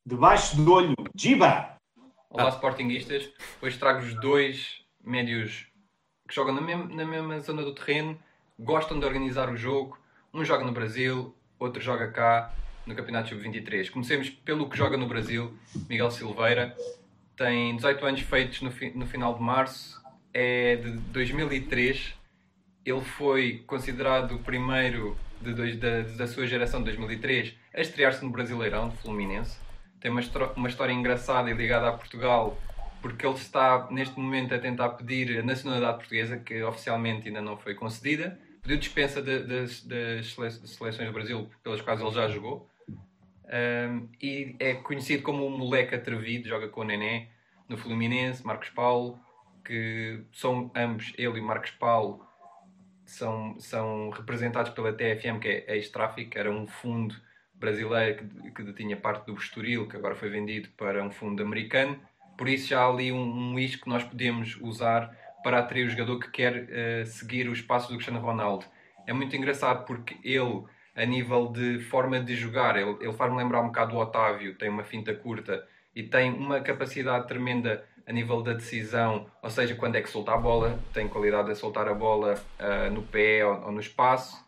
Debaixo 0.06 0.56
do 0.56 0.72
olho, 0.72 0.94
Giba! 1.14 1.76
Olá, 2.30 2.48
Ah. 2.48 2.52
Sportinguistas. 2.52 3.30
Hoje 3.62 3.78
trago-vos 3.78 4.14
dois 4.20 4.84
médios 5.02 5.66
que 6.28 6.34
jogam 6.34 6.54
na, 6.54 6.60
mesma- 6.60 6.86
na 6.94 7.04
mesma 7.04 7.40
zona 7.40 7.62
do 7.62 7.74
terreno, 7.74 8.18
gostam 8.58 8.98
de 9.00 9.06
organizar 9.06 9.50
o 9.50 9.56
jogo. 9.56 9.98
Um 10.32 10.44
joga 10.44 10.64
no 10.64 10.72
Brasil, 10.72 11.34
outro 11.58 11.80
joga 11.82 12.10
cá 12.10 12.52
no 12.86 12.94
Campeonato 12.94 13.30
Sub-23. 13.30 13.90
Comecemos 13.90 14.28
pelo 14.30 14.68
que 14.68 14.76
joga 14.76 14.96
no 14.96 15.06
Brasil, 15.08 15.56
Miguel 15.88 16.10
Silveira. 16.10 16.76
Tem 17.36 17.74
18 17.76 18.04
anos 18.04 18.20
feitos 18.20 18.60
no, 18.62 18.70
fi- 18.70 18.90
no 18.94 19.06
final 19.06 19.34
de 19.34 19.40
março, 19.42 20.00
é 20.32 20.76
de 20.76 20.90
2003. 20.98 22.14
Ele 22.84 23.00
foi 23.00 23.64
considerado 23.66 24.36
o 24.36 24.38
primeiro 24.40 25.16
de 25.40 25.54
dois- 25.54 25.76
da, 25.78 26.02
da 26.02 26.26
sua 26.26 26.46
geração 26.46 26.80
de 26.80 26.86
2003 26.86 27.54
a 27.74 27.80
estrear-se 27.80 28.24
no 28.24 28.30
Brasileirão 28.30 28.88
de 28.88 28.96
Fluminense 28.98 29.58
tem 30.00 30.10
uma, 30.10 30.20
uma 30.54 30.68
história 30.68 30.92
engraçada 30.92 31.50
e 31.50 31.54
ligada 31.54 31.88
a 31.88 31.92
Portugal, 31.92 32.58
porque 33.00 33.26
ele 33.26 33.36
está 33.36 33.88
neste 33.90 34.20
momento 34.20 34.54
a 34.54 34.58
tentar 34.58 34.90
pedir 34.90 35.38
a 35.38 35.42
nacionalidade 35.42 35.96
portuguesa, 35.96 36.36
que 36.36 36.62
oficialmente 36.62 37.28
ainda 37.28 37.40
não 37.40 37.56
foi 37.56 37.74
concedida. 37.74 38.38
Pediu 38.62 38.76
dispensa 38.76 39.22
das, 39.22 39.82
das 39.82 40.26
sele- 40.34 40.50
seleções 40.50 41.08
do 41.08 41.12
Brasil, 41.12 41.48
pelas 41.62 41.80
quais 41.80 42.00
ele 42.02 42.10
já 42.10 42.28
jogou. 42.28 42.68
Um, 43.46 44.08
e 44.22 44.56
é 44.58 44.74
conhecido 44.74 45.22
como 45.22 45.46
o 45.46 45.50
moleque 45.50 45.94
atrevido, 45.94 46.48
joga 46.48 46.68
com 46.68 46.82
o 46.82 46.84
Nené 46.84 47.28
no 47.68 47.76
Fluminense, 47.78 48.44
Marcos 48.44 48.68
Paulo, 48.70 49.18
que 49.64 50.20
são 50.32 50.70
ambos, 50.74 51.12
ele 51.16 51.38
e 51.38 51.42
Marcos 51.42 51.70
Paulo, 51.70 52.23
são, 53.04 53.58
são 53.58 54.10
representados 54.10 54.72
pela 54.72 54.92
TFM, 54.92 55.38
que 55.40 55.48
é 55.48 55.74
ex-tráfico, 55.76 56.38
era 56.38 56.50
um 56.50 56.66
fundo 56.66 57.14
brasileiro 57.54 58.18
que, 58.18 58.50
que 58.50 58.62
detinha 58.62 58.96
parte 58.96 59.26
do 59.26 59.34
Estoril, 59.34 59.88
que 59.88 59.96
agora 59.96 60.14
foi 60.14 60.28
vendido 60.28 60.68
para 60.76 61.02
um 61.02 61.10
fundo 61.10 61.42
americano. 61.42 62.00
Por 62.36 62.48
isso 62.48 62.68
já 62.68 62.80
há 62.80 62.88
ali 62.88 63.12
um, 63.12 63.52
um 63.52 63.56
que 63.56 63.88
nós 63.88 64.02
podemos 64.02 64.56
usar 64.60 65.16
para 65.42 65.58
atrair 65.58 65.86
o 65.86 65.90
jogador 65.90 66.18
que 66.18 66.30
quer 66.30 66.66
eh, 66.70 67.04
seguir 67.04 67.48
os 67.48 67.60
passos 67.60 67.90
do 67.90 67.96
Cristiano 67.96 68.20
Ronaldo. 68.20 68.64
É 69.06 69.12
muito 69.12 69.36
engraçado 69.36 69.84
porque 69.84 70.16
ele, 70.24 70.64
a 70.96 71.04
nível 71.04 71.48
de 71.48 71.80
forma 71.80 72.18
de 72.18 72.34
jogar, 72.34 72.76
ele, 72.76 72.96
ele 73.00 73.12
faz-me 73.12 73.36
lembrar 73.36 73.60
um 73.60 73.66
bocado 73.66 73.94
o 73.94 74.00
Otávio, 74.00 74.54
tem 74.56 74.70
uma 74.70 74.84
finta 74.84 75.14
curta 75.14 75.66
e 75.94 76.02
tem 76.02 76.32
uma 76.32 76.60
capacidade 76.60 77.28
tremenda 77.28 77.84
a 78.06 78.12
nível 78.12 78.42
da 78.42 78.52
decisão, 78.52 79.26
ou 79.42 79.50
seja, 79.50 79.74
quando 79.74 79.96
é 79.96 80.02
que 80.02 80.10
solta 80.10 80.32
a 80.32 80.36
bola, 80.36 80.78
tem 80.92 81.08
qualidade 81.08 81.48
de 81.48 81.56
soltar 81.56 81.88
a 81.88 81.94
bola 81.94 82.34
ah, 82.58 82.90
no 82.90 83.02
pé 83.02 83.44
ou, 83.46 83.66
ou 83.66 83.72
no 83.72 83.80
espaço. 83.80 84.44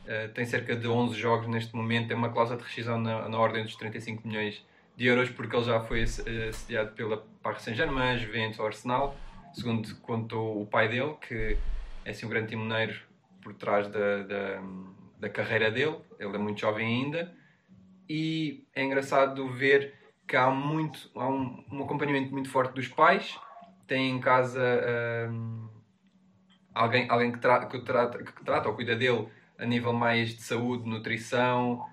Uh, 0.00 0.28
tem 0.32 0.44
cerca 0.44 0.74
de 0.74 0.88
11 0.88 1.14
jogos 1.14 1.46
neste 1.46 1.76
momento, 1.76 2.08
tem 2.08 2.16
uma 2.16 2.30
cláusula 2.30 2.58
de 2.58 2.64
rescisão 2.64 2.98
na, 2.98 3.28
na 3.28 3.38
ordem 3.38 3.62
dos 3.62 3.76
35 3.76 4.26
milhões 4.26 4.64
de 4.96 5.06
euros, 5.06 5.30
porque 5.30 5.54
ele 5.54 5.64
já 5.64 5.78
foi 5.80 6.02
uh, 6.02 6.48
assediado 6.48 6.92
pela 6.92 7.24
Paris 7.42 7.62
Saint-Germain, 7.62 8.18
Juventus 8.18 8.58
ou 8.58 8.66
Arsenal, 8.66 9.14
segundo 9.52 9.94
contou 9.96 10.62
o 10.62 10.66
pai 10.66 10.88
dele, 10.88 11.14
que 11.20 11.56
é 12.04 12.10
assim 12.10 12.26
um 12.26 12.28
grande 12.28 12.48
timoneiro 12.48 12.98
por 13.40 13.54
trás 13.54 13.86
da, 13.88 14.22
da, 14.22 14.62
da 15.20 15.28
carreira 15.28 15.70
dele, 15.70 15.96
ele 16.18 16.34
é 16.34 16.38
muito 16.38 16.60
jovem 16.60 17.04
ainda, 17.04 17.32
e 18.08 18.64
é 18.74 18.82
engraçado 18.82 19.48
ver 19.48 19.94
que 20.30 20.36
há, 20.36 20.48
muito, 20.48 21.10
há 21.16 21.28
um, 21.28 21.64
um 21.72 21.82
acompanhamento 21.82 22.30
muito 22.30 22.48
forte 22.48 22.72
dos 22.72 22.86
pais, 22.86 23.36
tem 23.84 24.12
em 24.12 24.20
casa 24.20 24.62
um, 25.28 25.68
alguém, 26.72 27.10
alguém 27.10 27.32
que, 27.32 27.40
tra 27.40 27.66
que, 27.66 27.80
trata, 27.80 28.22
que 28.22 28.44
trata 28.44 28.68
ou 28.68 28.76
cuida 28.76 28.94
dele 28.94 29.26
a 29.58 29.66
nível 29.66 29.92
mais 29.92 30.28
de 30.28 30.40
saúde, 30.40 30.88
nutrição, 30.88 31.84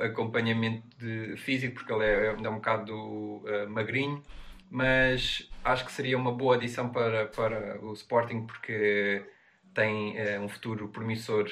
acompanhamento 0.00 0.86
de 0.96 1.36
físico, 1.36 1.74
porque 1.74 1.92
ele 1.92 2.04
é, 2.04 2.28
é 2.28 2.48
um 2.48 2.54
bocado 2.54 2.94
uh, 2.94 3.68
magrinho, 3.68 4.22
mas 4.70 5.46
acho 5.62 5.84
que 5.84 5.92
seria 5.92 6.16
uma 6.16 6.32
boa 6.32 6.56
adição 6.56 6.88
para, 6.88 7.26
para 7.26 7.78
o 7.84 7.92
Sporting 7.92 8.46
porque 8.46 9.22
tem 9.74 10.16
uh, 10.18 10.40
um 10.40 10.48
futuro 10.48 10.88
promissor. 10.88 11.46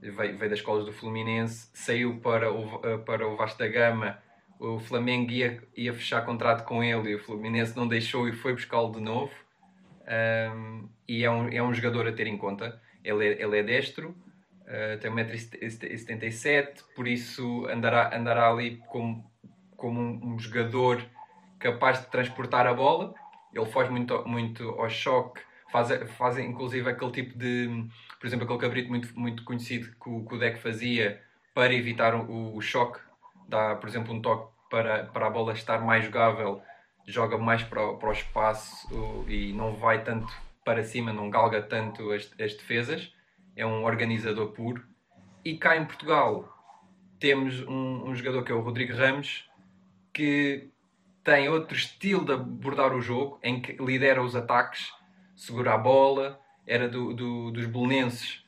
Veio, 0.00 0.38
veio 0.38 0.50
das 0.50 0.60
escolas 0.60 0.86
do 0.86 0.92
Fluminense, 0.92 1.68
saiu 1.74 2.18
para 2.20 2.50
o, 2.50 2.76
uh, 2.76 2.98
para 3.04 3.28
o 3.28 3.36
Vasco 3.36 3.58
da 3.58 3.68
Gama. 3.68 4.24
O 4.58 4.78
Flamengo 4.78 5.30
ia, 5.30 5.62
ia 5.76 5.92
fechar 5.92 6.24
contrato 6.24 6.64
com 6.64 6.82
ele 6.82 7.10
e 7.10 7.14
o 7.14 7.18
Fluminense 7.18 7.76
não 7.76 7.86
deixou 7.86 8.28
e 8.28 8.32
foi 8.32 8.52
buscá-lo 8.52 8.92
de 8.92 9.00
novo. 9.00 9.32
Um, 10.54 10.88
e 11.06 11.24
é 11.24 11.30
um, 11.30 11.48
é 11.48 11.62
um 11.62 11.74
jogador 11.74 12.06
a 12.08 12.12
ter 12.12 12.26
em 12.26 12.38
conta. 12.38 12.80
Ele 13.04 13.26
é, 13.26 13.42
ele 13.42 13.58
é 13.58 13.62
destro, 13.62 14.14
Uh, 14.66 14.98
tem 14.98 15.12
1,77m, 15.12 16.82
por 16.96 17.06
isso 17.06 17.66
andará, 17.68 18.10
andará 18.16 18.50
ali 18.50 18.82
como, 18.88 19.24
como 19.76 20.00
um, 20.00 20.34
um, 20.34 20.38
jogador 20.40 21.00
capaz 21.56 22.00
de 22.00 22.06
transportar 22.10 22.66
a 22.66 22.74
bola. 22.74 23.14
Ele 23.54 23.64
foge 23.66 23.90
muito, 23.90 24.26
muito 24.26 24.68
ao 24.70 24.90
choque, 24.90 25.40
faz, 25.70 25.88
faz 26.16 26.38
inclusive 26.38 26.90
aquele 26.90 27.12
tipo 27.12 27.38
de, 27.38 27.86
por 28.18 28.26
exemplo, 28.26 28.44
aquele 28.44 28.58
cabrito 28.58 28.88
muito, 28.88 29.18
muito 29.18 29.44
conhecido 29.44 29.94
que 30.02 30.10
o, 30.10 30.24
que 30.26 30.34
o 30.34 30.38
Deck 30.38 30.58
fazia 30.58 31.22
para 31.54 31.72
evitar 31.72 32.16
o, 32.16 32.56
o, 32.56 32.60
choque. 32.60 32.98
Dá, 33.48 33.76
por 33.76 33.88
exemplo, 33.88 34.12
um 34.12 34.20
toque 34.20 34.52
para, 34.70 35.04
para 35.06 35.26
a 35.26 35.30
bola 35.30 35.52
estar 35.52 35.78
mais 35.78 36.04
jogável, 36.04 36.62
joga 37.06 37.38
mais 37.38 37.62
para, 37.62 37.94
para 37.94 38.08
o 38.08 38.12
espaço 38.12 39.24
e 39.28 39.52
não 39.52 39.74
vai 39.74 40.02
tanto 40.02 40.32
para 40.64 40.82
cima, 40.82 41.12
não 41.12 41.30
galga 41.30 41.62
tanto 41.62 42.10
as, 42.10 42.32
as 42.40 42.54
defesas 42.54 43.12
é 43.56 43.64
um 43.64 43.84
organizador 43.84 44.52
puro. 44.52 44.84
E 45.44 45.56
cá 45.56 45.76
em 45.76 45.86
Portugal 45.86 46.52
temos 47.18 47.60
um, 47.62 48.10
um, 48.10 48.14
jogador 48.14 48.44
que 48.44 48.52
é 48.52 48.54
o 48.54 48.60
Rodrigo 48.60 48.94
Ramos, 48.94 49.48
que 50.12 50.68
tem 51.24 51.48
outro 51.48 51.76
estilo 51.76 52.24
de 52.24 52.32
abordar 52.32 52.94
o 52.94 53.00
jogo, 53.00 53.40
em 53.42 53.60
que 53.60 53.72
lidera 53.82 54.22
os 54.22 54.36
ataques, 54.36 54.92
segura 55.34 55.74
a 55.74 55.78
bola, 55.78 56.38
era 56.66 56.88
do, 56.88 57.14
do, 57.14 57.50
dos 57.50 57.64
belenenses 57.64 58.44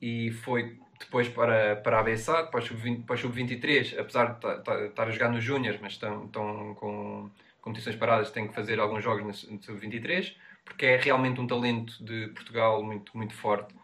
e 0.00 0.30
foi 0.30 0.78
depois 1.00 1.28
para, 1.28 1.76
para 1.76 1.96
a 1.96 2.00
ABSA, 2.00 2.44
para 2.44 2.60
o 2.60 2.62
Sub-23, 2.62 3.98
apesar 3.98 4.38
de 4.38 4.86
estar 4.86 5.08
a 5.08 5.10
jogar 5.10 5.30
nos 5.30 5.42
Júniors, 5.42 5.78
mas 5.80 5.92
estão, 5.92 6.26
estão 6.26 6.74
com 6.74 7.30
competições 7.60 7.96
paradas, 7.96 8.30
tem 8.30 8.46
que 8.46 8.54
fazer 8.54 8.78
alguns 8.78 9.02
jogos 9.02 9.24
no 9.24 9.62
Sub-23, 9.62 10.34
porque 10.64 10.86
é 10.86 10.96
realmente 10.96 11.40
um 11.40 11.46
talento 11.46 12.02
de 12.04 12.28
Portugal 12.28 12.82
muito, 12.82 13.16
muito 13.16 13.34
forte 13.34 13.74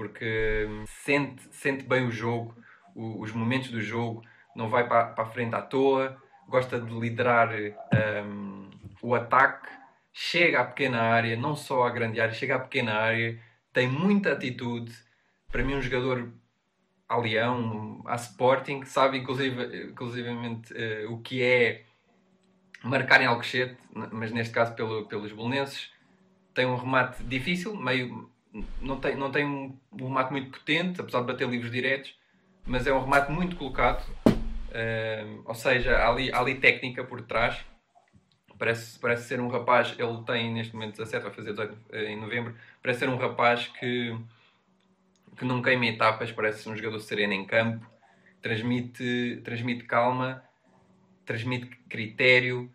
porque 0.00 0.66
sente, 0.86 1.42
sente 1.50 1.84
bem 1.84 2.06
o 2.06 2.10
jogo, 2.10 2.54
os 2.94 3.32
momentos 3.32 3.70
do 3.70 3.82
jogo, 3.82 4.22
não 4.56 4.68
vai 4.68 4.88
para, 4.88 5.08
para 5.08 5.24
a 5.24 5.26
frente 5.26 5.54
à 5.54 5.60
toa, 5.60 6.16
gosta 6.48 6.80
de 6.80 6.90
liderar 6.98 7.50
um, 8.24 8.70
o 9.02 9.14
ataque, 9.14 9.68
chega 10.10 10.60
à 10.60 10.64
pequena 10.64 11.02
área, 11.02 11.36
não 11.36 11.54
só 11.54 11.84
à 11.84 11.90
grande 11.90 12.18
área, 12.18 12.32
chega 12.32 12.56
à 12.56 12.58
pequena 12.58 12.94
área, 12.94 13.38
tem 13.74 13.88
muita 13.88 14.32
atitude. 14.32 14.90
Para 15.52 15.62
mim, 15.62 15.74
um 15.74 15.82
jogador 15.82 16.32
a 17.10 17.16
Leão, 17.16 18.00
a 18.06 18.14
Sporting, 18.14 18.84
sabe 18.84 19.18
inclusive, 19.18 19.88
inclusivamente 19.90 20.72
uh, 20.72 21.12
o 21.12 21.20
que 21.20 21.42
é 21.42 21.82
marcar 22.84 23.20
em 23.20 23.26
Alcochete, 23.26 23.76
mas 24.12 24.30
neste 24.30 24.54
caso 24.54 24.74
pelo, 24.74 25.04
pelos 25.06 25.32
bolonenses. 25.32 25.90
Tem 26.54 26.66
um 26.66 26.76
remate 26.76 27.22
difícil, 27.24 27.76
meio 27.76 28.30
não 28.80 28.98
tem, 28.98 29.16
não 29.16 29.30
tem 29.30 29.44
um, 29.44 29.76
um 29.92 30.04
remate 30.04 30.30
muito 30.30 30.50
potente, 30.56 31.00
apesar 31.00 31.20
de 31.20 31.26
bater 31.26 31.48
livros 31.48 31.70
diretos, 31.70 32.14
mas 32.64 32.86
é 32.86 32.92
um 32.92 33.00
remate 33.00 33.32
muito 33.32 33.56
colocado. 33.56 34.04
Uh, 34.26 35.42
ou 35.44 35.54
seja, 35.54 35.96
há 35.96 36.08
ali, 36.08 36.32
há 36.32 36.38
ali 36.38 36.54
técnica 36.56 37.02
por 37.02 37.22
trás. 37.22 37.58
Parece, 38.56 38.98
parece 39.00 39.26
ser 39.26 39.40
um 39.40 39.48
rapaz, 39.48 39.96
ele 39.98 40.22
tem 40.24 40.52
neste 40.52 40.74
momento 40.74 40.96
17, 40.98 41.24
vai 41.24 41.32
fazer 41.32 41.50
18 41.50 41.78
eh, 41.92 42.12
em 42.12 42.20
novembro. 42.20 42.54
Parece 42.82 43.00
ser 43.00 43.08
um 43.08 43.16
rapaz 43.16 43.66
que, 43.68 44.14
que 45.40 45.46
não 45.46 45.62
queima 45.62 45.86
etapas, 45.86 46.30
parece 46.30 46.68
um 46.68 46.76
jogador 46.76 47.00
sereno 47.00 47.32
em 47.32 47.46
campo, 47.46 47.90
transmite, 48.42 49.40
transmite 49.42 49.84
calma, 49.84 50.44
transmite 51.24 51.66
critério, 51.88 52.70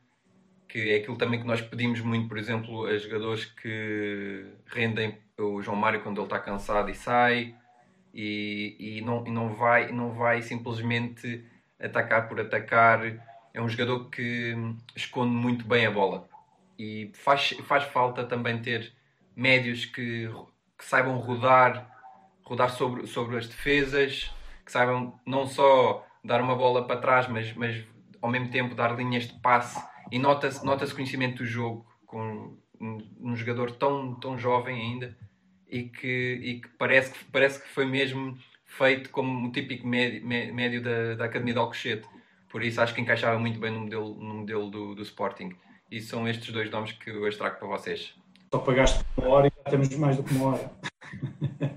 que 0.67 0.89
é 0.89 0.95
aquilo 0.95 1.15
também 1.15 1.39
que 1.39 1.45
nós 1.45 1.61
pedimos 1.61 2.01
muito, 2.01 2.27
por 2.27 2.39
exemplo, 2.39 2.87
a 2.87 2.97
jogadores 2.97 3.45
que 3.45 4.47
rendem 4.65 5.15
o 5.37 5.61
João 5.61 5.77
Mário 5.77 6.01
quando 6.01 6.17
ele 6.17 6.25
está 6.25 6.39
cansado 6.39 6.89
e 6.89 6.95
sai 6.95 7.55
e, 8.11 8.75
e, 8.79 9.01
não, 9.01 9.27
e 9.27 9.29
não, 9.29 9.53
vai, 9.53 9.91
não 9.91 10.13
vai 10.13 10.41
simplesmente 10.41 11.45
atacar 11.79 12.27
por 12.27 12.39
atacar. 12.41 12.99
É 13.53 13.61
um 13.61 13.69
jogador 13.69 14.09
que 14.09 14.55
esconde 14.95 15.35
muito 15.35 15.67
bem 15.67 15.85
a 15.85 15.91
bola 15.91 16.27
e 16.79 17.11
faz, 17.13 17.51
faz 17.65 17.83
falta 17.83 18.25
também 18.25 18.59
ter 18.59 18.91
médios 19.35 19.85
que, 19.85 20.27
que 20.75 20.83
saibam 20.83 21.19
rodar, 21.19 21.94
rodar 22.45 22.69
sobre, 22.69 23.07
sobre 23.07 23.37
as 23.37 23.47
defesas, 23.47 24.31
que 24.65 24.71
saibam 24.71 25.19
não 25.25 25.45
só 25.47 26.05
dar 26.23 26.41
uma 26.41 26.55
bola 26.55 26.85
para 26.85 26.99
trás, 26.99 27.27
mas, 27.27 27.53
mas 27.53 27.83
ao 28.21 28.29
mesmo 28.29 28.49
tempo 28.49 28.75
dar 28.75 28.95
linhas 28.95 29.27
de 29.27 29.33
passe 29.39 29.83
e 30.11 30.19
nota-se 30.19 30.63
nota 30.65 30.87
conhecimento 30.87 31.37
do 31.37 31.45
jogo 31.45 31.85
com 32.05 32.57
um, 32.79 32.97
um 33.19 33.35
jogador 33.35 33.71
tão, 33.71 34.15
tão 34.15 34.37
jovem 34.37 34.79
ainda 34.79 35.17
e 35.67 35.83
que, 35.83 36.39
e 36.41 36.61
que 36.61 36.67
parece, 36.77 37.11
que 37.11 37.25
parece 37.25 37.61
que 37.61 37.67
foi 37.67 37.85
mesmo 37.85 38.37
feito 38.65 39.09
como 39.09 39.29
um 39.29 39.51
típico 39.51 39.87
médio, 39.87 40.25
médio 40.25 40.83
da, 40.83 41.15
da 41.15 41.25
Academia 41.25 41.53
de 41.53 41.59
Alcochete. 41.59 42.07
Por 42.49 42.63
isso 42.63 42.79
acho 42.81 42.93
que 42.93 43.01
encaixava 43.01 43.37
muito 43.39 43.59
bem 43.59 43.71
no 43.71 43.81
modelo, 43.81 44.15
no 44.15 44.33
modelo 44.35 44.69
do, 44.69 44.95
do 44.95 45.01
Sporting. 45.01 45.51
E 45.91 46.01
são 46.01 46.27
estes 46.27 46.51
dois 46.53 46.69
nomes 46.69 46.91
que 46.93 47.09
eu 47.09 47.21
hoje 47.21 47.37
trago 47.37 47.57
para 47.57 47.67
vocês. 47.67 48.15
Só 48.53 48.59
pagaste 48.59 49.03
uma 49.17 49.27
hora 49.27 49.47
e 49.47 49.51
já 49.51 49.71
temos 49.71 49.95
mais 49.97 50.17
do 50.17 50.23
que 50.23 50.33
uma 50.33 50.53
hora. 50.53 50.71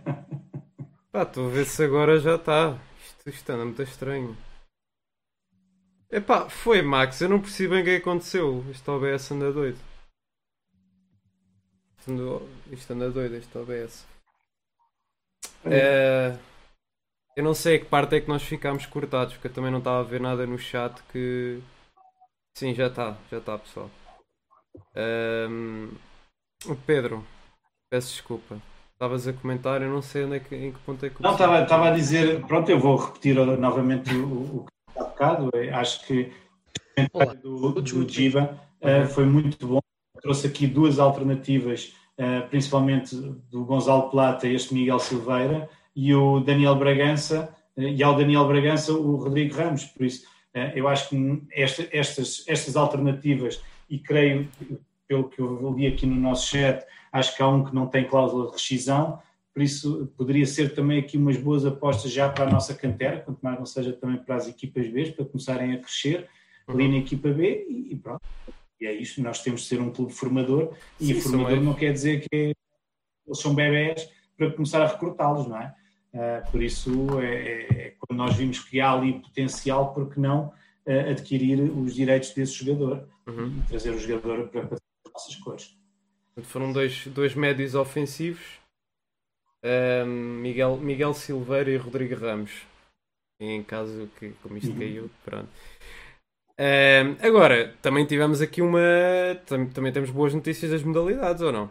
Pá, 1.18 1.24
estou 1.24 1.48
a 1.48 1.50
ver 1.50 1.64
se 1.66 1.82
agora 1.82 2.20
já 2.20 2.36
está. 2.36 2.78
Isto, 3.04 3.28
isto 3.28 3.50
anda 3.50 3.64
muito 3.64 3.82
estranho. 3.82 4.36
Epá, 6.08 6.48
foi 6.48 6.80
Max, 6.80 7.20
eu 7.20 7.28
não 7.28 7.40
percebo 7.40 7.74
bem 7.74 7.82
o 7.82 7.84
que 7.84 7.96
aconteceu. 7.96 8.64
Este 8.70 8.88
OBS 8.88 9.32
anda 9.32 9.52
doido. 9.52 9.80
Isto 12.70 12.92
anda 12.92 13.10
doido, 13.10 13.34
este 13.34 13.58
OBS. 13.58 14.06
É, 15.64 16.38
eu 17.36 17.42
não 17.42 17.52
sei 17.52 17.74
a 17.74 17.80
que 17.80 17.86
parte 17.86 18.14
é 18.14 18.20
que 18.20 18.28
nós 18.28 18.44
ficámos 18.44 18.86
cortados, 18.86 19.34
porque 19.34 19.48
eu 19.48 19.52
também 19.52 19.72
não 19.72 19.78
estava 19.78 19.98
a 19.98 20.08
ver 20.08 20.20
nada 20.20 20.46
no 20.46 20.56
chat 20.56 21.02
que. 21.10 21.60
Sim, 22.56 22.76
já 22.76 22.86
está, 22.86 23.18
já 23.28 23.38
está 23.38 23.58
pessoal. 23.58 23.90
Um... 25.50 25.90
Pedro, 26.86 27.26
peço 27.90 28.12
desculpa. 28.12 28.62
Estavas 28.98 29.28
a 29.28 29.32
comentar, 29.32 29.80
eu 29.80 29.90
não 29.90 30.02
sei 30.02 30.24
onde 30.24 30.36
é 30.36 30.40
que, 30.40 30.56
em 30.56 30.72
que 30.72 30.78
ponto 30.80 31.06
é 31.06 31.08
que. 31.08 31.22
Não, 31.22 31.30
estava, 31.30 31.62
estava 31.62 31.88
a 31.88 31.90
dizer, 31.92 32.44
pronto, 32.46 32.68
eu 32.68 32.80
vou 32.80 32.96
repetir 32.96 33.36
novamente 33.36 34.12
o, 34.12 34.58
o 34.58 34.64
que 34.64 34.72
está 34.90 35.04
bocado. 35.04 35.50
Acho 35.72 36.04
que 36.04 36.32
o 37.12 37.34
do, 37.34 37.80
do 37.80 38.08
Giba 38.08 38.58
uh, 38.82 39.06
foi 39.06 39.24
muito 39.24 39.64
bom. 39.66 39.78
Trouxe 40.20 40.48
aqui 40.48 40.66
duas 40.66 40.98
alternativas 40.98 41.92
eh, 42.20 42.40
principalmente 42.50 43.14
do 43.48 43.64
Gonzalo 43.64 44.10
Plata, 44.10 44.48
este 44.48 44.74
Miguel 44.74 44.98
Silveira, 44.98 45.70
e 45.94 46.12
o 46.12 46.40
Daniel 46.40 46.74
Bragança, 46.74 47.54
eh, 47.76 47.92
e 47.92 48.02
ao 48.02 48.16
Daniel 48.16 48.44
Bragança 48.44 48.92
o 48.92 49.14
Rodrigo 49.14 49.54
Ramos. 49.54 49.84
Por 49.84 50.04
isso, 50.04 50.26
eh, 50.52 50.72
eu 50.74 50.88
acho 50.88 51.10
que 51.10 51.42
esta, 51.52 51.86
estas, 51.92 52.44
estas 52.48 52.74
alternativas, 52.76 53.62
e 53.88 54.00
creio, 54.00 54.48
pelo 55.06 55.28
que 55.28 55.40
eu 55.40 55.72
li 55.76 55.86
aqui 55.86 56.06
no 56.06 56.16
nosso 56.16 56.48
chat, 56.48 56.84
acho 57.12 57.36
que 57.36 57.42
há 57.42 57.48
um 57.48 57.64
que 57.64 57.74
não 57.74 57.86
tem 57.86 58.06
cláusula 58.06 58.46
de 58.46 58.52
rescisão, 58.52 59.20
por 59.52 59.62
isso 59.62 60.12
poderia 60.16 60.46
ser 60.46 60.74
também 60.74 61.00
aqui 61.00 61.16
umas 61.16 61.36
boas 61.36 61.66
apostas 61.66 62.12
já 62.12 62.28
para 62.28 62.46
a 62.46 62.50
nossa 62.50 62.74
cantera, 62.74 63.20
quanto 63.20 63.40
mais 63.40 63.58
não 63.58 63.66
seja 63.66 63.92
também 63.92 64.18
para 64.18 64.36
as 64.36 64.46
equipas 64.46 64.88
B, 64.88 65.10
para 65.12 65.24
começarem 65.24 65.72
a 65.72 65.78
crescer 65.78 66.28
ali 66.68 66.86
na 66.86 66.98
equipa 66.98 67.30
B 67.30 67.66
e, 67.68 67.96
pronto. 67.96 68.22
E 68.80 68.86
é 68.86 68.92
isso, 68.92 69.20
nós 69.20 69.42
temos 69.42 69.62
de 69.62 69.66
ser 69.66 69.80
um 69.80 69.90
clube 69.90 70.12
formador 70.12 70.74
e 71.00 71.06
Sim, 71.06 71.20
formador 71.20 71.60
não 71.60 71.74
quer 71.74 71.92
dizer 71.92 72.20
que 72.20 72.54
eles 73.26 73.40
são 73.40 73.54
bebés 73.54 74.08
para 74.36 74.52
começar 74.52 74.82
a 74.82 74.86
recrutá-los, 74.86 75.48
não 75.48 75.56
é? 75.56 75.74
Uh, 76.14 76.50
por 76.50 76.62
isso, 76.62 77.20
é, 77.20 77.26
é, 77.26 77.66
é, 77.70 77.94
quando 77.98 78.18
nós 78.18 78.36
vimos 78.36 78.60
que 78.60 78.80
há 78.80 78.92
ali 78.92 79.20
potencial, 79.20 79.92
por 79.92 80.08
que 80.08 80.20
não 80.20 80.46
uh, 80.86 81.10
adquirir 81.10 81.60
os 81.60 81.94
direitos 81.94 82.32
desse 82.32 82.52
jogador 82.52 83.08
uhum. 83.26 83.58
e 83.58 83.68
trazer 83.68 83.90
o 83.90 83.98
jogador 83.98 84.48
para, 84.48 84.66
para 84.66 84.76
as 84.76 85.12
nossas 85.12 85.36
cores? 85.36 85.77
Foram 86.44 86.72
dois, 86.72 87.06
dois 87.08 87.34
médios 87.34 87.74
ofensivos, 87.74 88.58
uh, 89.64 90.06
Miguel, 90.06 90.76
Miguel 90.76 91.14
Silveira 91.14 91.70
e 91.70 91.76
Rodrigo 91.76 92.14
Ramos. 92.14 92.66
Em 93.40 93.62
caso 93.62 94.08
que, 94.18 94.30
como 94.42 94.56
isto 94.56 94.72
uhum. 94.72 94.78
caiu, 94.78 95.10
pronto. 95.24 95.48
Uh, 96.58 97.14
agora, 97.24 97.74
também 97.80 98.04
tivemos 98.04 98.40
aqui 98.40 98.60
uma. 98.60 98.80
Também 99.46 99.92
temos 99.92 100.10
boas 100.10 100.34
notícias 100.34 100.72
das 100.72 100.82
modalidades, 100.82 101.40
ou 101.40 101.52
não? 101.52 101.70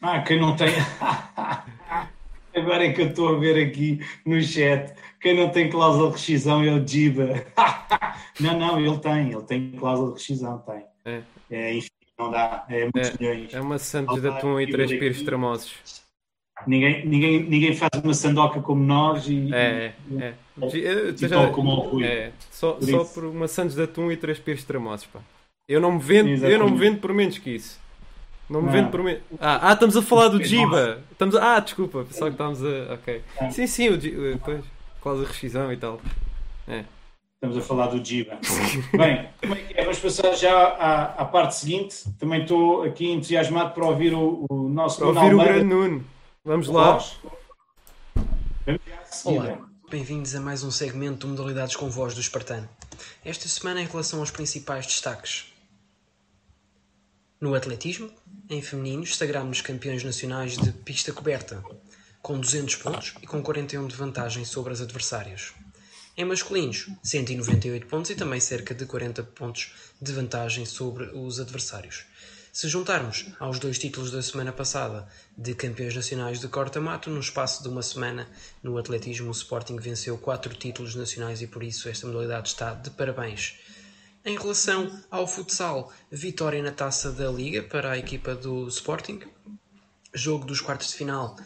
Ah, 0.00 0.22
quem 0.22 0.40
não 0.40 0.56
tem. 0.56 0.68
Agora 2.56 2.86
é 2.86 2.92
que 2.92 3.02
eu 3.02 3.08
estou 3.08 3.36
a 3.36 3.38
ver 3.38 3.66
aqui 3.66 4.00
no 4.24 4.40
chat. 4.40 4.94
Quem 5.20 5.36
não 5.36 5.50
tem 5.50 5.68
cláusula 5.68 6.08
de 6.08 6.12
rescisão 6.16 6.62
é 6.62 6.72
o 6.72 6.86
Jiba. 6.86 7.44
não, 8.40 8.58
não, 8.58 8.80
ele 8.80 8.98
tem. 8.98 9.32
Ele 9.32 9.42
tem 9.42 9.72
cláusula 9.72 10.14
de 10.14 10.14
rescisão, 10.14 10.58
tem. 10.60 10.85
É. 11.06 11.22
é 11.50 11.74
enfim, 11.74 11.88
não 12.18 12.30
dá. 12.30 12.66
É 12.68 12.82
muitos 12.82 13.10
é, 13.10 13.14
milhões. 13.18 13.54
É 13.54 13.60
uma 13.60 13.78
Santos 13.78 14.20
de 14.20 14.28
atum 14.28 14.60
e 14.60 14.70
três 14.70 14.90
pires 14.90 15.22
tramosos. 15.22 16.04
Ninguém, 16.66 17.06
ninguém, 17.06 17.42
ninguém 17.42 17.76
faz 17.76 17.90
uma 18.02 18.14
sandoca 18.14 18.60
como 18.60 18.82
nós 18.82 19.28
e. 19.28 19.54
É, 19.54 19.94
e, 20.10 20.22
é. 20.22 20.34
é. 20.62 21.16
Já, 21.16 21.50
como 21.50 21.70
o 21.70 21.80
Rui. 21.80 22.04
É, 22.04 22.32
só, 22.50 22.72
por 22.72 22.88
só 22.88 23.04
por 23.04 23.24
uma 23.24 23.46
Santos 23.46 23.76
de 23.76 23.82
atum 23.82 24.10
e 24.10 24.16
três 24.16 24.38
pires 24.38 24.64
tramosos, 24.64 25.06
pá. 25.06 25.20
Eu 25.68 25.80
não 25.80 25.92
me 25.92 26.00
vendo, 26.00 26.28
eu 26.44 26.58
não 26.58 26.70
me 26.70 26.78
vendo 26.78 26.98
por 26.98 27.12
menos 27.12 27.38
que 27.38 27.50
isso. 27.50 27.78
Não 28.48 28.60
me 28.60 28.66
não. 28.66 28.72
vendo 28.72 28.90
por 28.90 29.02
menos. 29.02 29.22
Ah, 29.40 29.70
ah, 29.70 29.72
estamos 29.72 29.96
a 29.96 30.02
falar 30.02 30.28
do 30.28 30.42
Jiba. 30.42 31.02
Estamos 31.10 31.34
a... 31.34 31.56
Ah, 31.56 31.60
desculpa, 31.60 32.04
pensava 32.04 32.30
que 32.30 32.34
estávamos 32.34 32.64
a. 32.64 32.94
Ok. 32.94 33.22
É. 33.38 33.50
Sim, 33.50 33.66
sim, 33.66 33.88
o 33.88 34.00
Jiba. 34.00 34.22
Depois, 34.32 34.64
quase 35.00 35.24
a 35.24 35.26
rescisão 35.26 35.72
e 35.72 35.76
tal. 35.76 36.00
É. 36.68 36.84
Estamos 37.36 37.58
a 37.58 37.60
falar 37.60 37.88
do 37.88 38.02
Jiba. 38.02 38.38
Bem, 38.96 39.28
como 39.42 39.54
é 39.54 39.58
que 39.62 39.74
é? 39.78 39.82
Vamos 39.82 39.98
passar 39.98 40.34
já 40.34 40.56
à, 40.56 41.04
à 41.20 41.24
parte 41.26 41.56
seguinte. 41.56 42.04
Também 42.18 42.40
estou 42.40 42.82
aqui 42.82 43.10
entusiasmado 43.10 43.74
para 43.74 43.84
ouvir 43.84 44.14
o, 44.14 44.46
o 44.48 44.68
nosso 44.70 45.00
Para 45.00 45.08
ouvir 45.08 45.34
o 45.34 45.38
grande 45.38 45.64
Nuno. 45.64 46.04
Vamos 46.42 46.66
lá. 46.68 46.98
Olá, 49.26 49.58
bem-vindos 49.90 50.34
a 50.34 50.40
mais 50.40 50.64
um 50.64 50.70
segmento 50.70 51.26
de 51.26 51.32
modalidades 51.32 51.76
com 51.76 51.90
voz 51.90 52.14
do 52.14 52.20
Espartano. 52.20 52.66
Esta 53.22 53.46
semana 53.48 53.82
em 53.82 53.86
relação 53.86 54.20
aos 54.20 54.30
principais 54.30 54.86
destaques. 54.86 55.52
No 57.38 57.54
atletismo, 57.54 58.10
em 58.48 58.62
femininos, 58.62 59.14
sagramos 59.14 59.60
campeões 59.60 60.02
nacionais 60.02 60.56
de 60.56 60.72
pista 60.72 61.12
coberta, 61.12 61.62
com 62.22 62.40
200 62.40 62.76
pontos 62.76 63.14
e 63.20 63.26
com 63.26 63.42
41 63.42 63.86
de 63.86 63.94
vantagem 63.94 64.42
sobre 64.46 64.72
as 64.72 64.80
adversárias. 64.80 65.52
Em 66.18 66.24
masculinos, 66.24 66.88
198 67.02 67.86
pontos 67.86 68.10
e 68.10 68.14
também 68.14 68.40
cerca 68.40 68.74
de 68.74 68.86
40 68.86 69.22
pontos 69.22 69.74
de 70.00 70.12
vantagem 70.12 70.64
sobre 70.64 71.10
os 71.14 71.38
adversários. 71.38 72.06
Se 72.50 72.68
juntarmos 72.68 73.26
aos 73.38 73.58
dois 73.58 73.78
títulos 73.78 74.10
da 74.10 74.22
semana 74.22 74.50
passada 74.50 75.06
de 75.36 75.54
campeões 75.54 75.94
nacionais 75.94 76.40
de 76.40 76.48
corta-mato, 76.48 77.10
no 77.10 77.20
espaço 77.20 77.62
de 77.62 77.68
uma 77.68 77.82
semana 77.82 78.26
no 78.62 78.78
atletismo 78.78 79.28
o 79.28 79.32
Sporting 79.32 79.76
venceu 79.76 80.16
quatro 80.16 80.54
títulos 80.54 80.94
nacionais 80.94 81.42
e 81.42 81.46
por 81.46 81.62
isso 81.62 81.86
esta 81.86 82.06
modalidade 82.06 82.48
está 82.48 82.72
de 82.72 82.88
parabéns. 82.88 83.56
Em 84.24 84.38
relação 84.38 84.98
ao 85.10 85.26
futsal, 85.26 85.92
vitória 86.10 86.62
na 86.62 86.72
taça 86.72 87.12
da 87.12 87.30
Liga 87.30 87.62
para 87.62 87.90
a 87.90 87.98
equipa 87.98 88.34
do 88.34 88.66
Sporting, 88.68 89.20
jogo 90.14 90.46
dos 90.46 90.62
quartos 90.62 90.88
de 90.88 90.94
final 90.94 91.36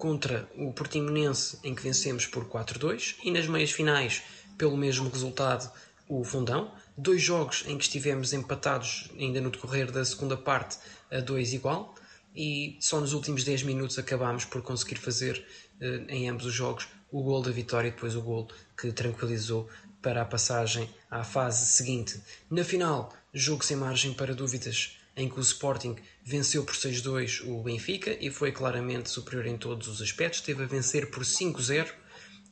contra 0.00 0.48
o 0.56 0.72
Portimonense 0.72 1.58
em 1.62 1.74
que 1.74 1.82
vencemos 1.82 2.24
por 2.26 2.46
4-2 2.46 3.16
e 3.22 3.30
nas 3.30 3.46
meias 3.46 3.70
finais 3.70 4.22
pelo 4.56 4.74
mesmo 4.74 5.10
resultado 5.10 5.70
o 6.08 6.24
Fundão. 6.24 6.72
Dois 6.96 7.20
jogos 7.20 7.64
em 7.66 7.76
que 7.76 7.84
estivemos 7.84 8.32
empatados 8.32 9.10
ainda 9.18 9.42
no 9.42 9.50
decorrer 9.50 9.92
da 9.92 10.02
segunda 10.02 10.38
parte 10.38 10.78
a 11.10 11.20
dois 11.20 11.52
igual 11.52 11.94
e 12.34 12.78
só 12.80 12.98
nos 12.98 13.12
últimos 13.12 13.44
10 13.44 13.64
minutos 13.64 13.98
acabámos 13.98 14.46
por 14.46 14.62
conseguir 14.62 14.96
fazer 14.96 15.46
eh, 15.78 16.04
em 16.08 16.30
ambos 16.30 16.46
os 16.46 16.54
jogos 16.54 16.88
o 17.12 17.22
gol 17.22 17.42
da 17.42 17.50
vitória 17.50 17.88
e 17.88 17.90
depois 17.90 18.16
o 18.16 18.22
gol 18.22 18.48
que 18.80 18.90
tranquilizou 18.92 19.68
para 20.00 20.22
a 20.22 20.24
passagem 20.24 20.88
à 21.10 21.22
fase 21.22 21.66
seguinte. 21.66 22.18
Na 22.50 22.64
final, 22.64 23.12
jogo 23.34 23.62
sem 23.62 23.76
margem 23.76 24.14
para 24.14 24.34
dúvidas, 24.34 24.96
em 25.14 25.28
que 25.28 25.38
o 25.38 25.42
Sporting 25.42 25.96
venceu 26.24 26.64
por 26.64 26.74
6-2 26.74 27.46
o 27.48 27.62
Benfica 27.62 28.16
e 28.20 28.30
foi 28.30 28.52
claramente 28.52 29.10
superior 29.10 29.46
em 29.46 29.56
todos 29.56 29.88
os 29.88 30.02
aspectos, 30.02 30.40
teve 30.40 30.62
a 30.64 30.66
vencer 30.66 31.10
por 31.10 31.22
5-0 31.22 31.88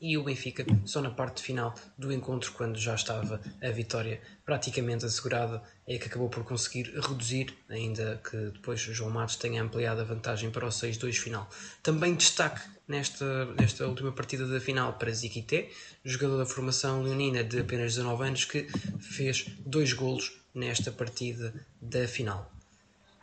e 0.01 0.17
o 0.17 0.23
Benfica 0.23 0.65
só 0.85 1.01
na 1.01 1.11
parte 1.11 1.43
final 1.43 1.75
do 1.97 2.11
encontro, 2.11 2.53
quando 2.53 2.79
já 2.79 2.95
estava 2.95 3.41
a 3.61 3.69
vitória 3.69 4.21
praticamente 4.45 5.05
assegurada, 5.05 5.61
é 5.85 5.97
que 5.97 6.07
acabou 6.07 6.29
por 6.29 6.43
conseguir 6.43 6.93
reduzir, 6.95 7.53
ainda 7.67 8.21
que 8.23 8.37
depois 8.37 8.79
João 8.79 9.11
Matos 9.11 9.35
tenha 9.35 9.61
ampliado 9.61 10.01
a 10.01 10.05
vantagem 10.05 10.51
para 10.51 10.65
o 10.65 10.69
6-2 10.69 11.17
final. 11.17 11.49
Também 11.83 12.15
destaque 12.15 12.61
nesta, 12.87 13.45
nesta 13.55 13.87
última 13.87 14.11
partida 14.11 14.47
da 14.47 14.59
final 14.59 14.93
para 14.93 15.11
Ziquité, 15.11 15.69
jogador 16.03 16.37
da 16.37 16.45
formação 16.45 17.03
leonina 17.03 17.43
de 17.43 17.59
apenas 17.59 17.95
19 17.95 18.23
anos, 18.23 18.45
que 18.45 18.67
fez 18.99 19.47
dois 19.65 19.91
golos 19.91 20.39
nesta 20.53 20.91
partida 20.91 21.53
da 21.81 22.07
final. 22.07 22.58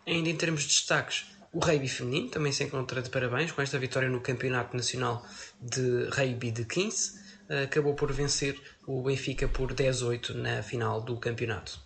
Ainda 0.07 0.29
em 0.29 0.37
termos 0.37 0.63
de 0.63 0.69
destaques, 0.69 1.27
o 1.53 1.59
rugby 1.59 1.89
feminino 1.89 2.29
também 2.29 2.53
se 2.53 2.63
encontra 2.63 3.03
de 3.03 3.11
parabéns 3.11 3.51
com 3.51 3.61
esta 3.61 3.77
vitória 3.77 4.09
no 4.09 4.21
Campeonato 4.21 4.77
Nacional 4.77 5.27
de 5.61 6.05
Rugby 6.11 6.53
de 6.53 6.65
15. 6.65 7.21
Acabou 7.65 7.95
por 7.95 8.13
vencer 8.13 8.61
o 8.87 9.03
Benfica 9.03 9.49
por 9.49 9.73
10-8 9.73 10.35
na 10.35 10.63
final 10.63 11.01
do 11.01 11.17
campeonato. 11.19 11.81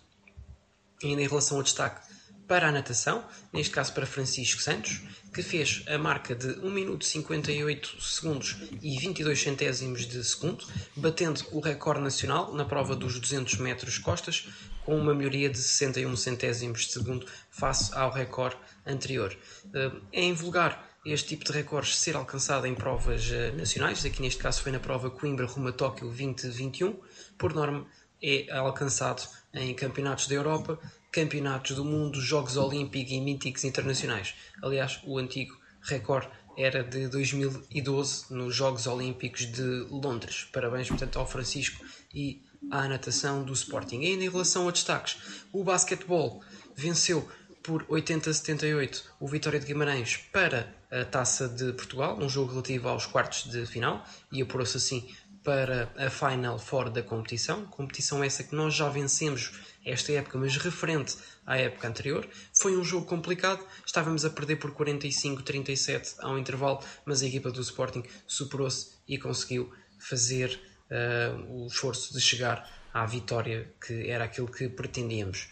Ainda 1.03 1.23
em 1.23 1.27
relação 1.27 1.57
ao 1.57 1.63
destaque 1.63 1.99
para 2.47 2.67
a 2.67 2.71
natação, 2.71 3.23
neste 3.53 3.73
caso 3.73 3.93
para 3.93 4.05
Francisco 4.05 4.61
Santos, 4.61 5.01
que 5.33 5.41
fez 5.41 5.83
a 5.87 5.97
marca 5.97 6.35
de 6.35 6.59
1 6.59 6.69
minuto 6.69 7.05
58 7.05 8.01
segundos 8.01 8.57
e 8.81 8.99
22 8.99 9.41
centésimos 9.41 10.05
de 10.05 10.21
segundo, 10.23 10.65
batendo 10.95 11.43
o 11.53 11.59
recorde 11.59 12.01
nacional 12.01 12.53
na 12.53 12.65
prova 12.65 12.95
dos 12.95 13.19
200 13.19 13.55
metros 13.59 13.97
costas, 13.97 14.47
com 14.85 14.97
uma 14.97 15.13
melhoria 15.13 15.49
de 15.49 15.57
61 15.57 16.15
centésimos 16.15 16.85
de 16.85 16.93
segundo 16.93 17.25
face 17.49 17.93
ao 17.93 18.11
recorde 18.11 18.57
anterior. 18.85 19.37
Eh, 19.73 19.91
é 20.11 20.23
invulgar 20.23 20.89
este 21.05 21.29
tipo 21.29 21.45
de 21.45 21.51
recordes 21.51 21.97
ser 21.97 22.15
alcançado 22.15 22.67
em 22.67 22.75
provas 22.75 23.31
eh, 23.31 23.51
nacionais, 23.51 24.05
aqui 24.05 24.21
neste 24.21 24.41
caso 24.41 24.61
foi 24.61 24.71
na 24.71 24.79
prova 24.79 25.09
Coimbra-Roma-Tóquio 25.09 26.07
2021, 26.07 26.99
por 27.37 27.53
norma 27.53 27.87
é 28.21 28.51
alcançado 28.51 29.27
em 29.53 29.73
campeonatos 29.73 30.27
da 30.27 30.35
Europa, 30.35 30.79
campeonatos 31.11 31.75
do 31.75 31.83
mundo, 31.83 32.21
Jogos 32.21 32.55
Olímpicos 32.55 33.11
e 33.11 33.19
míticos 33.19 33.63
internacionais. 33.63 34.35
Aliás, 34.61 35.01
o 35.03 35.17
antigo 35.17 35.57
recorde 35.81 36.29
era 36.57 36.83
de 36.83 37.07
2012 37.07 38.33
nos 38.33 38.55
Jogos 38.55 38.85
Olímpicos 38.85 39.45
de 39.51 39.87
Londres. 39.89 40.47
Parabéns, 40.51 40.87
portanto, 40.87 41.17
ao 41.17 41.27
Francisco 41.27 41.83
e 42.13 42.43
à 42.69 42.87
natação 42.87 43.43
do 43.43 43.53
Sporting. 43.53 44.01
E 44.01 44.07
ainda 44.07 44.23
em 44.23 44.29
relação 44.29 44.67
a 44.67 44.71
destaques, 44.71 45.17
o 45.51 45.63
basquetebol 45.63 46.41
venceu 46.75 47.27
por 47.63 47.85
80-78 47.85 49.03
o 49.19 49.27
Vitória 49.27 49.59
de 49.59 49.65
Guimarães 49.65 50.17
para 50.31 50.73
a 50.89 51.05
Taça 51.05 51.47
de 51.47 51.73
Portugal, 51.73 52.17
um 52.19 52.27
jogo 52.27 52.51
relativo 52.51 52.89
aos 52.89 53.05
quartos 53.05 53.49
de 53.49 53.65
final, 53.65 54.05
e 54.31 54.41
apurou-se 54.41 54.77
assim 54.77 55.07
para 55.43 55.91
a 55.97 56.09
Final 56.09 56.59
Four 56.59 56.89
da 56.89 57.01
competição. 57.01 57.65
Competição 57.65 58.23
essa 58.23 58.43
que 58.43 58.55
nós 58.55 58.75
já 58.75 58.89
vencemos 58.89 59.59
esta 59.85 60.11
época, 60.11 60.37
mas 60.37 60.55
referente 60.57 61.17
à 61.45 61.57
época 61.57 61.87
anterior. 61.87 62.27
Foi 62.53 62.77
um 62.77 62.83
jogo 62.83 63.05
complicado, 63.07 63.65
estávamos 63.85 64.23
a 64.23 64.29
perder 64.29 64.57
por 64.57 64.71
45-37 64.71 66.15
ao 66.19 66.37
intervalo, 66.37 66.83
mas 67.05 67.23
a 67.23 67.27
equipa 67.27 67.51
do 67.51 67.61
Sporting 67.61 68.03
superou-se 68.27 68.91
e 69.07 69.17
conseguiu 69.17 69.71
fazer 69.97 70.59
uh, 70.91 71.63
o 71.63 71.67
esforço 71.67 72.13
de 72.13 72.21
chegar 72.21 72.69
à 72.93 73.05
vitória, 73.05 73.71
que 73.85 74.09
era 74.09 74.25
aquilo 74.25 74.47
que 74.47 74.67
pretendíamos. 74.67 75.47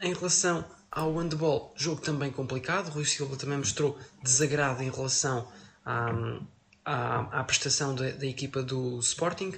Em 0.00 0.12
relação 0.14 0.64
ao 0.90 1.12
handball, 1.16 1.74
jogo 1.76 2.00
também 2.00 2.30
complicado, 2.30 2.90
Rui 2.90 3.04
Silva 3.04 3.36
também 3.36 3.58
mostrou 3.58 3.98
desagrado 4.22 4.82
em 4.82 4.90
relação 4.90 5.48
à, 5.84 6.12
à, 6.84 7.40
à 7.40 7.44
prestação 7.44 7.94
da, 7.94 8.10
da, 8.10 8.26
equipa 8.26 8.62
do 8.62 9.00
Sporting. 9.00 9.52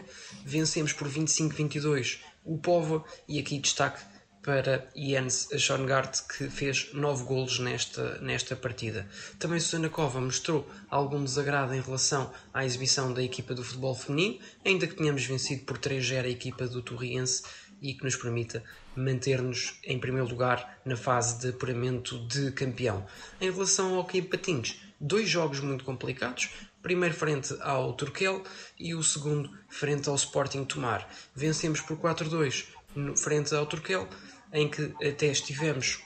Vencemos 0.45 0.93
por 0.93 1.09
25-22 1.09 2.21
o 2.45 2.57
Povo 2.57 3.05
e 3.29 3.39
aqui 3.39 3.59
destaque 3.59 4.01
para 4.47 4.89
Jens 4.95 5.49
Schongart, 5.59 6.21
que 6.29 6.49
fez 6.49 6.91
9 6.93 7.25
golos 7.25 7.59
nesta, 7.59 8.17
nesta 8.21 8.55
partida. 8.55 9.05
Também 9.41 9.59
Susana 9.59 9.89
Cova 9.89 10.21
mostrou 10.21 10.71
algum 10.89 11.25
desagrado 11.25 11.75
em 11.75 11.81
relação 11.81 12.33
à 12.55 12.65
exibição 12.65 13.13
da 13.13 13.25
equipa 13.25 13.57
do 13.57 13.65
futebol 13.65 13.93
feminino, 13.93 14.39
ainda 14.65 14.87
que 14.87 14.95
tenhamos 14.95 15.25
vencido 15.25 15.65
por 15.65 15.79
3-0 15.79 16.27
a 16.27 16.29
equipa 16.29 16.69
do 16.69 16.81
Torriense 16.81 17.43
e 17.83 17.93
que 17.93 18.05
nos 18.05 18.15
permita 18.15 18.63
manter-nos 18.95 19.81
em 19.83 19.99
primeiro 19.99 20.29
lugar 20.29 20.79
na 20.85 20.97
fase 20.97 21.41
de 21.41 21.49
apuramento 21.49 22.17
de 22.29 22.53
campeão. 22.53 23.05
Em 23.41 23.51
relação 23.51 23.97
ao 23.97 24.05
Kim 24.05 24.23
Patins, 24.23 24.81
dois 25.01 25.29
jogos 25.29 25.59
muito 25.59 25.85
complicados, 25.85 26.51
primeiro 26.81 27.17
frente 27.17 27.53
ao 27.63 27.93
Turquel 27.95 28.45
e 28.79 28.95
o 28.95 29.03
segundo 29.03 29.51
frente 29.69 30.09
ao 30.09 30.15
Sporting 30.15 30.65
Tomar. 30.65 31.09
Vencemos 31.35 31.81
por 31.81 31.97
4-2 31.99 32.77
frente 33.17 33.55
ao 33.55 33.67
Turquel, 33.67 34.09
em 34.57 34.71
que 34.71 34.95
até 35.07 35.27
estivemos, 35.27 36.03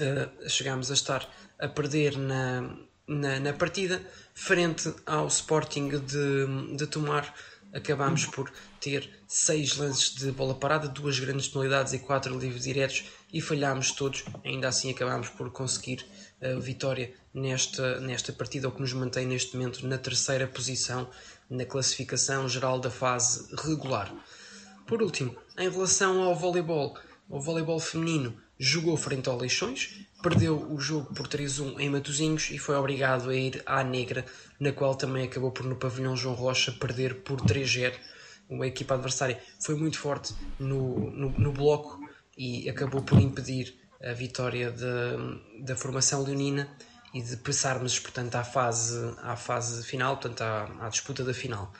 uh, 0.00 0.48
chegámos 0.48 0.88
a 0.90 0.94
estar 0.94 1.28
a 1.58 1.66
perder 1.66 2.16
na, 2.16 2.76
na, 3.08 3.40
na, 3.40 3.52
partida, 3.52 4.00
frente 4.34 4.94
ao 5.04 5.26
Sporting 5.26 5.88
de, 5.88 6.76
de 6.76 6.86
Tomar, 6.86 7.34
acabámos 7.72 8.24
por 8.26 8.52
ter 8.80 9.10
seis 9.26 9.76
lances 9.76 10.14
de 10.14 10.30
bola 10.30 10.54
parada, 10.54 10.86
duas 10.86 11.18
grandes 11.18 11.48
penalidades 11.48 11.92
e 11.92 11.98
quatro 11.98 12.38
livros 12.38 12.62
diretos 12.62 13.04
e 13.32 13.40
falhámos 13.40 13.90
todos. 13.90 14.24
Ainda 14.44 14.68
assim 14.68 14.90
acabámos 14.90 15.28
por 15.30 15.50
conseguir 15.50 16.06
a 16.40 16.60
vitória 16.60 17.12
nesta, 17.34 17.98
nesta 18.00 18.32
partida, 18.32 18.68
o 18.68 18.72
que 18.72 18.80
nos 18.80 18.92
mantém 18.92 19.26
neste 19.26 19.56
momento 19.56 19.84
na 19.86 19.98
terceira 19.98 20.46
posição 20.46 21.10
na 21.50 21.64
classificação 21.64 22.48
geral 22.48 22.78
da 22.78 22.90
fase 22.90 23.48
regular. 23.56 24.14
Por 24.86 25.02
último, 25.02 25.36
em 25.58 25.68
relação 25.68 26.22
ao 26.22 26.34
voleibol, 26.36 26.96
o 27.28 27.40
voleibol 27.40 27.80
feminino 27.80 28.36
jogou 28.58 28.96
frente 28.96 29.28
ao 29.28 29.36
Leixões, 29.36 30.06
perdeu 30.22 30.72
o 30.72 30.80
jogo 30.80 31.12
por 31.14 31.28
3-1 31.28 31.78
em 31.80 31.90
Matosinhos 31.90 32.50
e 32.50 32.58
foi 32.58 32.76
obrigado 32.76 33.30
a 33.30 33.34
ir 33.34 33.62
à 33.66 33.82
Negra, 33.84 34.24
na 34.58 34.72
qual 34.72 34.94
também 34.94 35.24
acabou 35.24 35.50
por 35.50 35.66
no 35.66 35.76
pavilhão 35.76 36.16
João 36.16 36.34
Rocha 36.34 36.72
perder 36.72 37.16
por 37.22 37.40
3-0. 37.40 37.94
Uma 38.48 38.66
equipa 38.66 38.94
adversária 38.94 39.40
foi 39.60 39.74
muito 39.74 39.98
forte 39.98 40.34
no, 40.58 41.10
no, 41.10 41.30
no, 41.30 41.52
bloco 41.52 41.98
e 42.38 42.68
acabou 42.70 43.02
por 43.02 43.20
impedir 43.20 43.74
a 44.02 44.12
vitória 44.12 44.70
de, 44.70 45.64
da 45.64 45.74
formação 45.74 46.22
leonina 46.22 46.70
e 47.12 47.20
de 47.20 47.36
passarmos, 47.38 47.98
portanto, 47.98 48.36
à 48.36 48.44
fase, 48.44 48.96
à 49.22 49.36
fase 49.36 49.84
final, 49.84 50.16
portanto, 50.16 50.42
à, 50.42 50.86
à 50.86 50.88
disputa 50.88 51.24
da 51.24 51.34
final. 51.34 51.72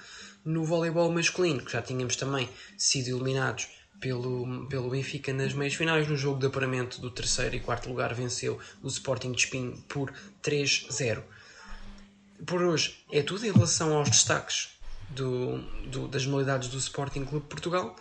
No 0.45 0.65
voleibol 0.65 1.11
masculino, 1.11 1.65
que 1.65 1.73
já 1.73 1.83
tínhamos 1.83 2.17
também 2.17 2.49
sido 2.77 3.09
eliminados 3.17 3.69
pelo, 4.01 4.67
pelo 4.69 4.91
Benfica 4.91 5.33
nas 5.33 5.53
meias 5.53 5.75
finais. 5.75 6.09
No 6.09 6.17
jogo 6.17 6.39
de 6.39 6.47
apuramento 6.47 7.01
do 7.01 7.11
terceiro 7.11 7.57
e 7.57 7.61
quarto 7.61 7.89
lugar, 7.89 8.15
venceu 8.15 8.59
o 8.83 8.89
Sporting 8.89 9.33
de 9.33 9.45
Espinho 9.45 9.77
por 9.89 10.13
3-0. 10.43 11.23
Por 12.45 12.63
hoje 12.63 12.97
é 13.11 13.23
tudo 13.23 13.47
em 13.47 13.53
relação 13.53 13.97
aos 13.97 14.11
destaques 14.11 14.77
do, 15.11 15.59
do, 15.89 16.09
das 16.09 16.27
modalidades 16.27 16.69
do 16.69 16.79
Sporting 16.79 17.25
Clube 17.25 17.47
Portugal. 17.47 17.97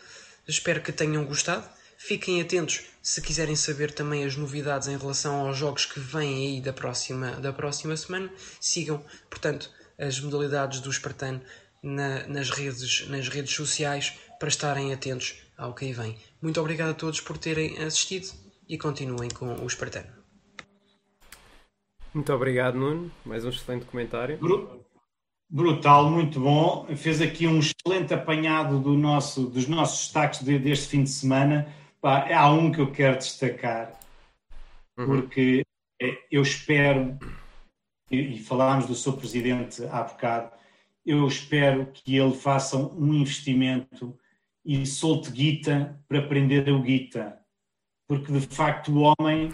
Espero 0.48 0.82
que 0.82 0.92
tenham 0.92 1.26
gostado. 1.26 1.68
Fiquem 1.98 2.42
atentos 2.42 2.84
se 3.02 3.22
quiserem 3.22 3.56
saber 3.56 3.92
também 3.92 4.26
as 4.26 4.36
novidades 4.36 4.88
em 4.88 4.98
relação 4.98 5.48
aos 5.48 5.58
jogos 5.58 5.86
que 5.86 6.00
vêm 6.00 6.48
aí 6.48 6.62
da 6.62 6.74
próxima, 6.74 7.32
da 7.32 7.54
próxima 7.54 7.96
semana. 7.96 8.30
Sigam, 8.60 9.04
portanto, 9.30 9.72
as 9.98 10.20
modalidades 10.20 10.82
do 10.82 10.90
Espartano 10.90 11.42
na, 11.82 12.28
nas, 12.28 12.50
redes, 12.50 13.08
nas 13.08 13.30
redes 13.30 13.56
sociais 13.56 14.14
para 14.38 14.50
estarem 14.50 14.94
atentos 14.94 15.45
ao 15.58 15.74
que 15.74 15.86
aí 15.86 15.94
vem. 15.94 16.18
Muito 16.42 16.60
obrigado 16.60 16.90
a 16.90 16.94
todos 16.94 17.22
por 17.22 17.38
terem 17.38 17.78
assistido 17.80 18.28
e 18.68 18.78
continuem 18.78 19.30
com 19.30 19.54
o 19.56 19.68
Espartano. 19.68 20.08
Muito 22.14 22.32
obrigado, 22.32 22.76
Nuno. 22.78 23.12
Mais 23.26 23.44
um 23.44 23.50
excelente 23.50 23.86
comentário. 23.86 24.40
Brutal, 25.50 26.10
muito 26.10 26.40
bom. 26.40 26.88
Fez 26.96 27.22
aqui 27.22 27.46
um 27.46 27.60
excelente 27.60 28.14
apanhado 28.14 28.80
do 28.80 28.94
nosso, 28.94 29.48
dos 29.48 29.68
nossos 29.68 30.06
destaques 30.06 30.42
de, 30.42 30.58
deste 30.58 30.88
fim 30.88 31.04
de 31.04 31.10
semana. 31.10 31.68
Pá, 32.02 32.28
há 32.34 32.50
um 32.52 32.72
que 32.72 32.80
eu 32.80 32.92
quero 32.92 33.18
destacar, 33.18 34.00
uhum. 34.98 35.06
porque 35.06 35.66
é, 36.02 36.18
eu 36.32 36.42
espero, 36.42 37.18
e, 38.10 38.36
e 38.36 38.40
falámos 38.40 38.86
do 38.86 38.96
seu 38.96 39.14
presidente 39.14 39.84
há 39.86 40.04
bocado, 40.04 40.52
eu 41.06 41.28
espero 41.28 41.86
que 41.88 42.16
ele 42.16 42.34
faça 42.34 42.78
um 42.78 43.14
investimento 43.14 44.18
e 44.66 44.86
solte 44.86 45.32
guita 45.32 46.02
para 46.08 46.22
prender 46.22 46.68
o 46.70 46.82
guita. 46.82 47.40
Porque 48.08 48.32
de 48.32 48.42
facto 48.42 48.92
o 48.92 49.02
homem 49.02 49.52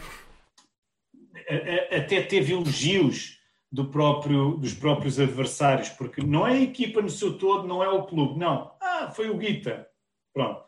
até 1.91 2.21
teve 2.21 2.53
elogios 2.53 3.39
do 3.71 3.85
próprio, 3.85 4.57
dos 4.57 4.73
próprios 4.73 5.19
adversários, 5.19 5.89
porque 5.89 6.21
não 6.21 6.45
é 6.45 6.53
a 6.53 6.61
equipa 6.61 7.01
no 7.01 7.09
seu 7.09 7.37
todo, 7.37 7.67
não 7.67 7.83
é 7.83 7.89
o 7.89 8.03
clube, 8.03 8.37
não. 8.37 8.71
Ah, 8.81 9.11
foi 9.15 9.29
o 9.29 9.37
Guita. 9.37 9.87
Pronto. 10.33 10.65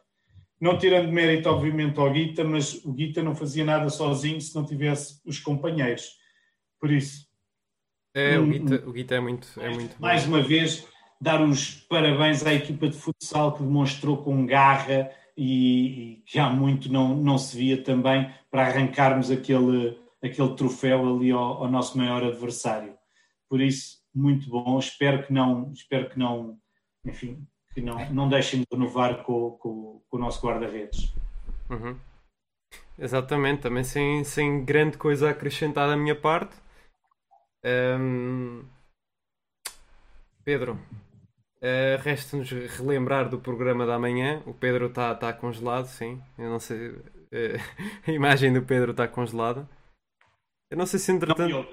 Não 0.59 0.77
tirando 0.77 1.11
mérito, 1.11 1.49
obviamente, 1.49 1.99
ao 1.99 2.11
Guita, 2.11 2.43
mas 2.45 2.73
o 2.85 2.93
Guita 2.93 3.21
não 3.21 3.35
fazia 3.35 3.65
nada 3.65 3.89
sozinho 3.89 4.39
se 4.39 4.55
não 4.55 4.65
tivesse 4.65 5.19
os 5.25 5.37
companheiros. 5.37 6.17
Por 6.79 6.89
isso. 6.91 7.27
É, 8.15 8.39
o 8.39 8.45
Guita, 8.45 8.75
o 8.87 8.93
Guita 8.93 9.15
é 9.15 9.19
muito. 9.19 9.47
É 9.59 9.69
muito 9.69 10.01
mais 10.01 10.25
uma 10.25 10.41
vez, 10.41 10.87
dar 11.23 11.41
os 11.41 11.73
parabéns 11.73 12.45
à 12.45 12.53
equipa 12.53 12.89
de 12.89 12.97
futsal 12.97 13.53
que 13.53 13.63
demonstrou 13.63 14.21
com 14.21 14.45
garra 14.45 15.09
e, 15.37 16.15
e 16.15 16.15
que 16.25 16.37
há 16.37 16.49
muito 16.49 16.91
não, 16.91 17.15
não 17.15 17.37
se 17.37 17.55
via 17.55 17.81
também 17.81 18.29
para 18.51 18.67
arrancarmos 18.67 19.31
aquele, 19.31 19.97
aquele 20.21 20.53
troféu 20.55 21.15
ali 21.15 21.31
ao, 21.31 21.63
ao, 21.63 21.71
nosso 21.71 21.97
maior 21.97 22.23
adversário. 22.25 22.93
Por 23.49 23.61
isso, 23.61 23.99
muito 24.13 24.49
bom. 24.49 24.77
Espero 24.77 25.25
que 25.25 25.31
não, 25.31 25.71
espero 25.71 26.09
que 26.09 26.19
não, 26.19 26.57
enfim, 27.05 27.47
que 27.73 27.79
não, 27.79 27.97
não 28.11 28.27
deixem 28.27 28.59
de 28.59 28.67
renovar 28.69 29.23
com, 29.23 29.51
com, 29.51 30.01
com 30.09 30.17
o 30.17 30.19
nosso 30.19 30.45
guarda-redes. 30.45 31.13
Uhum. 31.69 31.97
Exatamente, 32.99 33.61
também 33.61 33.85
sem, 33.85 34.25
sem 34.25 34.65
grande 34.65 34.97
coisa 34.97 35.29
a 35.29 35.31
acrescentar 35.31 35.87
da 35.87 35.95
minha 35.95 36.15
parte. 36.15 36.53
Um... 37.63 38.65
Pedro, 40.43 40.77
Uh, 41.63 41.95
Resta-nos 42.03 42.49
relembrar 42.49 43.29
do 43.29 43.39
programa 43.39 43.85
da 43.85 43.97
manhã. 43.97 44.43
O 44.45 44.53
Pedro 44.53 44.87
está 44.87 45.15
tá 45.15 45.31
congelado, 45.31 45.85
sim. 45.85 46.21
Eu 46.37 46.49
não 46.49 46.59
sei. 46.59 46.89
Uh, 46.89 47.57
a 48.05 48.11
imagem 48.11 48.51
do 48.51 48.61
Pedro 48.61 48.91
está 48.91 49.07
congelada. 49.07 49.65
Eu 50.69 50.77
não 50.77 50.85
sei 50.85 50.99
se 50.99 51.09
entretanto. 51.13 51.65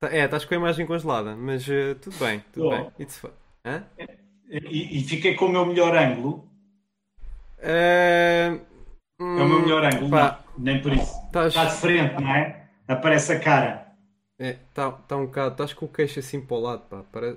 Tá, 0.00 0.14
é, 0.14 0.24
estás 0.24 0.46
com 0.46 0.54
a 0.54 0.56
imagem 0.56 0.86
congelada, 0.86 1.36
mas 1.36 1.68
uh, 1.68 1.94
tudo 2.00 2.18
bem, 2.18 2.42
tudo 2.50 2.66
oh. 2.66 2.70
bem. 2.70 2.92
It's 2.98 3.22
Hã? 3.66 3.84
E, 4.48 5.00
e, 5.00 5.04
fiquei 5.04 5.34
com 5.34 5.46
o 5.46 5.48
meu 5.50 5.66
melhor 5.66 5.94
ângulo. 5.96 6.48
é 7.58 8.58
o 9.18 9.24
meu 9.24 9.60
melhor 9.60 9.82
hum, 9.82 9.86
ângulo, 9.86 10.10
pá, 10.10 10.44
não, 10.56 10.64
nem 10.64 10.80
por 10.80 10.92
isso. 10.92 11.14
Está 11.26 11.48
de 11.48 11.80
frente, 11.80 12.14
não 12.14 12.34
é? 12.34 12.68
Aparece 12.86 13.32
a 13.32 13.40
cara. 13.40 13.92
É, 14.38 14.50
está 14.50 14.92
tá 14.92 15.16
um 15.16 15.26
bocado. 15.26 15.52
Estás 15.52 15.74
com 15.74 15.86
o 15.86 15.88
queixo 15.88 16.20
assim 16.20 16.40
para 16.40 16.56
o 16.56 16.60
lado, 16.60 16.82
pá. 16.88 17.02
Para... 17.10 17.36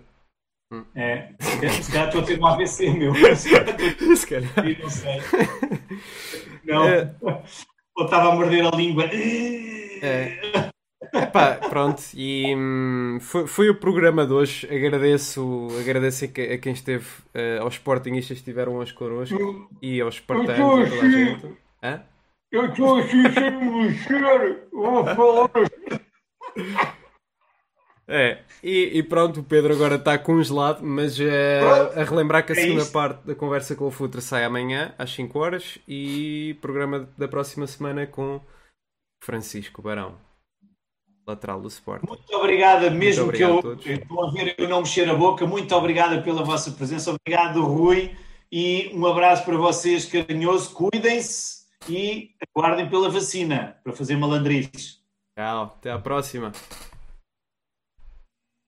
Hum. 0.72 0.86
É, 0.94 1.34
se 1.82 1.92
calhar 1.92 2.08
estou 2.08 2.22
a 2.22 2.26
ter 2.26 2.40
um 2.40 2.46
AVC, 2.46 2.90
meu. 2.92 3.14
Se 3.36 3.50
calhar. 4.28 4.54
Não 4.80 4.90
sei. 4.90 5.22
Não. 6.64 6.88
É. 6.88 7.16
Ou 7.22 8.06
estava 8.06 8.32
a 8.32 8.36
morder 8.36 8.66
a 8.66 8.76
língua. 8.76 9.06
É. 9.06 10.70
Epá, 11.12 11.56
pronto, 11.56 12.04
e 12.14 12.56
hum, 12.56 13.18
foi, 13.20 13.48
foi, 13.48 13.70
o 13.70 13.76
programa 13.76 14.28
de 14.28 14.34
hoje. 14.34 14.68
Agradeço, 14.68 15.68
agradeço 15.80 16.26
a, 16.26 16.28
quem 16.28 16.74
esteve, 16.74 17.06
uh, 17.34 17.64
aos 17.64 17.76
Sportingistas 17.76 18.38
que 18.38 18.42
estiveram 18.42 18.76
hoje 18.76 18.94
connosco 18.94 19.70
e 19.82 20.00
aos 20.02 20.16
Espartanos 20.16 20.56
e 20.56 20.62
toda 20.62 20.84
a 20.84 20.86
assim. 20.86 21.12
gente. 21.12 21.58
Hã? 21.82 22.04
Eu 22.52 22.66
estou 22.66 22.98
assim 22.98 23.32
sem 23.32 23.52
me 23.52 23.88
mexer, 23.88 24.68
vou 24.72 25.04
falar. 25.06 25.50
É, 28.12 28.40
e, 28.64 28.98
e, 28.98 29.04
pronto, 29.04 29.42
o 29.42 29.44
Pedro 29.44 29.72
agora 29.72 29.96
está 29.96 30.18
congelado, 30.18 30.82
mas 30.82 31.20
uh, 31.20 31.24
a 31.96 32.04
relembrar 32.04 32.44
que 32.44 32.52
a 32.52 32.56
é 32.56 32.62
segunda 32.62 32.86
parte 32.86 33.26
da 33.28 33.36
conversa 33.36 33.76
com 33.76 33.86
o 33.86 33.92
Futre 33.92 34.20
sai 34.20 34.44
amanhã 34.44 34.96
às 34.98 35.12
5 35.12 35.38
horas 35.38 35.78
e 35.88 36.58
programa 36.60 37.08
da 37.16 37.28
próxima 37.28 37.68
semana 37.68 38.08
com 38.08 38.42
Francisco 39.24 39.84
Barão, 39.84 40.16
lateral 41.28 41.62
do 41.62 41.68
Sport. 41.68 42.02
Muito 42.08 42.36
obrigada, 42.36 42.90
mesmo 42.90 43.26
obrigado 43.26 43.78
que 43.78 43.90
eu 43.92 43.96
estou 43.98 44.28
a 44.28 44.32
ver 44.32 44.56
eu 44.58 44.68
não 44.68 44.80
mexer 44.80 45.08
a 45.08 45.14
boca, 45.14 45.46
muito 45.46 45.74
obrigada 45.76 46.20
pela 46.24 46.44
vossa 46.44 46.72
presença, 46.72 47.12
obrigado 47.12 47.62
Rui. 47.64 48.16
E 48.52 48.90
um 48.96 49.06
abraço 49.06 49.46
para 49.46 49.56
vocês 49.56 50.06
carinhoso, 50.06 50.74
cuidem-se 50.74 51.60
e 51.88 52.32
aguardem 52.56 52.90
pela 52.90 53.08
vacina 53.08 53.78
para 53.84 53.94
fazer 53.94 54.18
malandrices. 54.18 55.00
Tchau, 55.38 55.76
até 55.78 55.92
à 55.92 56.00
próxima. 56.00 56.52